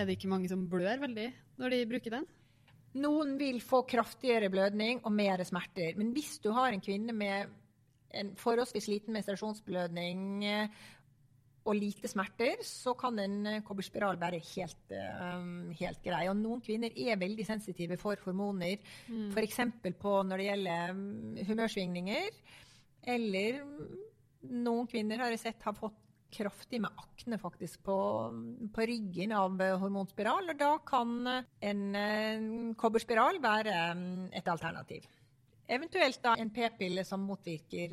Er 0.00 0.08
det 0.08 0.16
ikke 0.16 0.32
mange 0.32 0.48
som 0.48 0.64
blør 0.64 1.04
veldig 1.04 1.28
når 1.60 1.76
de 1.76 1.86
bruker 1.92 2.16
den? 2.22 2.30
Noen 2.98 3.36
vil 3.38 3.60
få 3.62 3.84
kraftigere 3.86 4.50
blødning 4.50 5.04
og 5.04 5.12
mer 5.14 5.42
smerter. 5.46 5.94
Men 5.98 6.10
hvis 6.14 6.38
du 6.42 6.50
har 6.56 6.72
en 6.74 6.82
kvinne 6.82 7.14
med 7.14 7.52
en 8.18 8.32
forholdsvis 8.38 8.88
liten 8.90 9.14
menstruasjonsblødning 9.14 10.24
eh, 10.48 10.80
og 11.68 11.76
lite 11.76 12.08
smerter, 12.10 12.64
så 12.66 12.96
kan 12.98 13.18
en 13.22 13.46
eh, 13.46 13.62
kobberspiral 13.62 14.18
være 14.18 14.40
helt, 14.42 14.94
um, 15.36 15.70
helt 15.78 16.02
grei. 16.02 16.24
Og 16.32 16.38
noen 16.40 16.62
kvinner 16.64 16.94
er 16.96 17.20
veldig 17.20 17.46
sensitive 17.46 17.98
for 18.00 18.18
hormoner, 18.24 18.80
mm. 19.06 19.30
f.eks. 19.36 19.60
på 20.00 20.16
når 20.26 20.42
det 20.42 20.48
gjelder 20.48 20.94
um, 20.96 21.40
humørsvingninger. 21.46 22.42
Eller 23.14 23.62
noen 24.50 24.88
kvinner 24.90 25.22
har 25.22 25.34
jeg 25.36 25.44
sett 25.46 25.68
har 25.68 25.76
fått 25.78 26.09
kraftig 26.32 26.80
med 26.82 26.98
akne 26.98 27.38
faktisk 27.40 27.82
på, 27.86 27.96
på 28.74 28.88
ryggen 28.90 29.32
av 29.36 29.60
hormonspiral. 29.82 30.52
Og 30.52 30.58
da 30.60 30.74
kan 30.86 31.16
en, 31.28 31.86
en 31.94 32.74
kobberspiral 32.78 33.40
være 33.42 33.78
mm, 33.96 34.28
et 34.40 34.52
alternativ. 34.52 35.08
Eventuelt 35.70 36.18
da 36.18 36.32
en 36.34 36.50
p-pille 36.50 37.04
som 37.06 37.22
motvirker 37.22 37.92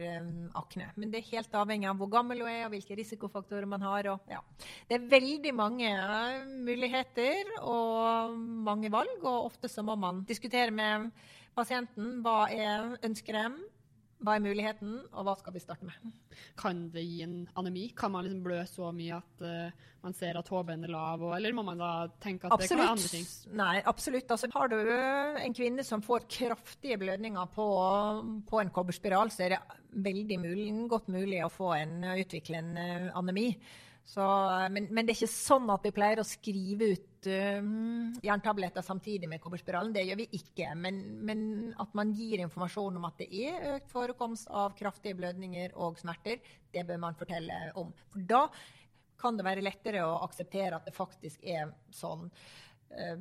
akne. 0.57 0.87
Men 0.97 1.11
det 1.13 1.19
er 1.19 1.27
helt 1.35 1.57
avhengig 1.59 1.85
av 1.85 1.99
hvor 1.99 2.09
gammel 2.09 2.41
hun 2.41 2.49
er 2.49 2.63
og 2.65 2.73
hvilke 2.73 2.97
risikofaktorer 2.97 3.69
man 3.69 3.85
har. 3.85 4.09
Og, 4.15 4.31
ja. 4.33 4.41
Det 4.89 4.97
er 4.97 5.09
veldig 5.11 5.53
mange 5.53 5.91
muligheter 6.65 7.53
og 7.61 8.33
mange 8.65 8.89
valg, 8.93 9.19
og 9.21 9.51
ofte 9.51 9.69
så 9.69 9.85
må 9.85 9.93
man 9.99 10.23
diskutere 10.25 10.73
med 10.73 11.11
pasienten 11.57 12.17
hva 12.25 12.47
er 12.53 12.97
ønsker 13.05 13.37
dem, 13.43 13.61
hva 14.17 14.33
er 14.33 14.41
muligheten, 14.41 14.95
og 15.13 15.27
hva 15.27 15.35
skal 15.37 15.53
vi 15.53 15.61
starte 15.61 15.85
med? 15.85 16.13
Kan 16.57 16.87
det 16.93 17.03
gi 17.05 17.21
en 17.21 17.35
anemi? 17.59 17.87
Kan 17.97 18.15
man 18.15 18.25
liksom 18.25 18.41
blø 18.45 18.57
så 18.69 18.89
mye 18.95 19.19
at 19.19 19.43
uh, 19.45 19.87
man 20.05 20.15
ser 20.17 20.39
at 20.39 20.49
HB-en 20.49 20.87
er 20.87 20.93
lav, 20.93 21.21
og, 21.21 21.35
eller 21.37 21.53
må 21.53 21.65
man 21.67 21.81
da 21.81 21.91
tenke 22.23 22.49
at 22.49 22.55
absolutt. 22.55 22.63
det 22.63 22.73
kan 22.73 22.81
være 22.81 22.95
andre 22.95 23.11
ting? 23.13 23.27
Nei, 23.61 23.75
absolutt. 23.93 24.33
Altså, 24.33 24.49
har 24.55 24.73
du 24.73 24.77
en 25.43 25.57
kvinne 25.57 25.85
som 25.85 26.01
får 26.05 26.25
kraftige 26.33 26.97
blødninger 27.01 27.51
på, 27.53 27.67
på 28.49 28.61
en 28.63 28.73
kobberspiral, 28.73 29.33
så 29.33 29.45
er 29.45 29.55
det 29.55 29.61
veldig 30.07 30.39
mulig, 30.41 30.69
godt 30.89 31.11
mulig 31.13 31.43
å 31.45 31.53
få 31.53 31.75
en, 31.77 31.99
utvikle 32.17 32.63
en 32.63 32.73
uh, 32.77 33.11
anemi. 33.21 33.51
Så, 34.07 34.23
men, 34.71 34.85
men, 34.87 35.03
det 35.03 35.11
er 35.11 35.17
ikke 35.19 35.27
sånn 35.33 35.67
at 35.73 35.83
vi 35.83 35.91
pleier 35.91 36.21
å 36.21 36.25
skrive 36.25 36.87
ut 36.93 37.27
uh, 37.27 37.65
jerntabletter 38.23 38.85
samtidig 38.85 39.27
med 39.27 39.41
kobberspiralen. 39.43 39.91
Det 39.91 40.05
gjør 40.07 40.21
vi 40.21 40.27
ikke. 40.37 40.69
Men, 40.79 41.01
men, 41.27 41.41
at 41.75 41.91
man 41.97 42.13
gir 42.15 42.39
informasjon 42.45 43.01
om 43.01 43.07
at 43.09 43.19
det 43.19 43.27
er 43.49 43.67
økt 43.73 43.91
forekomst 43.91 44.47
av 44.47 44.77
kraftige 44.79 45.17
blødninger 45.19 45.75
og 45.75 45.99
smerter, 45.99 46.39
det 46.71 46.85
bør 46.87 47.03
man 47.03 47.19
fortelle 47.19 47.59
om. 47.83 47.91
For 48.13 48.23
da 48.31 48.45
kan 49.19 49.35
det 49.35 49.47
være 49.49 49.65
lettere 49.65 50.05
å 50.07 50.21
akseptere 50.23 50.79
at 50.79 50.87
det 50.87 50.95
faktisk 50.95 51.43
er 51.43 51.75
sånn. 51.91 52.29
Uh, 52.95 53.19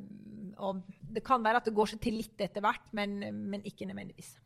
og 0.70 0.86
det 1.02 1.26
kan 1.26 1.42
være 1.42 1.64
at 1.64 1.66
det 1.66 1.74
går 1.74 1.96
seg 1.96 2.04
til 2.06 2.20
litt 2.20 2.46
etter 2.46 2.62
hvert, 2.62 2.86
men, 2.94 3.18
men 3.50 3.66
ikke 3.66 3.90
nødvendigvis. 3.90 4.36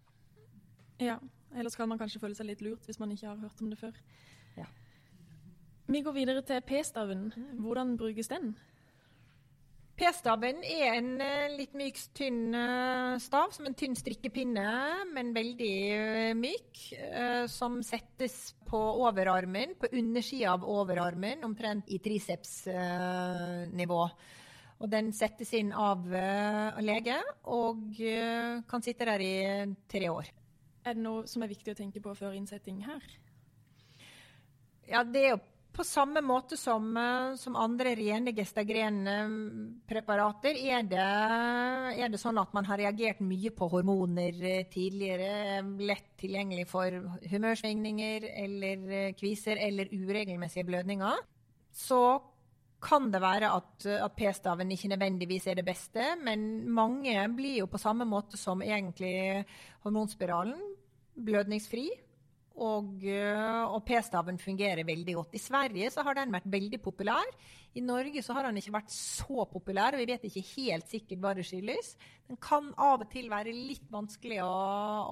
Ja, 1.05 1.21
ellers 1.53 1.77
kan 1.77 1.93
man 1.93 2.01
kanskje 2.01 2.25
føle 2.25 2.39
seg 2.39 2.49
litt 2.49 2.65
lurt 2.65 2.89
hvis 2.89 3.01
man 3.03 3.13
ikke 3.13 3.29
har 3.29 3.45
hørt 3.45 3.61
om 3.61 3.69
det 3.69 3.85
før. 3.85 4.01
Ja. 4.57 4.73
Vi 5.91 6.05
går 6.07 6.15
videre 6.15 6.43
til 6.47 6.61
p-staven. 6.63 7.23
Hvordan 7.59 7.97
brukes 7.99 8.29
den? 8.31 8.53
P-staven 9.99 10.61
er 10.63 11.01
en 11.01 11.09
uh, 11.19 11.49
litt 11.51 11.75
myk, 11.75 11.99
tynn 12.15 12.55
uh, 12.55 13.17
stav, 13.19 13.51
som 13.57 13.67
en 13.67 13.75
tynn 13.75 13.99
strikkepinne, 13.99 14.69
men 15.11 15.35
veldig 15.35 15.75
uh, 15.99 16.31
myk. 16.39 16.85
som 17.51 17.81
settes 17.83 18.55
på 18.71 18.79
overarmen, 19.03 19.75
på 19.81 19.91
undersida 19.99 20.55
av 20.55 20.63
overarmen, 20.63 21.43
omtrent 21.45 21.91
i 21.91 21.99
tricepsnivå. 21.99 24.01
og 24.81 24.89
den 24.95 25.13
settes 25.13 25.53
inn 25.59 25.75
av 25.77 26.07
lege 26.81 27.19
og 27.45 27.99
kan 28.71 28.83
sitte 28.83 29.05
der 29.05 29.21
i 29.21 29.35
tre 29.91 30.09
år. 30.09 30.31
Er 30.87 30.95
det 30.95 31.03
noe 31.03 31.27
som 31.27 31.43
er 31.43 31.51
viktig 31.51 31.75
å 31.75 31.81
tenke 31.83 32.01
på 32.01 32.15
før 32.15 32.39
innsetting 32.39 32.81
her? 32.87 33.03
Ja, 34.89 35.05
det 35.05 35.27
er 35.27 35.35
jo 35.35 35.43
på 35.81 35.85
samme 35.85 36.21
måte 36.21 36.57
som, 36.61 36.97
eh, 36.97 37.35
som 37.41 37.57
andre 37.57 37.95
rene 37.97 38.33
gestagrenpreparater 38.37 40.59
er 40.61 40.83
det, 40.85 41.07
er 41.97 42.09
det 42.13 42.21
sånn 42.21 42.37
at 42.43 42.53
man 42.53 42.67
har 42.69 42.77
reagert 42.83 43.23
mye 43.25 43.49
på 43.57 43.69
hormoner 43.73 44.37
eh, 44.45 44.69
tidligere. 44.69 45.65
Lett 45.81 46.21
tilgjengelig 46.21 46.69
for 46.69 46.93
humørsvingninger 47.33 48.29
eller 48.43 48.77
eh, 48.93 49.17
kviser 49.17 49.57
eller 49.57 49.89
uregelmessige 49.89 50.69
blødninger. 50.69 51.17
Så 51.73 52.21
kan 52.85 53.09
det 53.13 53.21
være 53.25 53.49
at, 53.57 53.87
at 54.05 54.17
p-staven 54.17 54.73
ikke 54.77 54.89
nødvendigvis 54.93 55.47
er 55.49 55.55
det 55.61 55.65
beste, 55.65 56.17
men 56.21 56.69
mange 56.69 57.29
blir 57.37 57.59
jo 57.63 57.67
på 57.73 57.79
samme 57.81 58.05
måte 58.09 58.37
som 58.41 58.63
egentlig 58.65 59.45
hormonspiralen 59.85 60.61
blødningsfri 61.17 61.89
og, 62.61 63.05
eh, 63.07 63.63
og 63.71 63.85
P-staven 63.87 64.39
fungerer 64.41 64.85
veldig 64.85 65.15
godt. 65.17 65.37
I 65.39 65.43
Sverige 65.43 65.91
så 65.95 66.03
har 66.07 66.19
den 66.19 66.35
vært 66.35 66.51
veldig 66.51 66.81
populær. 66.83 67.31
I 67.75 67.81
Norge 67.85 68.23
så 68.23 68.35
har 68.35 68.49
den 68.49 68.59
ikke 68.59 68.75
vært 68.75 68.93
så 68.93 69.47
populær, 69.49 69.95
og 69.95 70.03
vi 70.03 70.11
vet 70.11 70.27
ikke 70.27 70.45
helt 70.57 70.91
sikkert 70.91 71.23
hva 71.23 71.35
det 71.39 71.47
skyldes. 71.49 71.95
Den 72.29 72.41
kan 72.43 72.73
av 72.77 73.07
og 73.07 73.11
til 73.13 73.31
være 73.31 73.55
litt 73.55 73.87
vanskelig 73.91 74.43
å, 74.45 74.53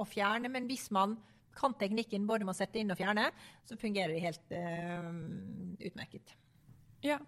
å 0.03 0.05
fjerne, 0.09 0.51
men 0.53 0.69
hvis 0.69 0.91
man 0.91 1.17
kan 1.59 1.75
teknikken 1.75 2.27
både 2.27 2.47
med 2.47 2.55
å 2.55 2.59
sette 2.59 2.79
inn 2.79 2.93
og 2.95 2.99
fjerne, 2.99 3.31
så 3.67 3.79
fungerer 3.79 4.15
det 4.15 4.23
helt 4.23 4.53
uh, 4.55 5.09
utmerket. 5.89 6.37
Ja. 7.03 7.19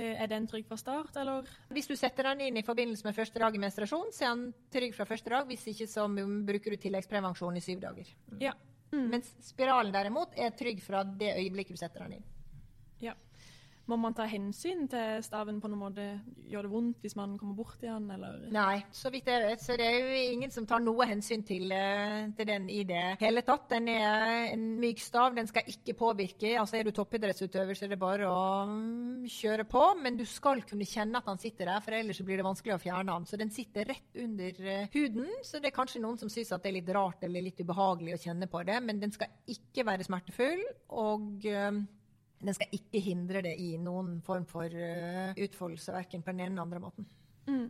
Eh, 0.00 0.16
er 0.22 0.30
den 0.30 0.46
trygg 0.48 0.66
fra 0.66 0.78
start, 0.80 1.14
eller? 1.20 1.46
Hvis 1.74 1.90
du 1.90 1.94
setter 1.98 2.30
den 2.30 2.46
inn 2.46 2.58
i 2.58 2.64
forbindelse 2.66 3.06
med 3.06 3.14
første 3.14 3.42
dag 3.42 3.54
i 3.54 3.60
menstruasjon, 3.62 4.10
så 4.16 4.26
er 4.26 4.34
den 4.34 4.52
trygg 4.72 4.96
fra 4.96 5.06
første 5.06 5.32
dag. 5.34 5.46
Hvis 5.50 5.66
ikke 5.74 5.86
så 5.90 6.06
bruker 6.08 6.74
du 6.74 6.80
tilleggsprevensjon 6.80 7.58
i 7.58 7.64
syv 7.64 7.82
dager. 7.84 8.10
Ja. 8.40 8.54
Mm. 8.90 9.06
Mens 9.12 9.30
spiralen 9.46 9.92
derimot 9.94 10.34
er 10.38 10.54
trygg 10.58 10.82
fra 10.82 11.04
det 11.04 11.34
øyeblikket 11.36 11.76
du 11.76 11.80
setter 11.80 12.04
den 12.04 12.18
inn. 12.18 12.24
Ja. 13.00 13.14
Må 13.88 13.96
man 13.98 14.14
ta 14.14 14.26
hensyn 14.28 14.84
til 14.90 15.22
staven 15.24 15.58
på 15.62 15.68
noen 15.70 15.80
måte? 15.80 16.04
Gjør 16.50 16.66
det 16.66 16.70
vondt 16.70 17.04
hvis 17.04 17.16
man 17.18 17.32
kommer 17.40 17.56
borti 17.58 17.88
den? 17.88 18.06
Nei, 18.54 18.82
så 18.94 19.10
vidt 19.10 19.30
jeg 19.30 19.42
vet, 19.42 19.62
så 19.64 19.76
det 19.78 19.86
er 19.86 19.96
jo 19.98 20.20
ingen 20.34 20.52
som 20.54 20.66
tar 20.68 20.82
noe 20.84 21.06
hensyn 21.10 21.42
til, 21.46 21.72
eh, 21.74 22.28
til 22.36 22.48
den 22.50 22.68
i 22.70 22.84
det 22.86 23.16
hele 23.22 23.42
tatt. 23.46 23.68
Den 23.72 23.88
er 23.90 24.52
en 24.52 24.66
myk 24.82 25.02
stav, 25.02 25.34
den 25.34 25.50
skal 25.50 25.66
ikke 25.70 25.96
påvirke. 25.98 26.54
Altså 26.60 26.78
Er 26.78 26.86
du 26.86 26.92
toppidrettsutøver, 26.94 27.74
så 27.74 27.86
er 27.86 27.94
det 27.94 28.00
bare 28.00 28.30
å 28.30 28.40
mm, 28.70 29.26
kjøre 29.26 29.66
på. 29.70 29.84
Men 30.02 30.18
du 30.20 30.26
skal 30.28 30.62
kunne 30.68 30.88
kjenne 30.88 31.18
at 31.18 31.30
han 31.30 31.42
sitter 31.42 31.72
der, 31.72 31.82
for 31.84 31.96
ellers 31.98 32.22
blir 32.22 32.40
det 32.40 32.46
vanskelig 32.46 32.76
å 32.76 32.82
fjerne 32.82 33.16
han. 33.16 33.26
Så 33.26 33.40
den 33.40 33.54
sitter 33.54 33.90
rett 33.90 34.20
under 34.22 34.66
eh, 34.74 34.90
huden, 34.94 35.30
så 35.46 35.58
det 35.58 35.72
er 35.72 35.78
kanskje 35.78 36.02
noen 36.04 36.20
som 36.20 36.30
syns 36.30 36.52
at 36.54 36.62
det 36.62 36.70
er 36.70 36.78
litt 36.80 36.94
rart 36.94 37.24
eller 37.26 37.48
litt 37.48 37.62
ubehagelig 37.62 38.18
å 38.18 38.22
kjenne 38.28 38.50
på 38.50 38.62
det, 38.68 38.78
men 38.84 39.02
den 39.02 39.14
skal 39.14 39.32
ikke 39.50 39.88
være 39.88 40.06
smertefull. 40.06 40.68
og... 40.94 41.50
eh, 42.40 42.46
den 42.46 42.56
skal 42.56 42.74
ikke 42.76 43.02
hindre 43.04 43.42
det 43.44 43.54
i 43.60 43.74
noen 43.80 44.20
form 44.24 44.46
for 44.48 44.64
uh, 44.64 45.36
utfoldelse, 45.36 45.92
verken 45.92 46.24
på 46.24 46.32
den 46.32 46.46
ene 46.46 46.54
eller 46.54 46.66
andre 46.66 46.80
måten. 46.80 47.08
Mm. 47.46 47.68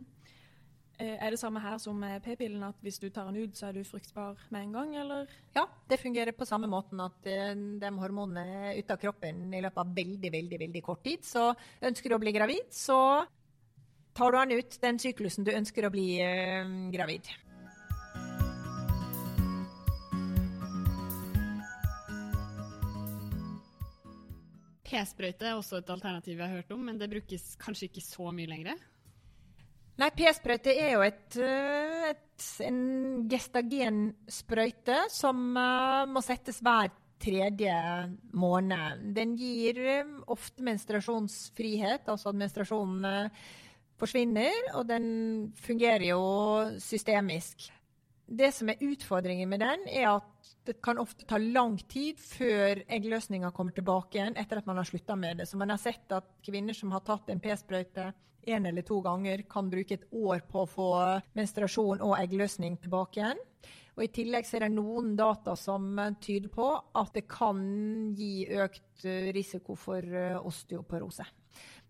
Eh, 0.99 1.17
Er 1.25 1.31
det 1.31 1.39
samme 1.39 1.59
her 1.59 1.77
som 1.77 1.99
med 1.99 2.21
p-pillen, 2.23 2.63
at 2.63 2.75
hvis 2.81 2.99
du 2.99 3.09
tar 3.09 3.27
den 3.31 3.43
ut, 3.43 3.57
så 3.57 3.67
er 3.67 3.73
du 3.73 3.83
fruktbar 3.83 4.37
med 4.49 4.61
en 4.63 4.73
gang, 4.73 4.95
eller? 4.95 5.27
Ja, 5.55 5.65
det 5.89 5.99
fungerer 5.99 6.31
på 6.31 6.45
samme 6.45 6.67
måten 6.71 6.99
at 7.03 7.27
uh, 7.27 7.53
de 7.83 7.91
hormonene 7.99 8.71
er 8.71 8.79
ute 8.79 8.95
av 8.95 9.01
kroppen 9.01 9.53
i 9.53 9.61
løpet 9.61 9.83
av 9.83 9.93
veldig, 9.95 10.31
veldig, 10.31 10.63
veldig 10.65 10.83
kort 10.83 11.03
tid. 11.03 11.23
Så 11.27 11.51
ønsker 11.81 12.09
du 12.09 12.15
å 12.15 12.23
bli 12.23 12.35
gravid, 12.35 12.71
så 12.71 13.25
tar 14.13 14.31
du 14.31 14.37
den 14.37 14.59
ut 14.59 14.81
den 14.81 14.99
syklusen 14.99 15.47
du 15.47 15.53
ønsker 15.55 15.87
å 15.87 15.93
bli 15.93 16.19
gravid. 16.91 17.29
P-sprøyte 24.91 25.47
er 25.47 25.57
også 25.57 25.79
et 25.79 25.91
alternativ 25.93 26.35
jeg 26.35 26.43
har 26.43 26.59
hørt 26.59 26.73
om, 26.75 26.81
men 26.89 26.97
det 26.99 27.09
brukes 27.11 27.53
kanskje 27.61 27.87
ikke 27.87 28.03
så 28.03 28.31
mye 28.35 28.49
lenger. 28.51 28.81
Nei, 30.01 30.09
P-sprøyte 30.17 30.73
er 30.73 30.95
jo 30.95 31.03
et, 31.05 31.37
eh, 31.39 32.09
et, 32.11 32.45
en 32.65 32.81
gestagensprøyte 33.31 34.97
som 35.13 35.51
uh, 35.55 36.03
må 36.09 36.23
settes 36.25 36.61
hver 36.63 36.91
tredje 37.21 37.75
måned. 38.33 39.03
Den 39.15 39.35
gir 39.39 39.77
uh, 39.83 40.15
ofte 40.33 40.65
menstruasjonsfrihet, 40.65 42.09
altså 42.09 42.31
at 42.31 42.39
menstruasjonen 42.41 43.29
forsvinner, 44.01 44.73
og 44.73 44.87
den 44.89 45.05
fungerer 45.61 46.07
jo 46.09 46.23
systemisk. 46.81 47.69
Det 48.31 48.47
som 48.55 48.69
er 48.71 48.79
utfordringen 48.79 49.49
med 49.51 49.59
den, 49.59 49.81
er 49.91 50.07
at 50.13 50.51
det 50.63 50.77
kan 50.83 51.01
ofte 51.01 51.25
ta 51.27 51.35
lang 51.41 51.73
tid 51.91 52.19
før 52.21 52.79
eggløsninga 52.87 53.49
kommer 53.51 53.75
tilbake 53.75 54.15
igjen 54.15 54.37
etter 54.39 54.61
at 54.61 54.69
man 54.69 54.79
har 54.79 54.87
slutta 54.87 55.17
med 55.19 55.41
det. 55.41 55.49
Så 55.49 55.59
man 55.59 55.73
har 55.73 55.81
sett 55.81 56.13
at 56.15 56.29
kvinner 56.45 56.77
som 56.77 56.93
har 56.95 57.03
tatt 57.03 57.27
en 57.33 57.41
p-sprøyte 57.43 58.13
én 58.47 58.65
eller 58.65 58.87
to 58.87 59.01
ganger, 59.03 59.43
kan 59.51 59.67
bruke 59.69 59.97
et 59.99 60.07
år 60.15 60.45
på 60.47 60.63
å 60.63 60.69
få 60.69 60.87
menstruasjon 61.37 62.01
og 62.07 62.15
eggløsning 62.21 62.79
tilbake 62.81 63.19
igjen. 63.19 63.43
Og 63.97 64.05
I 64.05 64.11
tillegg 64.15 64.47
er 64.47 64.63
det 64.63 64.71
noen 64.77 65.11
data 65.19 65.57
som 65.59 65.99
tyder 66.23 66.49
på 66.55 66.71
at 66.71 67.11
det 67.17 67.27
kan 67.29 67.59
gi 68.15 68.47
økt 68.63 69.03
risiko 69.35 69.75
for 69.75 70.07
osteoporose. 70.39 71.27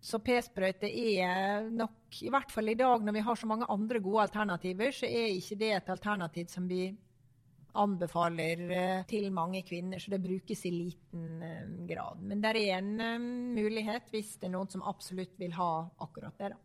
Så 0.02 0.18
p-sprøyte 0.26 0.90
er 0.90 1.68
nok, 1.70 2.10
i 2.26 2.32
hvert 2.34 2.50
fall 2.52 2.72
i 2.72 2.78
dag 2.78 3.04
når 3.06 3.16
vi 3.20 3.24
har 3.28 3.38
så 3.38 3.50
mange 3.50 3.68
andre 3.70 4.02
gode 4.02 4.24
alternativer, 4.26 4.94
så 4.96 5.06
er 5.06 5.36
ikke 5.36 5.60
det 5.62 5.72
et 5.76 5.92
alternativ 5.94 6.50
som 6.50 6.66
vi 6.70 6.88
anbefaler 7.78 8.64
uh, 8.72 9.04
til 9.08 9.30
mange 9.32 9.62
kvinner, 9.64 10.02
så 10.02 10.12
det 10.12 10.24
brukes 10.24 10.66
i 10.68 10.74
liten 10.74 11.46
uh, 11.46 11.86
grad. 11.88 12.20
Men 12.26 12.42
det 12.44 12.56
er 12.58 12.82
en 12.82 12.92
uh, 12.98 13.30
mulighet 13.56 14.10
hvis 14.12 14.34
det 14.42 14.50
er 14.50 14.56
noen 14.58 14.74
som 14.74 14.84
absolutt 14.90 15.38
vil 15.40 15.54
ha 15.56 15.70
akkurat 16.04 16.42
det. 16.42 16.52
Da. 16.56 16.60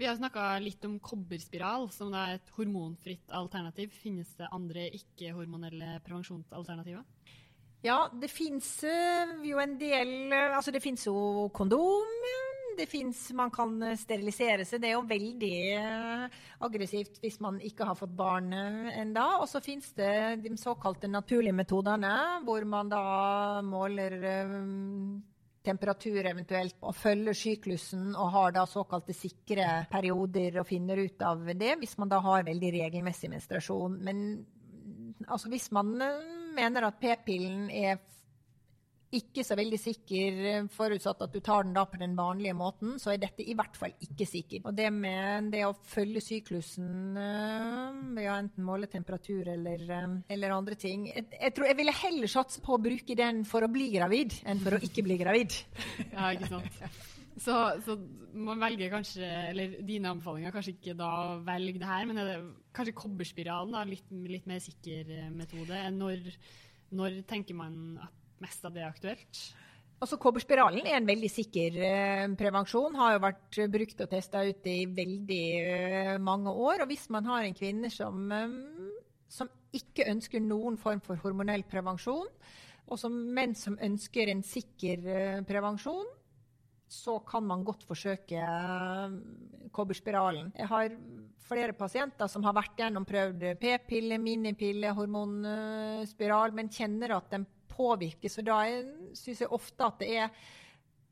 Vi 0.00 0.06
har 0.08 0.16
snakka 0.16 0.54
litt 0.64 0.84
om 0.88 0.94
kobberspiral, 1.04 1.90
som 1.92 2.14
er 2.16 2.38
et 2.38 2.54
hormonfritt 2.56 3.34
alternativ. 3.36 3.90
Finnes 3.92 4.30
det 4.38 4.48
andre 4.54 4.86
ikke-hormonelle 4.96 5.98
prevensjonsalternativer? 6.06 7.04
Ja, 7.82 8.10
det 8.12 8.28
fins 8.28 8.82
jo 8.84 9.60
en 9.60 9.78
del 9.80 10.32
Altså, 10.32 10.72
det 10.74 10.82
fins 10.84 11.06
jo 11.06 11.48
kondom. 11.56 12.10
Det 12.76 12.86
fins 12.88 13.30
Man 13.36 13.52
kan 13.52 13.78
sterilisere 13.98 14.66
seg. 14.68 14.82
Det 14.82 14.90
er 14.90 14.98
jo 14.98 15.08
veldig 15.08 15.56
aggressivt 16.64 17.18
hvis 17.22 17.40
man 17.40 17.58
ikke 17.64 17.88
har 17.88 17.96
fått 17.98 18.12
barn 18.16 18.52
enda. 18.52 19.26
Og 19.40 19.48
så 19.48 19.62
fins 19.64 19.90
det 19.96 20.42
de 20.44 20.54
såkalte 20.60 21.08
naturlige 21.08 21.56
metodene, 21.56 22.14
hvor 22.44 22.64
man 22.68 22.92
da 22.92 23.02
måler 23.64 24.16
temperatur 25.64 26.24
eventuelt, 26.24 26.78
og 26.80 26.96
følger 26.96 27.36
syklusen 27.36 28.14
og 28.14 28.30
har 28.32 28.54
da 28.56 28.64
såkalte 28.68 29.12
sikre 29.16 29.66
perioder 29.90 30.60
og 30.60 30.68
finner 30.68 31.02
ut 31.04 31.20
av 31.24 31.42
det, 31.52 31.74
hvis 31.82 31.98
man 32.00 32.08
da 32.12 32.20
har 32.24 32.46
veldig 32.48 32.70
regelmessig 32.78 33.28
menstruasjon. 33.32 33.98
Men 34.04 34.22
altså, 35.26 35.50
hvis 35.52 35.68
man 35.76 35.92
mener 36.54 36.86
at 36.88 37.00
p-pillen 37.00 37.68
er 37.70 37.98
ikke 39.10 39.42
så 39.42 39.56
veldig 39.58 39.78
sikker, 39.80 40.36
forutsatt 40.70 41.24
at 41.26 41.32
du 41.34 41.40
tar 41.42 41.64
den 41.66 41.74
da 41.74 41.82
på 41.88 41.98
den 41.98 42.12
vanlige 42.18 42.54
måten, 42.54 42.94
så 43.02 43.10
er 43.12 43.22
dette 43.22 43.42
i 43.42 43.56
hvert 43.58 43.74
fall 43.78 43.94
ikke 44.06 44.26
sikkert. 44.28 44.68
Og 44.70 44.76
det 44.78 44.86
med 44.94 45.50
det 45.54 45.64
å 45.66 45.74
følge 45.74 46.22
syklusen 46.22 47.18
ved 47.18 48.28
å 48.30 48.36
enten 48.36 48.66
måle 48.66 48.90
temperatur 48.90 49.50
eller, 49.50 49.82
eller 50.30 50.54
andre 50.54 50.78
ting 50.78 51.08
jeg, 51.10 51.26
jeg, 51.34 51.54
tror 51.56 51.70
jeg 51.70 51.78
ville 51.80 51.96
heller 52.04 52.30
satse 52.30 52.62
på 52.62 52.76
å 52.76 52.82
bruke 52.82 53.18
den 53.18 53.42
for 53.48 53.66
å 53.66 53.72
bli 53.72 53.90
gravid, 53.96 54.38
enn 54.46 54.62
for 54.62 54.78
å 54.78 54.82
ikke 54.84 55.06
bli 55.06 55.18
gravid. 55.20 55.58
ja, 56.14 56.30
ikke 56.30 56.54
sant. 56.54 56.84
Så, 57.38 57.54
så, 57.86 57.94
man 58.34 58.60
velger 58.60 58.90
kanskje, 58.92 59.26
eller 59.52 59.78
dine 59.86 60.10
anbefalinger 60.10 60.52
kanskje 60.54 60.74
ikke 60.74 60.96
da 60.98 61.10
å 61.30 61.38
velge 61.46 61.78
det 61.80 61.88
her, 61.88 62.04
men 62.08 62.18
er 62.20 62.30
det 62.30 62.38
kanskje 62.76 62.96
kobberspiralen 62.98 63.76
da, 63.76 63.84
litt, 63.88 64.10
litt 64.10 64.48
mer 64.50 64.60
sikker 64.64 65.30
metode? 65.34 65.78
Når, 65.94 66.26
når 66.98 67.20
tenker 67.30 67.56
man 67.56 67.76
at 68.02 68.16
mest 68.42 68.64
av 68.66 68.74
det 68.74 68.84
er 68.84 68.90
aktuelt? 68.90 69.42
Altså, 70.00 70.16
Kobberspiralen 70.16 70.86
er 70.88 70.96
en 70.96 71.08
veldig 71.08 71.28
sikker 71.28 71.74
eh, 71.84 72.26
prevensjon. 72.40 72.94
Har 72.96 73.14
jo 73.14 73.24
vært 73.26 73.58
brukt 73.68 73.98
og 74.00 74.08
testa 74.08 74.40
ut 74.48 74.68
i 74.70 74.78
veldig 74.96 75.44
eh, 75.60 76.14
mange 76.24 76.54
år. 76.54 76.80
Og 76.80 76.88
hvis 76.88 77.04
man 77.12 77.28
har 77.28 77.44
en 77.44 77.56
kvinne 77.56 77.90
som, 77.92 78.22
eh, 78.32 78.54
som 79.28 79.50
ikke 79.76 80.08
ønsker 80.08 80.40
noen 80.40 80.80
form 80.80 81.02
for 81.04 81.20
hormonell 81.20 81.66
prevensjon, 81.68 82.32
og 82.90 82.98
som 82.98 83.12
menn 83.12 83.52
som 83.54 83.76
ønsker 83.78 84.32
en 84.32 84.40
sikker 84.42 85.04
uh, 85.04 85.42
prevensjon, 85.46 86.08
så 86.90 87.20
kan 87.22 87.44
man 87.46 87.62
godt 87.64 87.84
forsøke 87.86 88.42
kobberspiralen. 89.74 90.50
Jeg 90.58 90.66
har 90.70 90.94
flere 91.50 91.74
pasienter 91.78 92.30
som 92.30 92.44
har 92.46 92.56
vært 92.56 92.78
gjennom 92.78 93.06
prøvd 93.06 93.44
p-pille, 93.62 94.18
minipille, 94.22 94.90
hormonspiral, 94.96 96.54
men 96.56 96.70
kjenner 96.74 97.14
at 97.16 97.30
den 97.34 97.46
påvirkes. 97.70 98.40
Og 98.42 98.48
da 98.48 98.60
syns 99.16 99.44
jeg 99.44 99.54
ofte 99.54 99.86
at 99.86 100.02
det 100.02 100.10
er 100.24 100.40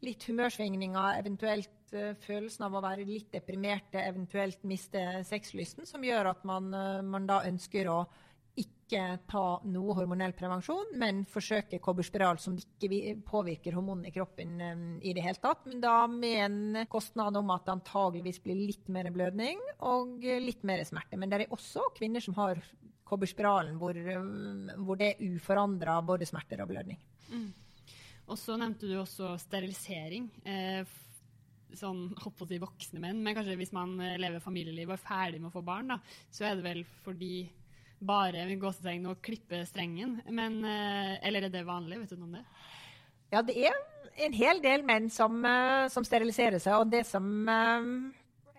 litt 0.04 0.26
humørsvingninger, 0.28 1.18
eventuelt 1.18 1.94
uh, 1.94 2.14
følelsen 2.22 2.66
av 2.68 2.76
å 2.78 2.84
være 2.84 3.06
litt 3.06 3.32
deprimerte, 3.34 4.02
eventuelt 4.02 4.62
miste 4.68 5.02
sexlysten, 5.26 5.88
som 5.88 6.04
gjør 6.06 6.32
at 6.34 6.44
man, 6.46 6.70
uh, 6.74 7.02
man 7.02 7.26
da 7.26 7.40
ønsker 7.48 7.90
å 7.90 8.02
ikke 8.58 9.00
ta 9.28 9.44
noe 9.68 9.94
hormonell 9.98 10.32
prevensjon, 10.36 10.94
men 11.00 11.20
forsøke 11.28 11.80
kobberspiral 11.84 12.40
som 12.40 12.56
ikke 12.58 13.14
påvirker 13.26 13.76
hormonene 13.76 14.08
i 14.08 14.14
kroppen 14.14 14.56
um, 14.64 14.84
i 15.04 15.12
det 15.16 15.24
hele 15.26 15.40
tatt. 15.42 15.66
Men 15.68 15.82
da 15.84 15.94
med 16.10 16.38
en 16.46 16.88
kostnad 16.90 17.36
om 17.38 17.52
at 17.54 17.66
det 17.66 17.76
antageligvis 17.76 18.42
blir 18.44 18.60
litt 18.60 18.88
mer 18.92 19.10
blødning 19.14 19.60
og 19.86 20.24
litt 20.44 20.64
mer 20.68 20.84
smerte. 20.88 21.20
Men 21.20 21.30
det 21.30 21.42
er 21.42 21.54
også 21.54 21.90
kvinner 21.98 22.24
som 22.24 22.36
har 22.40 22.62
kobberspiralen, 23.08 23.76
hvor, 23.80 23.96
hvor 24.84 25.00
det 25.00 25.12
er 25.14 25.36
uforandra 25.36 26.00
både 26.04 26.28
smerter 26.28 26.64
og 26.64 26.72
blødning. 26.72 27.00
Mm. 27.28 27.50
Og 28.28 28.36
så 28.36 28.56
nevnte 28.60 28.88
du 28.88 28.98
også 29.00 29.34
sterilisering. 29.40 30.28
Eh, 30.44 30.96
sånn 31.76 32.06
holdt 32.22 32.46
si 32.48 32.58
voksne 32.60 33.00
menn, 33.02 33.20
men 33.24 33.36
kanskje 33.36 33.56
hvis 33.60 33.74
man 33.76 33.96
lever 34.20 34.40
familieliv 34.40 34.88
og 34.88 34.96
er 34.96 35.02
ferdig 35.02 35.40
med 35.40 35.50
å 35.50 35.56
få 35.58 35.64
barn, 35.64 35.92
da, 35.92 35.98
så 36.32 36.48
er 36.48 36.56
det 36.56 36.64
vel 36.64 36.84
fordi 37.04 37.32
bare 38.00 38.46
med 38.48 38.60
gåsetegn 38.62 39.08
og 39.10 39.22
klippe 39.24 39.64
strengen. 39.68 40.20
Men, 40.30 40.60
eh, 40.64 41.16
eller 41.26 41.48
er 41.48 41.54
det 41.54 41.66
vanlig? 41.66 42.00
Vet 42.02 42.14
du 42.14 42.20
noe 42.20 42.30
om 42.30 42.38
det? 42.38 42.44
Ja, 43.32 43.42
det 43.42 43.58
er 43.68 43.76
en 44.26 44.32
hel 44.32 44.62
del 44.64 44.86
menn 44.88 45.10
som, 45.12 45.44
som 45.92 46.06
steriliserer 46.06 46.58
seg. 46.62 46.78
Og 46.80 46.90
det 46.90 47.04
som 47.06 47.28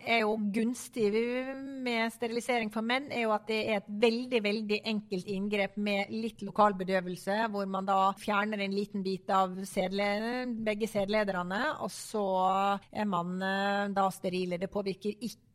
er 0.05 0.21
jo 0.23 0.35
gunstig 0.53 1.09
med 1.83 2.11
sterilisering 2.13 2.71
for 2.71 2.85
menn, 2.85 3.09
er 3.11 3.25
jo 3.25 3.33
at 3.35 3.47
det 3.49 3.59
er 3.67 3.79
et 3.79 3.89
veldig 4.01 4.41
veldig 4.43 4.79
enkelt 4.91 5.31
inngrep 5.31 5.77
med 5.81 6.13
litt 6.13 6.43
lokal 6.45 6.75
bedøvelse, 6.79 7.37
hvor 7.51 7.67
man 7.69 7.87
da 7.87 7.99
fjerner 8.19 8.63
en 8.63 8.75
liten 8.75 9.03
bit 9.03 9.29
av 9.33 9.57
sedle, 9.67 10.45
begge 10.65 10.89
sædlederne, 10.89 11.61
og 11.83 11.91
så 11.93 12.25
er 12.91 13.09
man 13.09 13.37
eh, 13.43 13.85
da 13.95 14.07
sterile. 14.13 14.59
Det 14.61 14.71
påvirker 14.71 15.15
ikke 15.19 15.48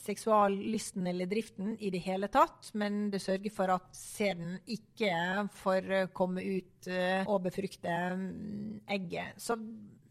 seksuallysten 0.00 1.06
eller 1.06 1.28
driften 1.30 1.74
i 1.80 1.90
det 1.92 2.00
hele 2.06 2.28
tatt, 2.32 2.70
men 2.74 3.10
det 3.12 3.20
sørger 3.24 3.52
for 3.54 3.72
at 3.74 3.90
sæden 3.96 4.56
ikke 4.66 5.12
får 5.60 6.08
komme 6.16 6.44
ut 6.44 6.88
eh, 6.90 7.26
og 7.26 7.44
befrukte 7.46 7.92
mm, 8.16 8.86
egget. 8.96 9.36
Så 9.42 9.58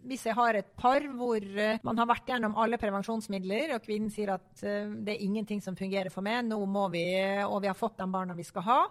hvis 0.05 0.25
jeg 0.27 0.37
har 0.37 0.57
et 0.57 0.71
par 0.77 1.05
hvor 1.17 1.41
eh, 1.41 1.79
man 1.85 1.97
har 2.01 2.09
vært 2.09 2.29
gjennom 2.29 2.57
alle 2.61 2.79
prevensjonsmidler, 2.81 3.75
og 3.75 3.85
kvinnen 3.85 4.13
sier 4.13 4.35
at 4.35 4.65
eh, 4.65 4.91
det 5.05 5.15
er 5.15 5.25
ingenting 5.25 5.63
som 5.63 5.77
fungerer 5.77 6.13
for 6.13 6.25
meg, 6.25 6.43
nå 6.45 6.59
må 6.69 6.87
vi, 6.93 7.05
og 7.45 7.61
vi 7.63 7.71
har 7.71 7.77
fått 7.77 7.97
de 8.01 8.09
barna 8.11 8.37
vi 8.37 8.45
skal 8.47 8.67
ha, 8.67 8.81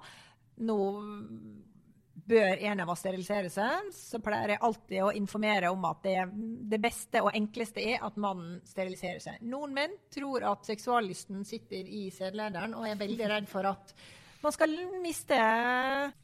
nå 0.65 0.79
bør 2.15 2.61
en 2.69 2.81
av 2.81 2.91
oss 2.93 3.03
sterilisere 3.03 3.51
seg, 3.53 3.89
så 3.95 4.21
pleier 4.23 4.55
jeg 4.55 4.63
alltid 4.65 5.05
å 5.05 5.13
informere 5.19 5.71
om 5.75 5.85
at 5.89 6.03
det, 6.07 6.19
det, 6.71 6.81
beste 6.83 7.23
og 7.25 7.35
enkleste 7.37 7.83
er 7.83 8.05
at 8.07 8.19
mannen 8.21 8.61
steriliserer 8.69 9.23
seg. 9.23 9.41
Noen 9.51 9.75
menn 9.77 9.97
tror 10.15 10.47
at 10.55 10.69
seksuallysten 10.69 11.45
sitter 11.49 11.89
i 11.89 12.07
sædlederen, 12.15 12.77
og 12.79 12.87
er 12.89 13.01
veldig 13.01 13.31
redd 13.35 13.51
for 13.51 13.69
at 13.75 13.95
man 14.45 14.53
skal 14.53 14.77
miste 15.01 15.37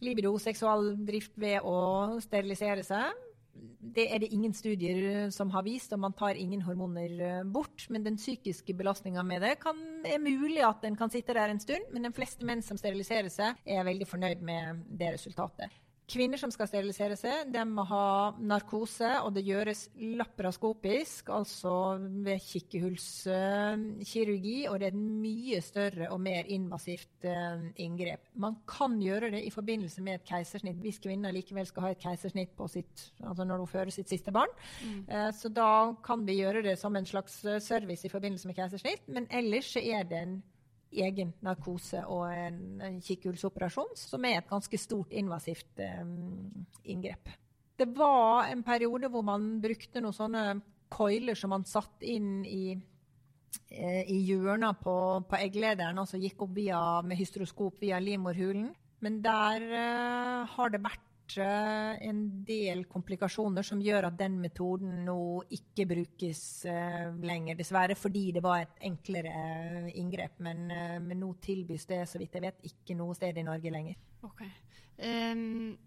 libido, 0.04 0.34
seksualdrift, 0.40 1.32
ved 1.40 1.64
å 1.64 2.20
sterilisere 2.20 2.84
seg 2.84 3.26
det 3.80 4.06
er 4.12 4.20
det 4.22 4.30
ingen 4.32 4.52
studier 4.54 5.30
som 5.34 5.50
har 5.54 5.64
vist, 5.66 5.92
og 5.92 6.02
man 6.04 6.14
tar 6.16 6.38
ingen 6.38 6.62
hormoner 6.62 7.14
eh, 7.26 7.42
bort. 7.44 7.86
Men 7.90 8.04
den 8.06 8.18
psykiske 8.20 8.74
belastninga 8.76 9.24
med 9.26 9.42
det 9.44 9.56
kan, 9.62 9.78
er 10.06 10.22
mulig 10.22 10.62
at 10.66 10.84
den 10.84 10.96
kan 10.96 11.10
sitte 11.10 11.34
der 11.36 11.50
en 11.50 11.62
stund. 11.62 11.90
Men 11.92 12.06
de 12.06 12.14
fleste 12.14 12.46
menn 12.46 12.62
som 12.62 12.78
steriliserer 12.80 13.30
seg, 13.32 13.60
er 13.66 13.86
veldig 13.88 14.08
fornøyd 14.08 14.44
med 14.46 14.84
det 15.00 15.14
resultatet. 15.16 15.74
Kvinner 16.10 16.40
som 16.40 16.50
skal 16.50 16.66
sterilisere 16.66 17.14
seg, 17.18 17.50
de 17.54 17.62
må 17.68 17.84
ha 17.86 18.32
narkose, 18.42 19.10
og 19.22 19.34
det 19.36 19.44
gjøres 19.46 19.88
laparoskopisk, 20.18 21.28
altså 21.30 21.98
ved 22.24 22.40
kikkehullskirurgi. 22.42 24.66
Og 24.66 24.80
det 24.80 24.86
er 24.88 24.92
et 24.94 24.98
mye 24.98 25.60
større 25.62 26.10
og 26.10 26.20
mer 26.24 26.44
invasivt 26.50 27.24
uh, 27.30 27.62
inngrep. 27.78 28.20
Man 28.42 28.56
kan 28.68 29.00
gjøre 29.02 29.30
det 29.36 29.42
i 29.46 29.50
forbindelse 29.54 30.02
med 30.06 30.14
et 30.18 30.28
keisersnitt 30.32 30.78
hvis 30.82 31.02
kvinner 31.04 31.36
likevel 31.36 31.66
skal 31.68 31.82
ha 31.86 31.90
et 31.94 32.02
keisersnitt 32.02 32.52
sitt, 32.70 32.96
altså 33.22 33.44
når 33.46 33.56
hun 33.62 33.70
fører 33.70 33.90
sitt 33.94 34.08
siste 34.10 34.30
barn. 34.34 34.50
Mm. 34.82 35.06
Uh, 35.06 35.30
så 35.36 35.46
da 35.54 35.94
kan 36.06 36.26
vi 36.26 36.40
gjøre 36.40 36.66
det 36.66 36.76
som 36.80 36.96
en 36.96 37.06
slags 37.06 37.44
eh, 37.44 37.60
service 37.62 38.06
i 38.06 38.12
forbindelse 38.12 38.48
med 38.48 38.56
keisersnitt. 38.58 39.02
Men 39.06 39.26
ellers 39.30 39.76
er 39.78 40.04
det 40.10 40.18
en 40.18 40.42
egen 40.90 41.32
narkose 41.44 42.02
og 42.10 42.26
en, 42.34 42.98
kikkhullsoperasjon, 43.04 43.94
som 43.98 44.24
er 44.26 44.40
et 44.40 44.50
ganske 44.50 44.80
stort 44.80 45.14
invasivt 45.16 45.82
um, 46.02 46.66
inngrep. 46.84 47.30
Det 47.80 47.88
var 47.96 48.50
en 48.50 48.64
periode 48.66 49.08
hvor 49.08 49.24
man 49.24 49.60
brukte 49.62 50.02
noen 50.02 50.16
sånne 50.16 50.44
coiler 50.90 51.38
som 51.38 51.54
man 51.54 51.64
satte 51.68 52.04
inn 52.04 52.42
i, 52.44 52.74
eh, 53.70 54.02
i 54.10 54.18
hjørna 54.26 54.74
på, 54.76 54.94
på 55.30 55.38
egglederen, 55.38 56.02
og 56.02 56.10
så 56.10 56.20
gikk 56.20 56.44
opp 56.44 56.56
via, 56.58 56.80
med 57.06 57.20
hysteroskop 57.20 57.80
via 57.80 58.00
livmorhulen. 58.02 58.72
Men 59.00 59.22
der 59.24 59.64
uh, 59.70 60.50
har 60.56 60.74
det 60.74 60.82
vært 60.84 61.06
en 61.38 62.20
del 62.46 62.84
komplikasjoner 62.90 63.66
som 63.66 63.80
gjør 63.82 64.08
at 64.08 64.16
den 64.18 64.38
metoden 64.42 65.04
nå 65.06 65.42
ikke 65.54 65.86
brukes 65.90 66.40
uh, 66.66 67.12
lenger, 67.22 67.58
dessverre, 67.58 67.96
fordi 67.98 68.30
det 68.36 68.42
var 68.44 68.64
et 68.64 68.82
enklere 68.90 69.34
uh, 69.34 69.90
inngrep. 69.94 70.40
Men, 70.42 70.66
uh, 70.70 70.96
men, 71.04 71.20
nå 71.20 71.34
tilbys 71.44 71.86
det, 71.90 72.02
så 72.08 72.20
vidt 72.20 72.34
jeg 72.38 72.46
vet, 72.48 72.66
ikke 72.72 72.98
noe 72.98 73.14
sted 73.18 73.38
i 73.38 73.46
Norge 73.46 73.72
lenger. 73.74 74.00
Ok. 74.26 74.42
Um, 75.00 75.78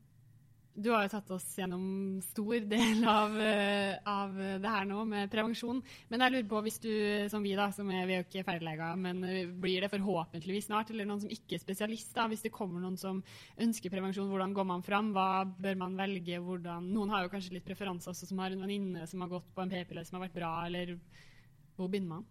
du 0.73 0.89
har 0.89 1.03
jo 1.05 1.11
tatt 1.13 1.31
oss 1.35 1.45
gjennom 1.57 1.83
stor 2.25 2.63
del 2.65 3.03
av, 3.05 3.35
uh, 3.37 3.93
av, 4.09 4.33
det 4.63 4.71
her 4.73 4.87
nå 4.89 5.03
med 5.05 5.29
prevensjon. 5.31 5.81
Men 6.09 6.25
jeg 6.25 6.33
lurer 6.33 6.47
på, 6.49 6.61
hvis 6.65 6.79
du, 6.81 6.91
som 7.29 7.45
vi, 7.45 7.53
da, 7.57 7.67
som 7.75 7.91
er, 7.93 8.07
vi 8.09 8.15
er 8.15 8.23
jo 8.23 8.27
ikke 8.27 8.45
ferdigleger, 8.47 8.97
men 8.99 9.21
uh, 9.21 9.53
blir 9.63 9.85
det 9.85 9.91
forhåpentligvis 9.93 10.71
snart, 10.71 10.89
eller 10.89 11.07
noen 11.09 11.21
som 11.21 11.33
ikke 11.33 11.59
er 11.59 11.63
spesialist, 11.63 12.11
da, 12.17 12.25
hvis 12.31 12.45
det 12.47 12.53
kommer 12.55 12.81
noen 12.81 12.97
som 12.97 13.21
ønsker 13.61 13.93
prevensjon, 13.93 14.31
hvordan 14.33 14.57
går 14.57 14.69
man 14.73 14.85
fram? 14.85 15.13
Hva 15.13 15.45
bør 15.45 15.81
man 15.85 15.97
velge? 15.99 16.41
Hvordan, 16.41 16.89
noen 16.95 17.13
har 17.13 17.27
jo 17.27 17.33
kanskje 17.35 17.59
litt 17.59 17.67
preferanser, 17.69 18.15
også, 18.15 18.29
som 18.31 18.41
har 18.41 18.55
en 18.55 18.65
venninne 18.65 19.05
som 19.09 19.21
har 19.21 19.33
gått 19.35 19.53
på 19.53 19.65
en 19.65 19.73
p-pille 19.73 20.05
som 20.07 20.17
har 20.17 20.27
vært 20.27 20.39
bra, 20.41 20.55
eller 20.65 20.97
hvor 21.77 21.89
begynner 21.89 22.17
man? 22.17 22.29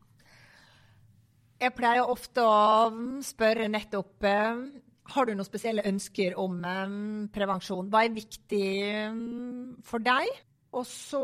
Jeg 1.62 1.78
pleier 1.78 2.11
ofte 2.11 2.42
å 2.42 2.90
spørre 3.22 3.70
nettopp 3.70 4.26
uh, 4.26 4.66
har 5.11 5.27
du 5.27 5.35
noen 5.35 5.47
spesielle 5.47 5.83
ønsker 5.88 6.37
om 6.38 6.61
prevensjon? 7.35 7.91
Hva 7.91 8.05
er 8.05 8.15
viktig 8.15 8.69
for 9.85 9.99
deg? 9.99 10.29
Og 10.73 10.87
så 10.88 11.21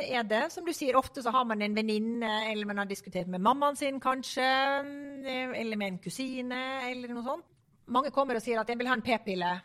er 0.00 0.24
det, 0.26 0.50
som 0.50 0.64
du 0.66 0.72
sier, 0.74 0.96
ofte 0.98 1.22
så 1.22 1.30
har 1.30 1.44
man 1.46 1.62
en 1.62 1.76
venninne, 1.76 2.30
eller 2.50 2.66
man 2.66 2.80
har 2.82 2.88
diskutert 2.90 3.28
med 3.30 3.42
mammaen 3.44 3.76
sin 3.78 4.00
kanskje, 4.02 4.42
eller 4.42 5.78
med 5.78 5.92
en 5.92 6.00
kusine, 6.02 6.62
eller 6.88 7.12
noe 7.14 7.22
sånt. 7.22 7.46
Mange 7.86 8.10
kommer 8.14 8.34
og 8.34 8.42
sier 8.42 8.58
at 8.58 8.68
'jeg 8.68 8.78
vil 8.78 8.88
ha 8.88 8.94
en 8.94 9.02
p-pille'. 9.02 9.60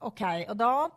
OK. 0.00 0.22
Og 0.48 0.56
da 0.58 0.88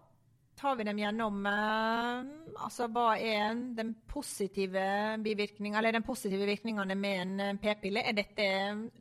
tar 0.57 0.75
vi 0.75 0.83
dem 0.83 0.97
gjennom 0.97 1.45
altså 1.47 2.87
hva 2.87 3.17
er 3.17 3.55
den 3.75 3.95
positive 4.07 5.17
bivirkningen, 5.23 5.77
eller 5.77 5.91
den 5.91 6.03
positive 6.03 6.45
virkningene 6.45 6.95
med 6.95 7.21
en 7.21 7.57
p-pille. 7.57 8.03
Er 8.03 8.13
dette 8.13 8.91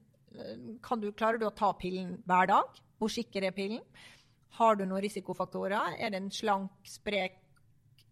du, 1.03 1.11
klarer 1.13 1.41
du 1.41 1.47
å 1.49 1.55
ta 1.57 1.73
pillen 1.79 2.17
hver 2.29 2.51
dag? 2.51 2.81
Hvor 2.99 3.13
sikker 3.13 3.47
er 3.49 3.57
pillen? 3.57 3.85
Har 4.59 4.79
du 4.79 4.85
noen 4.87 5.03
risikofaktorer? 5.05 5.99
Er 5.99 6.11
det 6.11 6.23
en 6.23 6.33
slank, 6.35 6.73
sprek, 6.89 7.37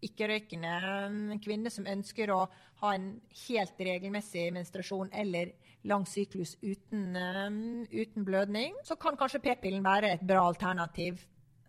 ikke-røykende 0.05 1.39
kvinne 1.41 1.71
som 1.73 1.87
ønsker 1.89 2.29
å 2.29 2.43
ha 2.83 2.91
en 2.93 3.07
helt 3.47 3.79
regelmessig 3.81 4.51
menstruasjon 4.53 5.09
eller 5.09 5.55
lang 5.87 6.05
syklus 6.09 6.55
uten, 6.61 7.15
um, 7.15 7.57
uten 7.89 8.25
blødning, 8.27 8.75
så 8.85 8.97
kan 8.99 9.17
kanskje 9.17 9.41
p-pillen 9.43 9.85
være 9.85 10.13
et 10.17 10.25
bra 10.27 10.43
alternativ. 10.45 11.23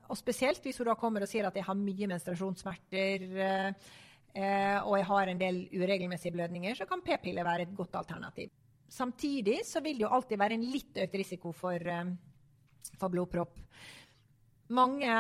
Og 0.09 0.19
spesielt 0.19 0.65
hvis 0.65 0.81
hun 0.81 0.89
da 0.89 0.97
kommer 0.99 1.25
og 1.25 1.31
sier 1.31 1.49
at 1.49 1.57
jeg 1.57 1.67
har 1.67 1.77
mye 1.77 2.09
menstruasjonssmerter 2.11 3.27
eh, 3.39 4.79
og 4.81 4.95
jeg 4.97 5.07
har 5.11 5.29
en 5.29 5.41
del 5.41 5.59
uregelmessige 5.73 6.33
blødninger, 6.33 6.79
så 6.79 6.87
kan 6.89 7.05
p-piller 7.05 7.45
være 7.45 7.67
et 7.67 7.77
godt 7.77 7.99
alternativ. 8.01 8.49
Samtidig 8.89 9.61
så 9.69 9.83
vil 9.85 9.99
det 9.99 10.07
jo 10.07 10.13
alltid 10.17 10.41
være 10.41 10.57
en 10.57 10.67
litt 10.73 10.97
økt 11.05 11.17
risiko 11.21 11.53
for, 11.53 11.77
eh, 11.77 12.13
for 12.97 13.13
blodpropp. 13.13 13.59
Mange 14.73 15.15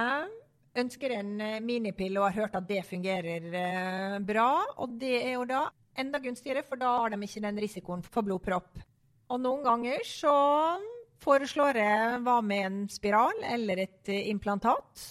ønsker 0.78 1.14
en 1.18 1.40
eh, 1.40 1.60
minipille 1.60 2.20
og 2.20 2.30
har 2.30 2.44
hørt 2.44 2.56
at 2.56 2.68
det 2.68 2.86
fungerer 2.88 3.48
eh, 3.52 4.18
bra. 4.24 4.50
Og 4.80 4.96
det 5.00 5.14
er 5.20 5.34
jo 5.36 5.44
da 5.48 5.66
enda 5.98 6.20
gunstigere, 6.22 6.64
for 6.64 6.80
da 6.80 6.94
har 7.02 7.12
de 7.12 7.20
ikke 7.26 7.44
den 7.44 7.60
risikoen 7.60 8.04
for 8.06 8.24
blodpropp. 8.24 8.80
Og 9.28 9.40
noen 9.42 9.64
ganger 9.66 10.04
så 10.08 10.34
foreslår 11.20 11.80
jeg 11.82 12.20
hva 12.24 12.38
med 12.40 12.64
en 12.64 12.82
spiral 12.88 13.42
eller 13.44 13.84
et 13.84 14.12
implantat 14.30 15.08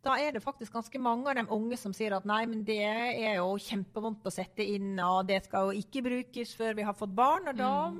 da 0.00 0.14
er 0.16 0.32
det 0.32 0.40
faktisk 0.40 0.72
ganske 0.72 1.00
mange 1.02 1.28
av 1.28 1.36
de 1.36 1.44
unge 1.52 1.76
som 1.76 1.92
sier 1.96 2.14
at 2.16 2.24
nei, 2.28 2.40
men 2.48 2.62
det 2.64 2.78
er 2.80 3.34
jo 3.36 3.52
kjempevondt 3.60 4.24
å 4.24 4.32
sette 4.32 4.64
inn, 4.64 4.94
og 5.04 5.26
det 5.28 5.42
skal 5.44 5.68
jo 5.68 5.82
ikke 5.82 6.02
brukes 6.06 6.54
før 6.56 6.78
vi 6.78 6.86
har 6.88 6.96
fått 6.96 7.12
barn. 7.16 7.50
Og 7.52 7.58
da 7.58 7.72
mm. 7.92 7.98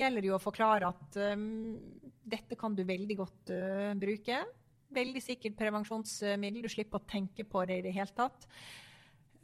gjelder 0.00 0.24
det 0.24 0.30
jo 0.30 0.38
å 0.38 0.42
forklare 0.42 0.88
at 0.88 1.18
um, 1.34 1.74
dette 2.24 2.56
kan 2.56 2.72
du 2.76 2.86
veldig 2.88 3.16
godt 3.18 3.52
uh, 3.52 3.90
bruke. 4.00 4.38
Veldig 4.96 5.22
sikkert 5.24 5.58
prevensjonsmiddel. 5.58 6.64
Du 6.64 6.72
slipper 6.72 7.02
å 7.02 7.10
tenke 7.10 7.44
på 7.44 7.66
det 7.68 7.82
i 7.82 7.84
det 7.84 7.92
hele 7.98 8.16
tatt. 8.16 8.46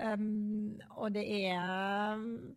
Um, 0.00 0.78
og 0.96 1.12
det 1.12 1.26
er 1.26 2.14
um, 2.16 2.54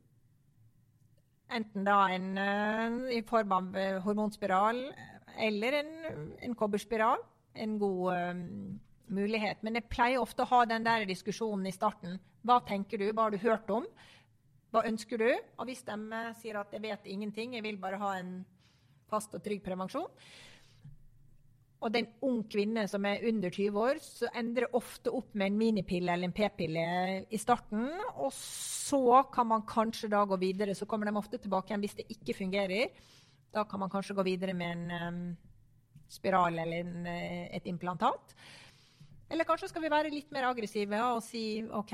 enten 1.52 1.90
da 1.90 2.06
en 2.14 2.30
uh, 2.40 3.12
i 3.12 3.20
form 3.28 3.52
av 3.58 3.76
uh, 3.76 4.00
hormonspiral 4.06 4.80
eller 5.44 5.80
en, 5.82 5.92
en 6.40 6.56
kobberspiral. 6.56 7.20
En 7.60 7.76
god 7.82 8.32
um, 8.32 8.80
mulighet. 9.15 9.62
Men 9.65 9.78
jeg 9.78 9.89
pleier 9.91 10.21
ofte 10.21 10.45
å 10.45 10.52
ha 10.52 10.63
den 10.69 10.86
der 10.88 11.06
diskusjonen 11.10 11.67
i 11.69 11.76
starten. 11.76 12.19
Hva 12.47 12.62
tenker 12.67 13.02
du? 13.02 13.10
Hva 13.12 13.28
har 13.28 13.36
du 13.36 13.41
hørt 13.43 13.69
om? 13.74 13.88
Hva 14.71 14.86
ønsker 14.88 15.19
du? 15.19 15.30
Og 15.60 15.67
hvis 15.67 15.84
de 15.88 15.97
eh, 15.97 16.32
sier 16.39 16.62
at 16.62 16.71
jeg 16.74 16.84
vet 16.84 17.12
ingenting, 17.12 17.58
jeg 17.58 17.65
vil 17.65 17.80
bare 17.82 18.00
ha 18.02 18.15
en 18.21 18.39
fast 19.12 19.36
og 19.36 19.43
trygg 19.43 19.60
prevensjon, 19.65 20.08
og 21.82 21.89
det 21.89 21.97
er 21.97 22.04
en 22.06 22.28
ung 22.30 22.41
kvinne 22.45 22.84
som 22.89 23.06
er 23.10 23.24
under 23.26 23.50
20 23.50 23.78
år, 23.82 24.00
så 24.06 24.30
endrer 24.38 24.76
ofte 24.78 25.10
opp 25.17 25.32
med 25.34 25.50
en 25.50 25.58
minipille 25.58 26.13
eller 26.13 26.30
en 26.30 26.36
p-pille 26.36 26.84
i 27.26 27.39
starten. 27.41 27.88
Og 28.21 28.30
så 28.38 29.24
kan 29.34 29.50
man 29.50 29.65
kanskje 29.65 30.12
da 30.13 30.21
gå 30.30 30.38
videre. 30.43 30.76
Så 30.78 30.86
kommer 30.86 31.10
de 31.10 31.17
ofte 31.17 31.39
tilbake 31.41 31.71
igjen 31.71 31.82
hvis 31.82 31.97
det 31.97 32.06
ikke 32.13 32.38
fungerer. 32.38 32.93
Da 33.52 33.65
kan 33.65 33.82
man 33.82 33.89
kanskje 33.89 34.13
gå 34.13 34.28
videre 34.30 34.54
med 34.54 34.78
en 34.78 35.08
um, 35.08 35.24
spiral 36.12 36.62
eller 36.62 36.84
en, 36.84 37.08
eh, 37.10 37.50
et 37.58 37.65
implantat. 37.65 38.38
Eller 39.32 39.48
kanskje 39.48 39.70
skal 39.72 39.86
vi 39.86 39.91
være 39.91 40.12
litt 40.12 40.32
mer 40.36 40.50
aggressive 40.50 40.98
og 41.13 41.22
si 41.24 41.62
OK, 41.63 41.94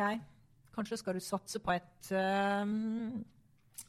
kanskje 0.73 0.97
skal 0.97 1.17
du 1.17 1.23
satse 1.23 1.61
på 1.61 1.75
et, 1.75 2.09
um, 2.11 3.19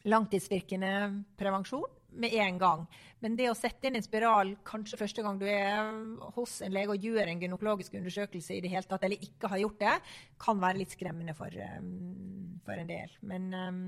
langtidsvirkende 0.08 1.24
prevensjon 1.38 1.86
med 2.18 2.34
en 2.40 2.58
gang. 2.60 2.84
Men 3.20 3.36
det 3.38 3.48
å 3.50 3.56
sette 3.56 3.88
inn 3.88 3.98
en 3.98 4.04
spiral 4.04 4.54
kanskje 4.66 4.98
første 5.00 5.24
gang 5.24 5.40
du 5.40 5.46
er 5.48 5.90
hos 6.36 6.58
en 6.64 6.74
lege 6.74 6.94
og 6.94 7.04
gjør 7.08 7.28
en 7.28 7.40
gynekologisk 7.42 7.96
undersøkelse 7.98 8.56
i 8.56 8.62
det 8.64 8.72
hele 8.72 8.88
tatt, 8.88 9.04
eller 9.04 9.24
ikke 9.24 9.50
har 9.52 9.62
gjort 9.64 9.80
det, 9.82 9.96
kan 10.40 10.62
være 10.62 10.82
litt 10.82 10.94
skremmende 10.94 11.34
for, 11.36 11.52
um, 11.78 12.60
for 12.66 12.80
en 12.80 12.90
del. 12.92 13.16
Men 13.32 13.50
um, 13.54 13.82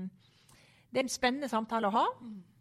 det 0.91 0.99
er 0.99 1.05
en 1.07 1.11
spennende 1.11 1.47
samtale 1.47 1.87
å 1.87 1.95
ha, 1.95 2.03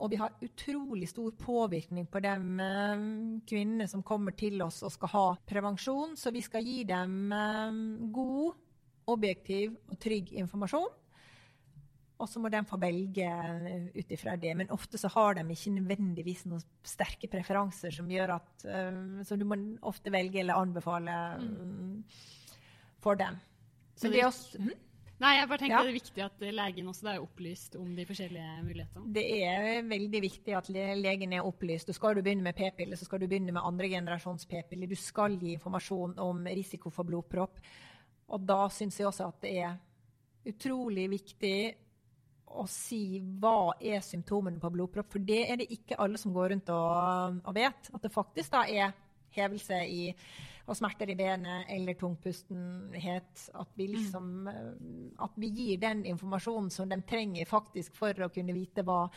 og 0.00 0.10
vi 0.12 0.18
har 0.20 0.36
utrolig 0.46 1.08
stor 1.10 1.32
påvirkning 1.34 2.06
på 2.06 2.20
de 2.22 2.34
um, 2.38 3.40
kvinnene 3.42 3.88
som 3.90 4.04
kommer 4.06 4.36
til 4.38 4.62
oss 4.62 4.84
og 4.86 4.92
skal 4.94 5.10
ha 5.14 5.24
prevensjon, 5.50 6.14
så 6.16 6.30
vi 6.34 6.42
skal 6.46 6.62
gi 6.64 6.84
dem 6.88 7.32
god, 8.14 8.54
objektiv 9.10 9.74
og 9.90 9.98
trygg 9.98 10.30
informasjon. 10.38 10.88
Og 12.20 12.28
så 12.28 12.38
må 12.38 12.50
de 12.52 12.60
få 12.68 12.76
velge 12.78 13.26
ut 13.96 14.10
ifra 14.12 14.34
det. 14.36 14.52
Men 14.54 14.70
ofte 14.76 14.98
så 15.00 15.08
har 15.14 15.38
de 15.38 15.44
ikke 15.54 15.72
nødvendigvis 15.78 16.44
noen 16.50 16.62
sterke 16.84 17.30
preferanser 17.32 17.94
som 17.96 18.10
gjør 18.12 18.34
at 18.36 18.66
Så 19.24 19.38
du 19.40 19.46
må 19.48 19.56
ofte 19.88 20.12
velge 20.12 20.42
eller 20.42 20.60
anbefale 20.60 21.16
um, 21.40 22.04
for 23.00 23.16
dem. 23.16 23.40
Så 23.96 24.04
Men 24.06 24.12
det- 24.12 24.20
er 24.20 24.28
også, 24.28 24.60
hm? 24.60 24.76
Nei, 25.20 25.35
jeg 25.37 25.48
bare 25.50 25.61
tenker 25.61 25.76
Ja. 25.76 25.83
det 25.85 25.90
er 25.90 25.98
viktig 25.98 26.22
at 26.24 26.40
legen 26.40 26.87
også 26.88 27.09
er 27.12 27.20
opplyst 27.20 27.76
om 27.76 27.90
de 27.96 28.06
forskjellige 28.09 28.62
mulighetene. 28.64 29.12
Det 29.12 29.24
er 29.44 29.83
veldig 29.85 30.22
viktig 30.24 30.56
at 30.56 30.70
legen 30.70 31.33
er 31.37 31.44
opplyst. 31.44 31.88
Og 31.88 31.94
skal 31.94 32.14
du 32.14 32.22
begynne 32.22 32.42
med 32.42 32.56
p-piller, 32.56 32.96
så 32.96 33.04
skal 33.04 33.20
du 33.20 33.26
begynne 33.26 33.52
med 33.52 33.62
andre 33.62 33.88
generasjons 33.88 34.46
p-piller. 34.46 34.88
Du 34.88 34.96
skal 34.96 35.37
gi 35.37 35.52
informasjon 35.59 36.18
om 36.18 36.46
risiko 36.46 36.90
for 36.90 37.04
blodpropp. 37.04 37.61
Og 38.30 38.46
da 38.46 38.68
syns 38.72 38.98
jeg 38.98 39.11
også 39.11 39.28
at 39.28 39.40
det 39.42 39.54
er 39.59 39.76
utrolig 40.48 41.11
viktig 41.11 41.74
å 42.50 42.64
si 42.66 43.20
hva 43.20 43.74
er 43.78 44.00
symptomene 44.00 44.59
på 44.59 44.72
blodpropp. 44.72 45.12
For 45.12 45.18
det 45.18 45.42
er 45.50 45.61
det 45.61 45.68
ikke 45.70 46.00
alle 46.00 46.18
som 46.18 46.33
går 46.33 46.54
rundt 46.54 46.72
og, 46.74 47.42
og 47.44 47.54
vet. 47.54 47.92
At 47.92 48.02
det 48.02 48.14
faktisk 48.14 48.56
da 48.56 48.64
er 48.64 48.96
hevelse 49.37 49.85
i 49.87 50.14
og 50.70 50.76
smerter 50.78 51.11
i 51.11 51.16
benet 51.18 51.66
eller 51.74 51.96
tungpustenhet. 51.98 53.48
At 53.59 53.72
vi 53.74 53.88
liksom 53.90 54.46
eh, 54.48 54.72
At 55.24 55.33
vi 55.40 55.48
gir 55.50 55.78
den 55.83 56.04
informasjonen 56.06 56.70
som 56.70 56.88
de 56.88 57.02
trenger 57.02 57.46
faktisk 57.48 57.96
for 57.98 58.14
å 58.22 58.28
kunne 58.33 58.52
vite 58.54 58.83
hva, 58.87 59.11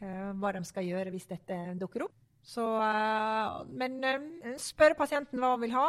eh, 0.00 0.32
hva 0.38 0.52
de 0.54 0.64
skal 0.68 0.84
gjøre 0.86 1.10
hvis 1.14 1.26
dette 1.30 1.74
dukker 1.80 2.02
opp. 2.06 2.14
Så, 2.42 2.82
eh, 2.82 3.64
men 3.78 3.92
spørre 4.58 4.94
pasienten 4.98 5.40
hva 5.42 5.50
hun 5.56 5.64
vil 5.66 5.76
ha. 5.76 5.88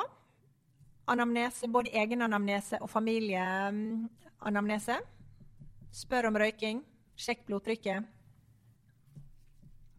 Anamnese, 1.13 1.67
både 1.67 1.89
egen 1.99 2.21
anamnese 2.26 2.76
og 2.82 2.89
familieanamnese. 2.89 4.95
Spør 5.93 6.28
om 6.32 6.38
røyking. 6.41 6.78
Sjekk 7.19 7.41
blodtrykket. 7.49 7.99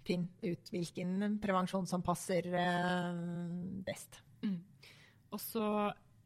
Finn 0.04 0.24
ut 0.42 0.70
hvilken 0.72 1.38
prevensjon 1.40 1.86
som 1.88 2.02
passer 2.04 2.42
best. 3.86 4.12
best. 4.42 4.73
Og 5.34 5.40
så 5.42 5.66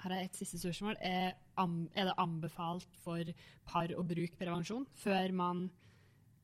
her 0.02 0.14
er 0.14 0.26
et 0.26 0.36
siste 0.36 0.60
spørsmål. 0.60 0.96
Er, 1.00 1.32
det 1.96 2.14
anbefalt 2.20 2.88
for 3.02 3.32
par 3.66 3.94
å 3.96 4.04
bruke 4.06 4.38
prevensjon 4.38 4.86
før 5.00 5.32
man 5.34 5.64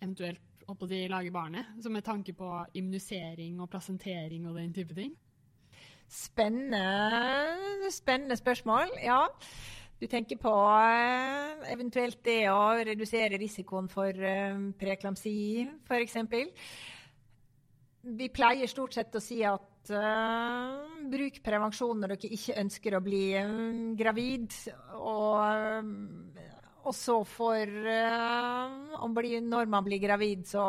eventuelt 0.02 0.64
oppå 0.68 0.88
de 0.90 1.04
lager 1.12 1.34
barnet? 1.34 1.76
Så 1.82 1.92
med 1.92 2.06
tanke 2.06 2.34
på 2.34 2.48
immunisering 2.74 3.60
og 3.60 3.70
plasentering 3.70 4.48
og 4.48 4.58
den 4.58 4.74
type 4.74 4.96
ting? 4.96 5.12
Spennende, 6.08 7.90
spennende 7.92 8.36
spørsmål, 8.36 8.96
ja. 9.04 9.22
Du 10.00 10.08
tenker 10.10 10.36
på 10.36 10.50
eh, 10.50 11.62
eventuelt 11.72 12.18
det 12.26 12.42
å 12.50 12.74
redusere 12.84 13.38
risikoen 13.40 13.86
for 13.88 14.10
eh, 14.10 14.56
preeklamsi, 14.80 15.36
f.eks. 15.86 16.18
Vi 18.18 18.28
pleier 18.34 18.68
stort 18.68 18.98
sett 18.98 19.14
å 19.16 19.22
si 19.22 19.38
at 19.48 19.70
eh, 19.92 20.98
bruk 21.10 21.40
prevensjon 21.44 22.00
når 22.00 22.14
dere 22.14 22.30
ikke 22.36 22.58
ønsker 22.62 22.96
å 22.96 23.02
bli 23.04 23.22
eh, 23.38 23.56
gravid. 23.98 24.54
Og, 24.98 25.40
eh, 25.44 26.52
og 26.84 26.92
så 26.92 27.16
for 27.24 27.64
uh, 27.88 29.04
bli, 29.16 29.38
Når 29.40 29.70
man 29.72 29.86
blir 29.86 30.02
gravid, 30.02 30.44
så, 30.46 30.64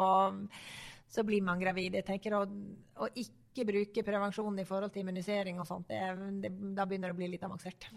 så 1.12 1.26
blir 1.28 1.44
man 1.44 1.60
gravid. 1.60 2.00
Jeg 2.00 2.08
tenker 2.08 2.38
å, 2.38 2.46
å 2.46 3.10
ikke 3.20 3.68
bruke 3.68 4.04
prevensjon 4.08 4.64
i 4.64 4.68
forhold 4.68 4.96
til 4.96 5.04
immunisering 5.04 5.60
og 5.60 5.68
sånt, 5.68 5.92
det, 5.92 6.00
det, 6.44 6.54
da 6.76 6.88
begynner 6.88 7.12
det 7.12 7.18
å 7.18 7.20
bli 7.20 7.34
litt 7.34 7.44
avansert. 7.44 7.90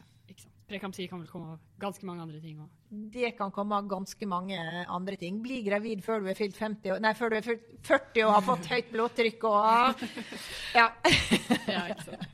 Preeklamsi 0.68 1.06
kan 1.08 1.20
vel 1.22 1.28
komme 1.30 1.54
av 1.54 1.60
ganske 1.80 2.04
mange 2.04 2.20
andre 2.26 2.40
ting 2.42 2.58
òg. 2.60 2.68
Det 3.14 3.30
kan 3.38 3.50
komme 3.56 3.76
av 3.78 3.86
ganske 3.88 4.26
mange 4.28 4.58
andre 4.86 5.16
ting. 5.16 5.38
Bli 5.42 5.62
gravid 5.64 6.02
før 6.04 6.20
du 6.20 6.28
er 6.28 6.36
fylt 6.36 6.56
50, 6.60 6.92
og- 6.92 7.00
nei, 7.00 7.14
før 7.16 7.30
du 7.32 7.36
er 7.36 7.46
fylt 7.46 7.62
40 7.88 8.24
og 8.26 8.34
har 8.34 8.42
fått 8.50 8.66
høyt 8.74 8.92
blodtrykk 8.92 9.44
og 9.44 10.04
Ja. 10.80 10.90
Ja, 11.72 11.86
ikke 11.88 12.04
sant? 12.04 12.28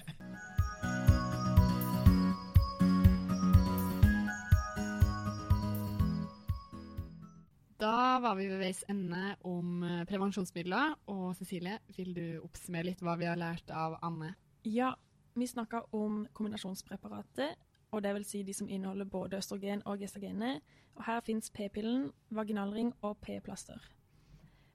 Da 7.78 8.18
var 8.22 8.36
vi 8.38 8.46
ved 8.48 8.60
veis 8.62 8.84
ende 8.88 9.34
om 9.44 9.82
eh, 9.84 10.04
prevensjonsmidler. 10.08 10.94
Og 11.10 11.34
Cecilie, 11.38 11.78
vil 11.96 12.12
du 12.16 12.24
oppsummere 12.44 12.86
litt 12.90 13.02
hva 13.04 13.16
vi 13.20 13.26
har 13.28 13.38
lært 13.40 13.70
av 13.74 13.98
Anne? 14.06 14.34
Ja, 14.64 14.92
vi 15.36 15.48
snakka 15.50 15.82
om 15.96 16.22
kombinasjonspreparatet, 16.36 17.58
og 17.94 18.14
vil 18.14 18.24
si 18.24 18.42
de 18.42 18.52
som 18.52 18.68
inneholder 18.68 19.04
både 19.04 19.36
østrogen 19.36 19.82
og 19.84 19.98
gestagenet. 19.98 20.62
Og 20.94 21.04
her 21.04 21.20
fins 21.20 21.50
p-pillen, 21.50 22.10
vaginalring 22.30 22.94
og 23.02 23.16
p-plaster. 23.18 23.78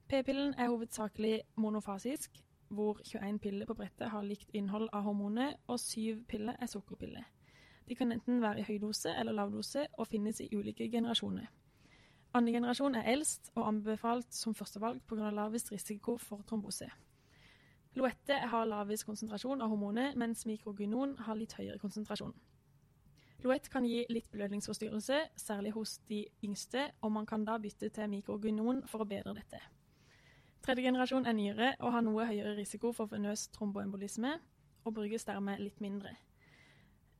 P-pillen 0.09 0.53
er 0.57 0.69
hovedsakelig 0.69 1.41
monofasisk, 1.55 2.31
hvor 2.69 2.99
21 3.05 3.39
piller 3.39 3.65
på 3.65 3.73
brettet 3.73 4.09
har 4.09 4.21
likt 4.21 4.49
innhold 4.53 4.89
av 4.93 5.03
hormonet, 5.03 5.55
og 5.67 5.79
7 5.79 6.23
piller 6.27 6.55
er 6.59 6.65
sukkerpiller. 6.65 7.23
De 7.89 7.95
kan 7.95 8.11
enten 8.11 8.41
være 8.41 8.59
i 8.59 8.63
høydose 8.63 9.15
eller 9.19 9.33
lavdose 9.33 9.87
og 9.97 10.07
finnes 10.07 10.39
i 10.39 10.49
ulike 10.55 10.89
generasjoner. 10.91 11.47
Andre 12.33 12.51
generasjon 12.53 12.95
er 12.95 13.07
eldst 13.09 13.51
og 13.55 13.67
anbefalt 13.67 14.33
som 14.33 14.53
førstevalg 14.53 15.01
pga. 15.07 15.29
lavest 15.29 15.71
risiko 15.71 16.17
for 16.17 16.41
trombose. 16.41 16.89
Loette 17.97 18.33
har 18.33 18.65
lavest 18.65 19.05
konsentrasjon 19.05 19.61
av 19.61 19.69
hormonet, 19.69 20.15
mens 20.15 20.45
mikrogynon 20.45 21.17
har 21.25 21.35
litt 21.35 21.55
høyere 21.57 21.79
konsentrasjon. 21.81 22.35
Loett 23.43 23.69
kan 23.71 23.85
gi 23.87 24.03
litt 24.09 24.31
blødningsforstyrrelse, 24.31 25.19
særlig 25.35 25.71
hos 25.71 25.97
de 26.09 26.25
yngste, 26.43 26.89
og 27.01 27.11
man 27.11 27.25
kan 27.25 27.45
da 27.47 27.57
bytte 27.57 27.89
til 27.89 28.09
mikrogynon 28.11 28.81
for 28.87 29.05
å 29.05 29.07
bedre 29.07 29.33
dette. 29.37 29.61
Tredje 30.65 30.83
generasjon 30.83 31.25
er 31.25 31.37
nyere 31.37 31.69
og 31.79 31.93
har 31.95 32.03
noe 32.03 32.25
høyere 32.27 32.57
risiko 32.57 32.91
for 32.91 33.07
venøs 33.07 33.47
tromboembolisme, 33.55 34.33
og 34.83 34.93
brukes 34.93 35.25
dermed 35.25 35.63
litt 35.63 35.79
mindre. 35.79 36.11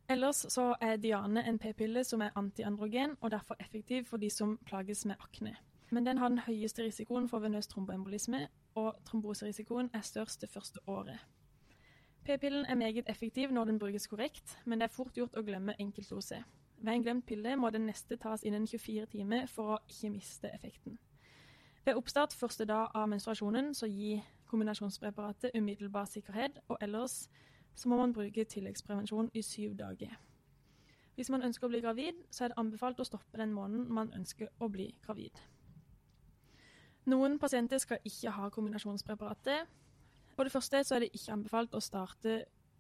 Ellers 0.09 0.43
så 0.51 0.73
er 0.81 0.97
Diane 0.97 1.43
en 1.47 1.59
p-pille 1.59 2.03
som 2.03 2.21
er 2.25 2.35
antiandrogen 2.35 3.15
og 3.21 3.31
derfor 3.31 3.55
effektiv 3.59 4.05
for 4.09 4.17
de 4.17 4.29
som 4.29 4.57
plages 4.65 5.05
med 5.05 5.15
akne. 5.21 5.55
Men 5.89 6.05
den 6.05 6.17
har 6.17 6.29
den 6.29 6.41
høyeste 6.45 6.83
risikoen 6.83 7.29
for 7.29 7.39
venøs 7.39 7.67
tromboembolisme, 7.67 8.47
og 8.75 8.95
tromboserisikoen 9.05 9.89
er 9.93 10.01
størst 10.01 10.41
det 10.41 10.49
første 10.49 10.79
året. 10.87 11.19
P-pillen 12.29 12.65
er 12.65 12.75
meget 12.75 13.09
effektiv 13.09 13.51
når 13.51 13.63
den 13.65 13.79
brukes 13.79 14.07
korrekt, 14.07 14.59
men 14.65 14.79
det 14.79 14.85
er 14.85 14.93
fort 14.93 15.13
gjort 15.17 15.37
å 15.39 15.41
glemme 15.41 15.73
enkeltdose. 15.81 16.43
Ved 16.77 16.93
en 16.93 17.01
glemt 17.01 17.25
pille 17.25 17.55
må 17.57 17.71
den 17.73 17.87
neste 17.89 18.19
tas 18.21 18.43
innen 18.45 18.67
24 18.69 19.07
timer 19.09 19.47
for 19.49 19.71
å 19.73 19.77
ikke 19.89 20.11
miste 20.13 20.51
effekten. 20.53 20.99
Ved 21.85 21.97
oppstart 21.97 22.35
første 22.37 22.67
dag 22.69 22.93
av 22.93 23.09
menstruasjonen 23.09 23.73
så 23.73 23.89
gir 23.89 24.21
kombinasjonspreparatet 24.45 25.57
umiddelbar 25.57 26.05
sikkerhet, 26.05 26.61
og 26.67 26.77
ellers 26.81 27.23
så 27.75 27.89
må 27.89 27.97
man 27.97 28.13
bruke 28.13 28.45
tilleggsprevensjon 28.45 29.31
i 29.33 29.41
syv 29.41 29.73
dager. 29.81 30.13
Hvis 31.15 31.33
man 31.33 31.41
ønsker 31.41 31.65
å 31.65 31.73
bli 31.73 31.81
gravid, 31.81 32.21
så 32.29 32.43
er 32.45 32.53
det 32.53 32.61
anbefalt 32.61 33.01
å 33.01 33.09
stoppe 33.09 33.41
den 33.41 33.57
måneden 33.57 33.89
man 33.89 34.13
ønsker 34.13 34.53
å 34.59 34.69
bli 34.69 34.91
gravid. 35.01 35.41
Noen 37.09 37.39
pasienter 37.39 37.81
skal 37.81 38.05
ikke 38.05 38.37
ha 38.37 38.53
kombinasjonspreparatet. 38.53 39.65
For 40.39 40.47
det 40.47 40.53
første 40.53 40.79
så 40.87 40.95
er 40.95 41.03
det 41.03 41.09
ikke 41.11 41.33
anbefalt 41.35 41.73
å 41.75 41.81
starte 41.83 42.33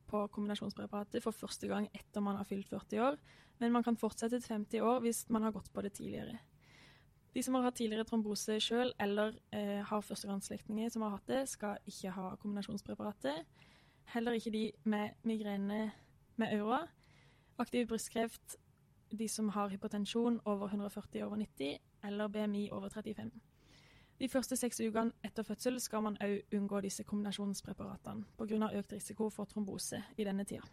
på 0.07 0.19
kombinasjonspreparatet 0.31 1.19
for 1.19 1.35
første 1.35 1.67
gang 1.67 1.89
etter 1.91 2.23
man 2.23 2.37
har 2.39 2.47
fylt 2.47 2.69
40 2.71 3.01
år, 3.03 3.17
men 3.59 3.73
man 3.75 3.83
kan 3.83 3.97
fortsette 3.99 4.39
til 4.39 4.53
50 4.53 4.85
år 4.87 5.01
hvis 5.03 5.25
man 5.27 5.43
har 5.43 5.51
gått 5.51 5.67
på 5.75 5.83
det 5.83 5.91
tidligere. 5.97 6.37
De 7.35 7.43
som 7.43 7.57
har 7.57 7.67
hatt 7.67 7.75
tidligere 7.81 8.07
trombose 8.07 8.55
sjøl, 8.63 8.93
eller 8.95 9.35
eh, 9.51 9.83
har 9.83 10.07
førstegangsslektninger 10.07 10.87
som 10.95 11.03
har 11.03 11.17
hatt 11.17 11.27
det, 11.27 11.41
skal 11.51 11.83
ikke 11.83 12.15
ha 12.15 12.29
kombinasjonspreparatet. 12.39 13.43
Heller 14.15 14.39
ikke 14.39 14.55
de 14.55 14.63
med 14.95 15.19
migrene 15.27 15.81
med 16.39 16.55
aura. 16.61 16.85
Aktiv 17.59 17.91
brystkreft, 17.91 18.55
de 19.11 19.27
som 19.27 19.51
har 19.51 19.75
hypotensjon 19.75 20.39
over 20.45 20.71
140 20.71 21.27
over 21.27 21.43
90, 21.43 21.75
eller 22.07 22.31
BMI 22.31 22.69
over 22.71 22.87
35. 22.87 23.35
De 24.19 24.27
første 24.27 24.55
seks 24.59 24.81
ukene 24.83 25.11
etter 25.23 25.43
fødsel 25.47 25.79
skal 25.79 26.03
man 26.03 26.17
òg 26.23 26.55
unngå 26.57 26.81
disse 26.83 27.03
kombinasjonspreparatene 27.07 28.25
pga. 28.37 28.69
økt 28.79 28.93
risiko 28.93 29.29
for 29.29 29.45
trombose 29.45 30.03
i 30.17 30.23
denne 30.23 30.43
tida. 30.43 30.67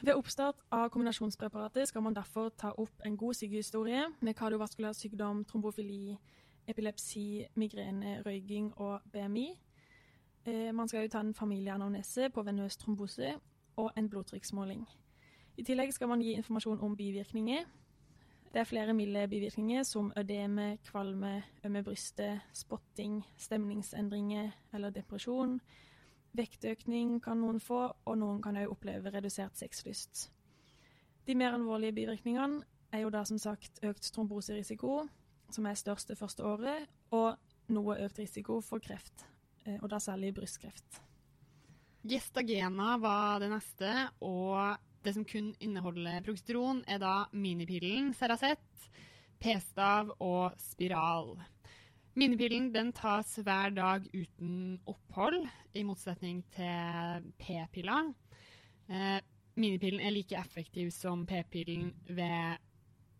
Ved 0.00 0.14
oppstart 0.14 0.62
av 0.72 0.88
kombinasjonspreparatet 0.88 1.88
skal 1.88 2.02
man 2.02 2.14
derfor 2.14 2.48
ta 2.48 2.70
opp 2.78 3.02
en 3.04 3.16
god 3.16 3.34
sykehistorie 3.34 4.06
med 4.20 4.34
kardiovaskulær 4.34 4.92
sykdom, 4.92 5.44
trombofili, 5.44 6.16
epilepsi, 6.66 7.46
migrene, 7.54 8.22
røyking 8.26 8.72
og 8.78 9.00
BMI. 9.12 9.48
Eh, 10.46 10.74
man 10.74 10.88
skal 10.88 11.10
ta 11.10 11.20
en 11.20 11.34
familieanamnese 11.34 12.30
på 12.30 12.42
venøs 12.42 12.76
trombose 12.76 13.34
og 13.76 13.90
en 13.96 14.08
blodtrykksmåling. 14.08 14.86
I 15.56 15.62
tillegg 15.62 15.92
skal 15.92 16.08
man 16.08 16.22
gi 16.22 16.32
informasjon 16.32 16.80
om 16.80 16.96
bivirkninger. 16.96 17.66
Det 18.50 18.58
er 18.58 18.66
flere 18.66 18.94
milde 18.94 19.28
bivirkninger 19.28 19.82
som 19.86 20.12
ødeme, 20.18 20.78
kvalme, 20.82 21.42
ømme 21.64 21.82
bryster, 21.86 22.40
spotting, 22.52 23.22
stemningsendringer 23.38 24.50
eller 24.74 24.90
depresjon. 24.90 25.60
Vektøkning 26.34 27.20
kan 27.22 27.38
noen 27.38 27.60
få, 27.62 27.84
og 28.04 28.18
noen 28.18 28.42
kan 28.42 28.58
òg 28.58 28.72
oppleve 28.72 29.12
redusert 29.14 29.58
sexlyst. 29.58 30.32
De 31.26 31.34
mer 31.38 31.54
alvorlige 31.54 31.94
bivirkningene 31.94 32.64
er 32.90 33.04
jo 33.04 33.14
da 33.14 33.22
som 33.24 33.38
sagt 33.38 33.84
økt 33.86 34.10
tromboserisiko, 34.14 35.04
som 35.50 35.66
er 35.66 35.78
størst 35.78 36.10
det 36.10 36.18
første 36.18 36.42
året, 36.42 36.90
og 37.14 37.38
noe 37.70 38.00
økt 38.02 38.18
risiko 38.18 38.58
for 38.66 38.82
kreft, 38.82 39.28
eh, 39.64 39.78
og 39.78 39.90
da 39.90 40.02
særlig 40.02 40.34
brystkreft. 40.34 41.02
Gestagena 42.02 42.96
var 42.98 43.38
det 43.38 43.50
neste, 43.52 43.94
og 44.26 44.89
det 45.04 45.14
som 45.16 45.24
kun 45.24 45.52
inneholder 45.62 46.20
progesteron, 46.26 46.82
er 46.88 47.00
da 47.00 47.14
minipillen 47.32 48.12
Ceracet, 48.16 48.90
p-stav 49.40 50.12
og 50.20 50.56
spiral. 50.60 51.34
Minipillen 52.18 52.68
den 52.74 52.90
tas 52.92 53.36
hver 53.40 53.72
dag 53.72 54.06
uten 54.12 54.80
opphold, 54.90 55.44
i 55.72 55.84
motsetning 55.86 56.42
til 56.52 57.28
p-pilla. 57.40 58.02
Eh, 58.90 59.20
minipillen 59.56 60.02
er 60.02 60.12
like 60.12 60.36
effektiv 60.36 60.90
som 60.92 61.22
p-pillen 61.28 61.92
ved 62.10 62.58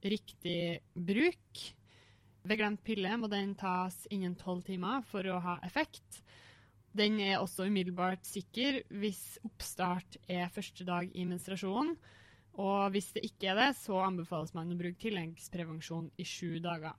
riktig 0.04 0.80
bruk. 0.94 1.62
Ved 2.42 2.56
glemt 2.56 2.82
pille 2.84 3.14
må 3.20 3.28
den 3.30 3.54
tas 3.54 4.02
innen 4.10 4.34
tolv 4.40 4.64
timer 4.66 5.04
for 5.08 5.24
å 5.28 5.40
ha 5.44 5.58
effekt. 5.66 6.22
Den 6.96 7.20
er 7.22 7.38
også 7.38 7.68
umiddelbart 7.70 8.24
sikker 8.26 8.80
hvis 8.98 9.38
oppstart 9.46 10.16
er 10.28 10.50
første 10.50 10.86
dag 10.86 11.10
i 11.14 11.26
menstruasjonen. 11.28 11.94
Og 12.58 12.90
hvis 12.90 13.12
det 13.14 13.22
ikke 13.28 13.52
er 13.52 13.60
det, 13.60 13.68
så 13.78 14.00
anbefales 14.02 14.52
man 14.56 14.72
å 14.72 14.78
bruke 14.78 14.98
tilleggsprevensjon 15.00 16.10
i 16.18 16.26
sju 16.26 16.58
dager. 16.62 16.96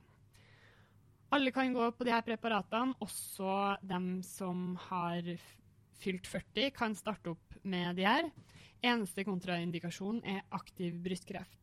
Alle 1.32 1.52
kan 1.52 1.72
gå 1.72 1.86
på 1.96 2.08
her 2.08 2.24
preparatene, 2.24 2.96
også 3.00 3.78
dem 3.88 4.22
som 4.24 4.74
har 4.88 5.28
fylt 6.02 6.26
40, 6.28 6.72
kan 6.76 6.96
starte 6.96 7.32
opp 7.32 7.60
med 7.62 7.96
de 7.96 8.08
her. 8.08 8.28
Eneste 8.82 9.24
kontraindikasjon 9.24 10.20
er 10.28 10.42
aktiv 10.52 10.96
brystkreft. 11.04 11.61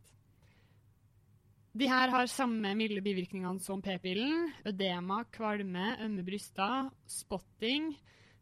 De 1.77 1.85
her 1.85 2.09
har 2.09 2.25
samme 2.25 2.71
milde 2.73 3.01
bivirkningene 3.05 3.61
som 3.61 3.81
p-pillen. 3.85 4.47
Ødema, 4.65 5.21
kvalme, 5.29 5.91
ømme 6.01 6.23
bryster, 6.25 6.89
spotting, 7.05 7.91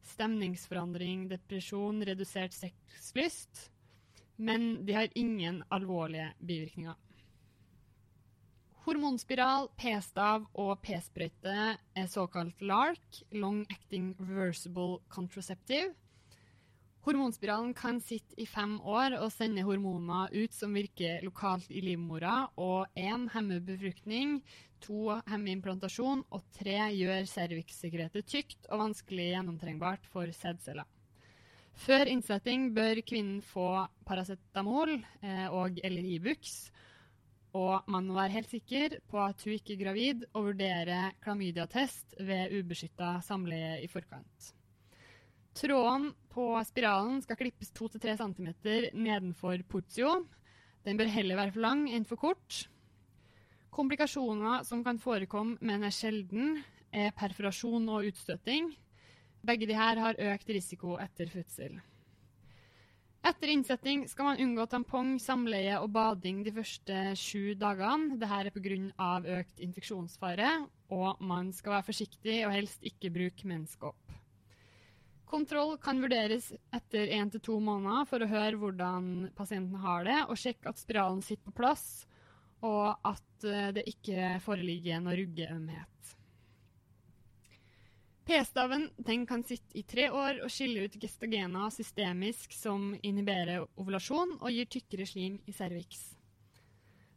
stemningsforandring, 0.08 1.26
depresjon, 1.34 2.00
redusert 2.08 2.56
sexlyst. 2.56 3.68
Men 4.38 4.86
de 4.88 4.96
har 4.96 5.12
ingen 5.16 5.60
alvorlige 5.74 6.30
bivirkninger. 6.40 6.96
Hormonspiral, 8.88 9.68
p-stav 9.76 10.46
og 10.56 10.78
p-sprøyte 10.80 11.56
er 11.76 12.08
såkalt 12.08 12.62
LARC, 12.64 13.26
Long 13.36 13.66
Acting 13.68 14.14
Reversible 14.22 15.02
Contraceptive. 15.12 15.92
Hormonspiralen 17.08 17.70
kan 17.72 18.01
sitte 18.03 18.36
i 18.36 18.43
fem 18.43 18.74
år 18.84 19.14
og 19.22 19.30
sende 19.32 19.64
hormoner 19.64 20.34
ut 20.34 20.51
som 20.51 20.74
virker 20.76 21.22
lokalt 21.24 21.70
i 21.72 21.80
livmora, 21.80 22.49
og 22.60 22.99
én 22.99 23.30
hemmer 23.32 23.62
befruktning, 23.64 24.41
to 24.84 25.14
hemmer 25.30 25.53
implantasjon, 25.53 26.26
og 26.28 26.43
tre 26.58 26.76
gjør 26.97 27.30
cervixsekretet 27.32 28.28
tykt 28.28 28.68
og 28.68 28.82
vanskelig 28.84 29.30
gjennomtrengbart 29.30 30.10
for 30.12 30.28
sædceller. 30.36 30.84
Før 31.80 32.12
innsetting 32.12 32.74
bør 32.76 32.99
kvinnen 33.08 33.39
få 33.53 33.70
paracetamol 34.03 34.97
eh, 34.97 35.47
og 35.47 35.80
eller 35.88 36.12
Ibux, 36.12 36.58
og 37.55 37.88
man 37.88 38.12
må 38.12 38.20
være 38.20 38.36
helt 38.36 38.51
sikker 38.51 38.99
på 39.08 39.24
at 39.24 39.47
hun 39.47 39.55
ikke 39.55 39.78
er 39.78 39.84
gravid, 39.86 40.28
og 40.34 40.51
vurdere 40.51 41.01
klamydiatest 41.24 42.20
ved 42.20 42.51
ubeskytta 42.60 43.16
samleie 43.24 43.78
i 43.86 43.88
forkant. 43.88 44.57
Tråden 45.58 46.12
på 46.30 46.51
spiralen 46.70 47.22
skal 47.24 47.38
klippes 47.39 47.72
2-3 47.74 48.14
cm 48.20 48.49
nedenfor 48.93 49.64
portio. 49.66 50.12
Den 50.86 50.99
bør 50.99 51.10
heller 51.10 51.39
være 51.39 51.53
for 51.55 51.66
lang 51.66 51.88
enn 51.89 52.05
for 52.05 52.22
kort. 52.22 52.68
Komplikasjoner 53.74 54.62
som 54.68 54.84
kan 54.86 54.99
forekomme, 55.01 55.58
men 55.66 55.86
er 55.86 55.93
sjelden, 55.93 56.60
er 56.93 57.10
perforasjon 57.18 57.89
og 57.89 58.05
utstøting. 58.12 58.70
Begge 59.41 59.74
her 59.74 59.97
har 60.03 60.22
økt 60.34 60.53
risiko 60.53 60.99
etter 61.01 61.34
fødsel. 61.34 61.80
Etter 63.26 63.49
innsetting 63.49 64.05
skal 64.08 64.30
man 64.30 64.43
unngå 64.43 64.68
tampong, 64.70 65.18
samleie 65.20 65.82
og 65.82 65.89
bading 65.95 66.45
de 66.45 66.53
første 66.53 66.99
sju 67.18 67.58
dagene. 67.58 68.14
Dette 68.22 68.30
er 68.30 68.53
pga. 68.53 69.10
økt 69.39 69.60
infeksjonsfare, 69.60 70.53
og 70.93 71.18
man 71.20 71.49
skal 71.51 71.80
være 71.80 71.89
forsiktig 71.89 72.39
og 72.45 72.53
helst 72.53 72.86
ikke 72.86 73.10
bruke 73.10 73.49
menskopp. 73.49 74.18
Kontroll 75.28 75.76
kan 75.84 76.00
vurderes 76.00 76.54
etter 76.72 77.10
én 77.12 77.28
til 77.32 77.44
to 77.44 77.58
måneder 77.60 78.08
for 78.08 78.24
å 78.24 78.30
høre 78.32 78.60
hvordan 78.62 79.28
pasienten 79.36 79.82
har 79.84 80.06
det, 80.08 80.20
og 80.32 80.40
sjekke 80.40 80.72
at 80.72 80.80
spiralen 80.80 81.20
sitter 81.26 81.50
på 81.50 81.58
plass, 81.60 82.06
og 82.64 82.96
at 83.06 83.48
eh, 83.48 83.74
det 83.76 83.84
ikke 83.92 84.38
foreligger 84.46 85.04
noe 85.04 85.18
ruggeømhet. 85.20 86.14
P-staven 88.28 88.90
kan 89.28 89.44
sitte 89.48 89.78
i 89.80 89.86
tre 89.88 90.10
år 90.12 90.42
og 90.44 90.52
skille 90.52 90.84
ut 90.84 90.96
gestagener 91.00 91.72
systemisk 91.72 92.56
som 92.56 92.90
inhiberer 93.00 93.64
ovulasjon 93.80 94.34
og 94.42 94.52
gir 94.52 94.68
tykkere 94.68 95.08
slim 95.08 95.38
i 95.48 95.56
cervix. 95.56 96.02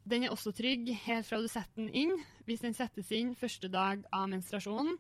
Den 0.07 0.27
er 0.27 0.35
også 0.35 0.53
trygg 0.55 0.87
helt 1.05 1.27
fra 1.27 1.41
du 1.43 1.49
setter 1.51 1.83
den 1.83 1.91
inn, 1.95 2.15
hvis 2.47 2.63
den 2.63 2.75
settes 2.79 3.11
inn 3.15 3.35
første 3.39 3.71
dag 3.71 4.03
av 4.15 4.31
menstruasjonen, 4.31 4.99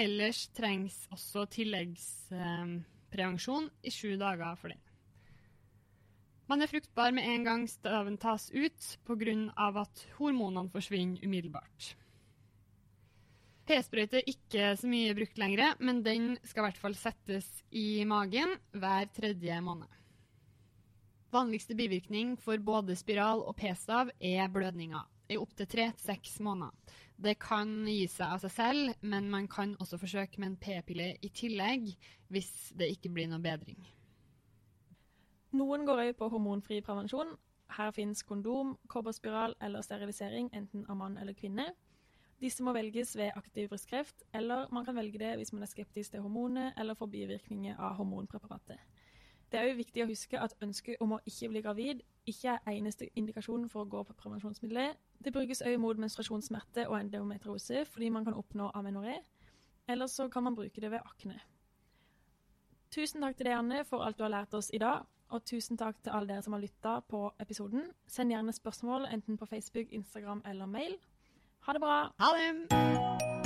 Ellers 0.00 0.46
trengs 0.56 0.94
også 1.12 1.44
tilleggsprevensjon 1.52 3.68
i 3.84 3.90
sju 3.92 4.16
dager 4.20 4.56
for 4.56 4.68
det. 4.72 4.80
Man 6.48 6.62
er 6.64 6.68
fruktbar 6.68 7.12
med 7.14 7.24
en 7.28 7.44
gang 7.46 7.68
staven 7.70 8.16
tas 8.20 8.50
ut 8.52 8.98
pga. 9.06 9.52
at 9.56 10.06
hormonene 10.18 10.70
forsvinner 10.70 11.24
umiddelbart. 11.24 11.96
P-sprøyte 13.62 14.18
er 14.18 14.26
ikke 14.26 14.76
så 14.76 14.88
mye 14.90 15.14
brukt 15.14 15.38
lenger, 15.38 15.76
men 15.78 16.02
den 16.02 16.38
skal 16.42 16.62
i 16.62 16.64
hvert 16.66 16.80
fall 16.82 16.94
settes 16.98 17.46
i 17.70 18.04
magen 18.04 18.58
hver 18.72 19.06
tredje 19.14 19.60
måned. 19.62 19.88
Vanligste 21.32 21.74
bivirkning 21.74 22.40
for 22.40 22.58
både 22.58 22.96
spiral 22.96 23.40
og 23.46 23.56
p-stav 23.56 24.10
er 24.20 24.48
blødninger 24.52 25.06
i 25.32 25.40
opptil 25.40 25.68
tre 25.70 25.88
til 25.92 26.06
seks 26.12 26.38
måneder. 26.44 26.72
Det 27.22 27.36
kan 27.42 27.70
gi 27.86 28.06
seg 28.10 28.34
av 28.34 28.42
seg 28.42 28.52
selv, 28.54 28.94
men 29.00 29.28
man 29.30 29.48
kan 29.50 29.76
også 29.80 29.98
forsøke 30.00 30.40
med 30.42 30.52
en 30.52 30.60
p-pille 30.60 31.12
i 31.22 31.30
tillegg 31.30 31.92
hvis 32.32 32.72
det 32.78 32.90
ikke 32.96 33.12
blir 33.14 33.30
noe 33.30 33.42
bedring. 33.42 33.78
Noen 35.52 35.84
går 35.86 36.06
òg 36.06 36.12
på 36.18 36.30
hormonfri 36.32 36.80
prevensjon. 36.84 37.34
Her 37.72 37.92
finnes 37.92 38.24
kondom, 38.28 38.74
kobberspiral 38.88 39.54
eller 39.64 39.84
sterilisering, 39.84 40.50
enten 40.56 40.86
av 40.88 40.98
mann 41.00 41.18
eller 41.20 41.36
kvinne. 41.36 41.70
Disse 42.42 42.64
må 42.66 42.72
velges 42.74 43.12
ved 43.16 43.36
aktiv 43.38 43.68
brystkreft, 43.70 44.24
eller 44.34 44.66
man 44.74 44.84
kan 44.84 44.96
velge 44.98 45.20
det 45.20 45.36
hvis 45.38 45.52
man 45.54 45.62
er 45.62 45.70
skeptisk 45.70 46.14
til 46.14 46.24
hormonet 46.24 46.74
eller 46.80 46.98
får 46.98 47.12
bivirkninger 47.12 47.78
av 47.78 47.94
hormonpreparatet. 48.00 48.80
Det 49.52 49.60
er 49.60 49.68
òg 49.68 49.76
viktig 49.76 50.00
å 50.00 50.08
huske 50.08 50.38
at 50.40 50.54
ønsket 50.64 51.00
om 51.04 51.10
å 51.12 51.18
ikke 51.28 51.50
bli 51.52 51.60
gravid 51.60 51.98
ikke 52.26 52.54
er 52.54 52.72
eneste 52.72 53.10
indikasjon 53.18 53.66
for 53.68 53.84
å 53.84 53.90
gå 53.92 54.00
på 54.08 54.14
prevensjonsmidler. 54.16 54.94
Det 55.20 55.32
brukes 55.34 55.60
òg 55.60 55.76
mot 55.82 56.00
menstruasjonssmerte 56.00 56.86
og 56.88 56.96
endometriose 56.96 57.84
fordi 57.84 58.08
man 58.14 58.24
kan 58.24 58.38
oppnå 58.38 58.70
amenoré. 58.74 59.18
Eller 59.88 60.08
så 60.08 60.30
kan 60.32 60.46
man 60.48 60.56
bruke 60.56 60.80
det 60.80 60.90
ved 60.90 61.04
akne. 61.04 61.36
Tusen 62.92 63.20
takk 63.20 63.36
til 63.36 63.48
deg, 63.48 63.58
Anne, 63.58 63.84
for 63.84 64.04
alt 64.04 64.16
du 64.16 64.24
har 64.24 64.32
lært 64.32 64.56
oss 64.56 64.70
i 64.72 64.80
dag. 64.80 65.04
Og 65.32 65.44
tusen 65.48 65.76
takk 65.80 66.00
til 66.04 66.12
alle 66.12 66.28
dere 66.32 66.44
som 66.44 66.56
har 66.56 66.64
lytta 66.64 66.98
på 67.08 67.26
episoden. 67.40 67.90
Send 68.08 68.32
gjerne 68.32 68.56
spørsmål 68.56 69.08
enten 69.12 69.40
på 69.40 69.48
Facebook, 69.52 69.92
Instagram 69.92 70.44
eller 70.48 70.66
mail. 70.66 70.96
Ha 71.68 71.76
det 71.76 71.84
bra. 71.84 72.02
Ha 72.20 72.34
det! 72.36 73.41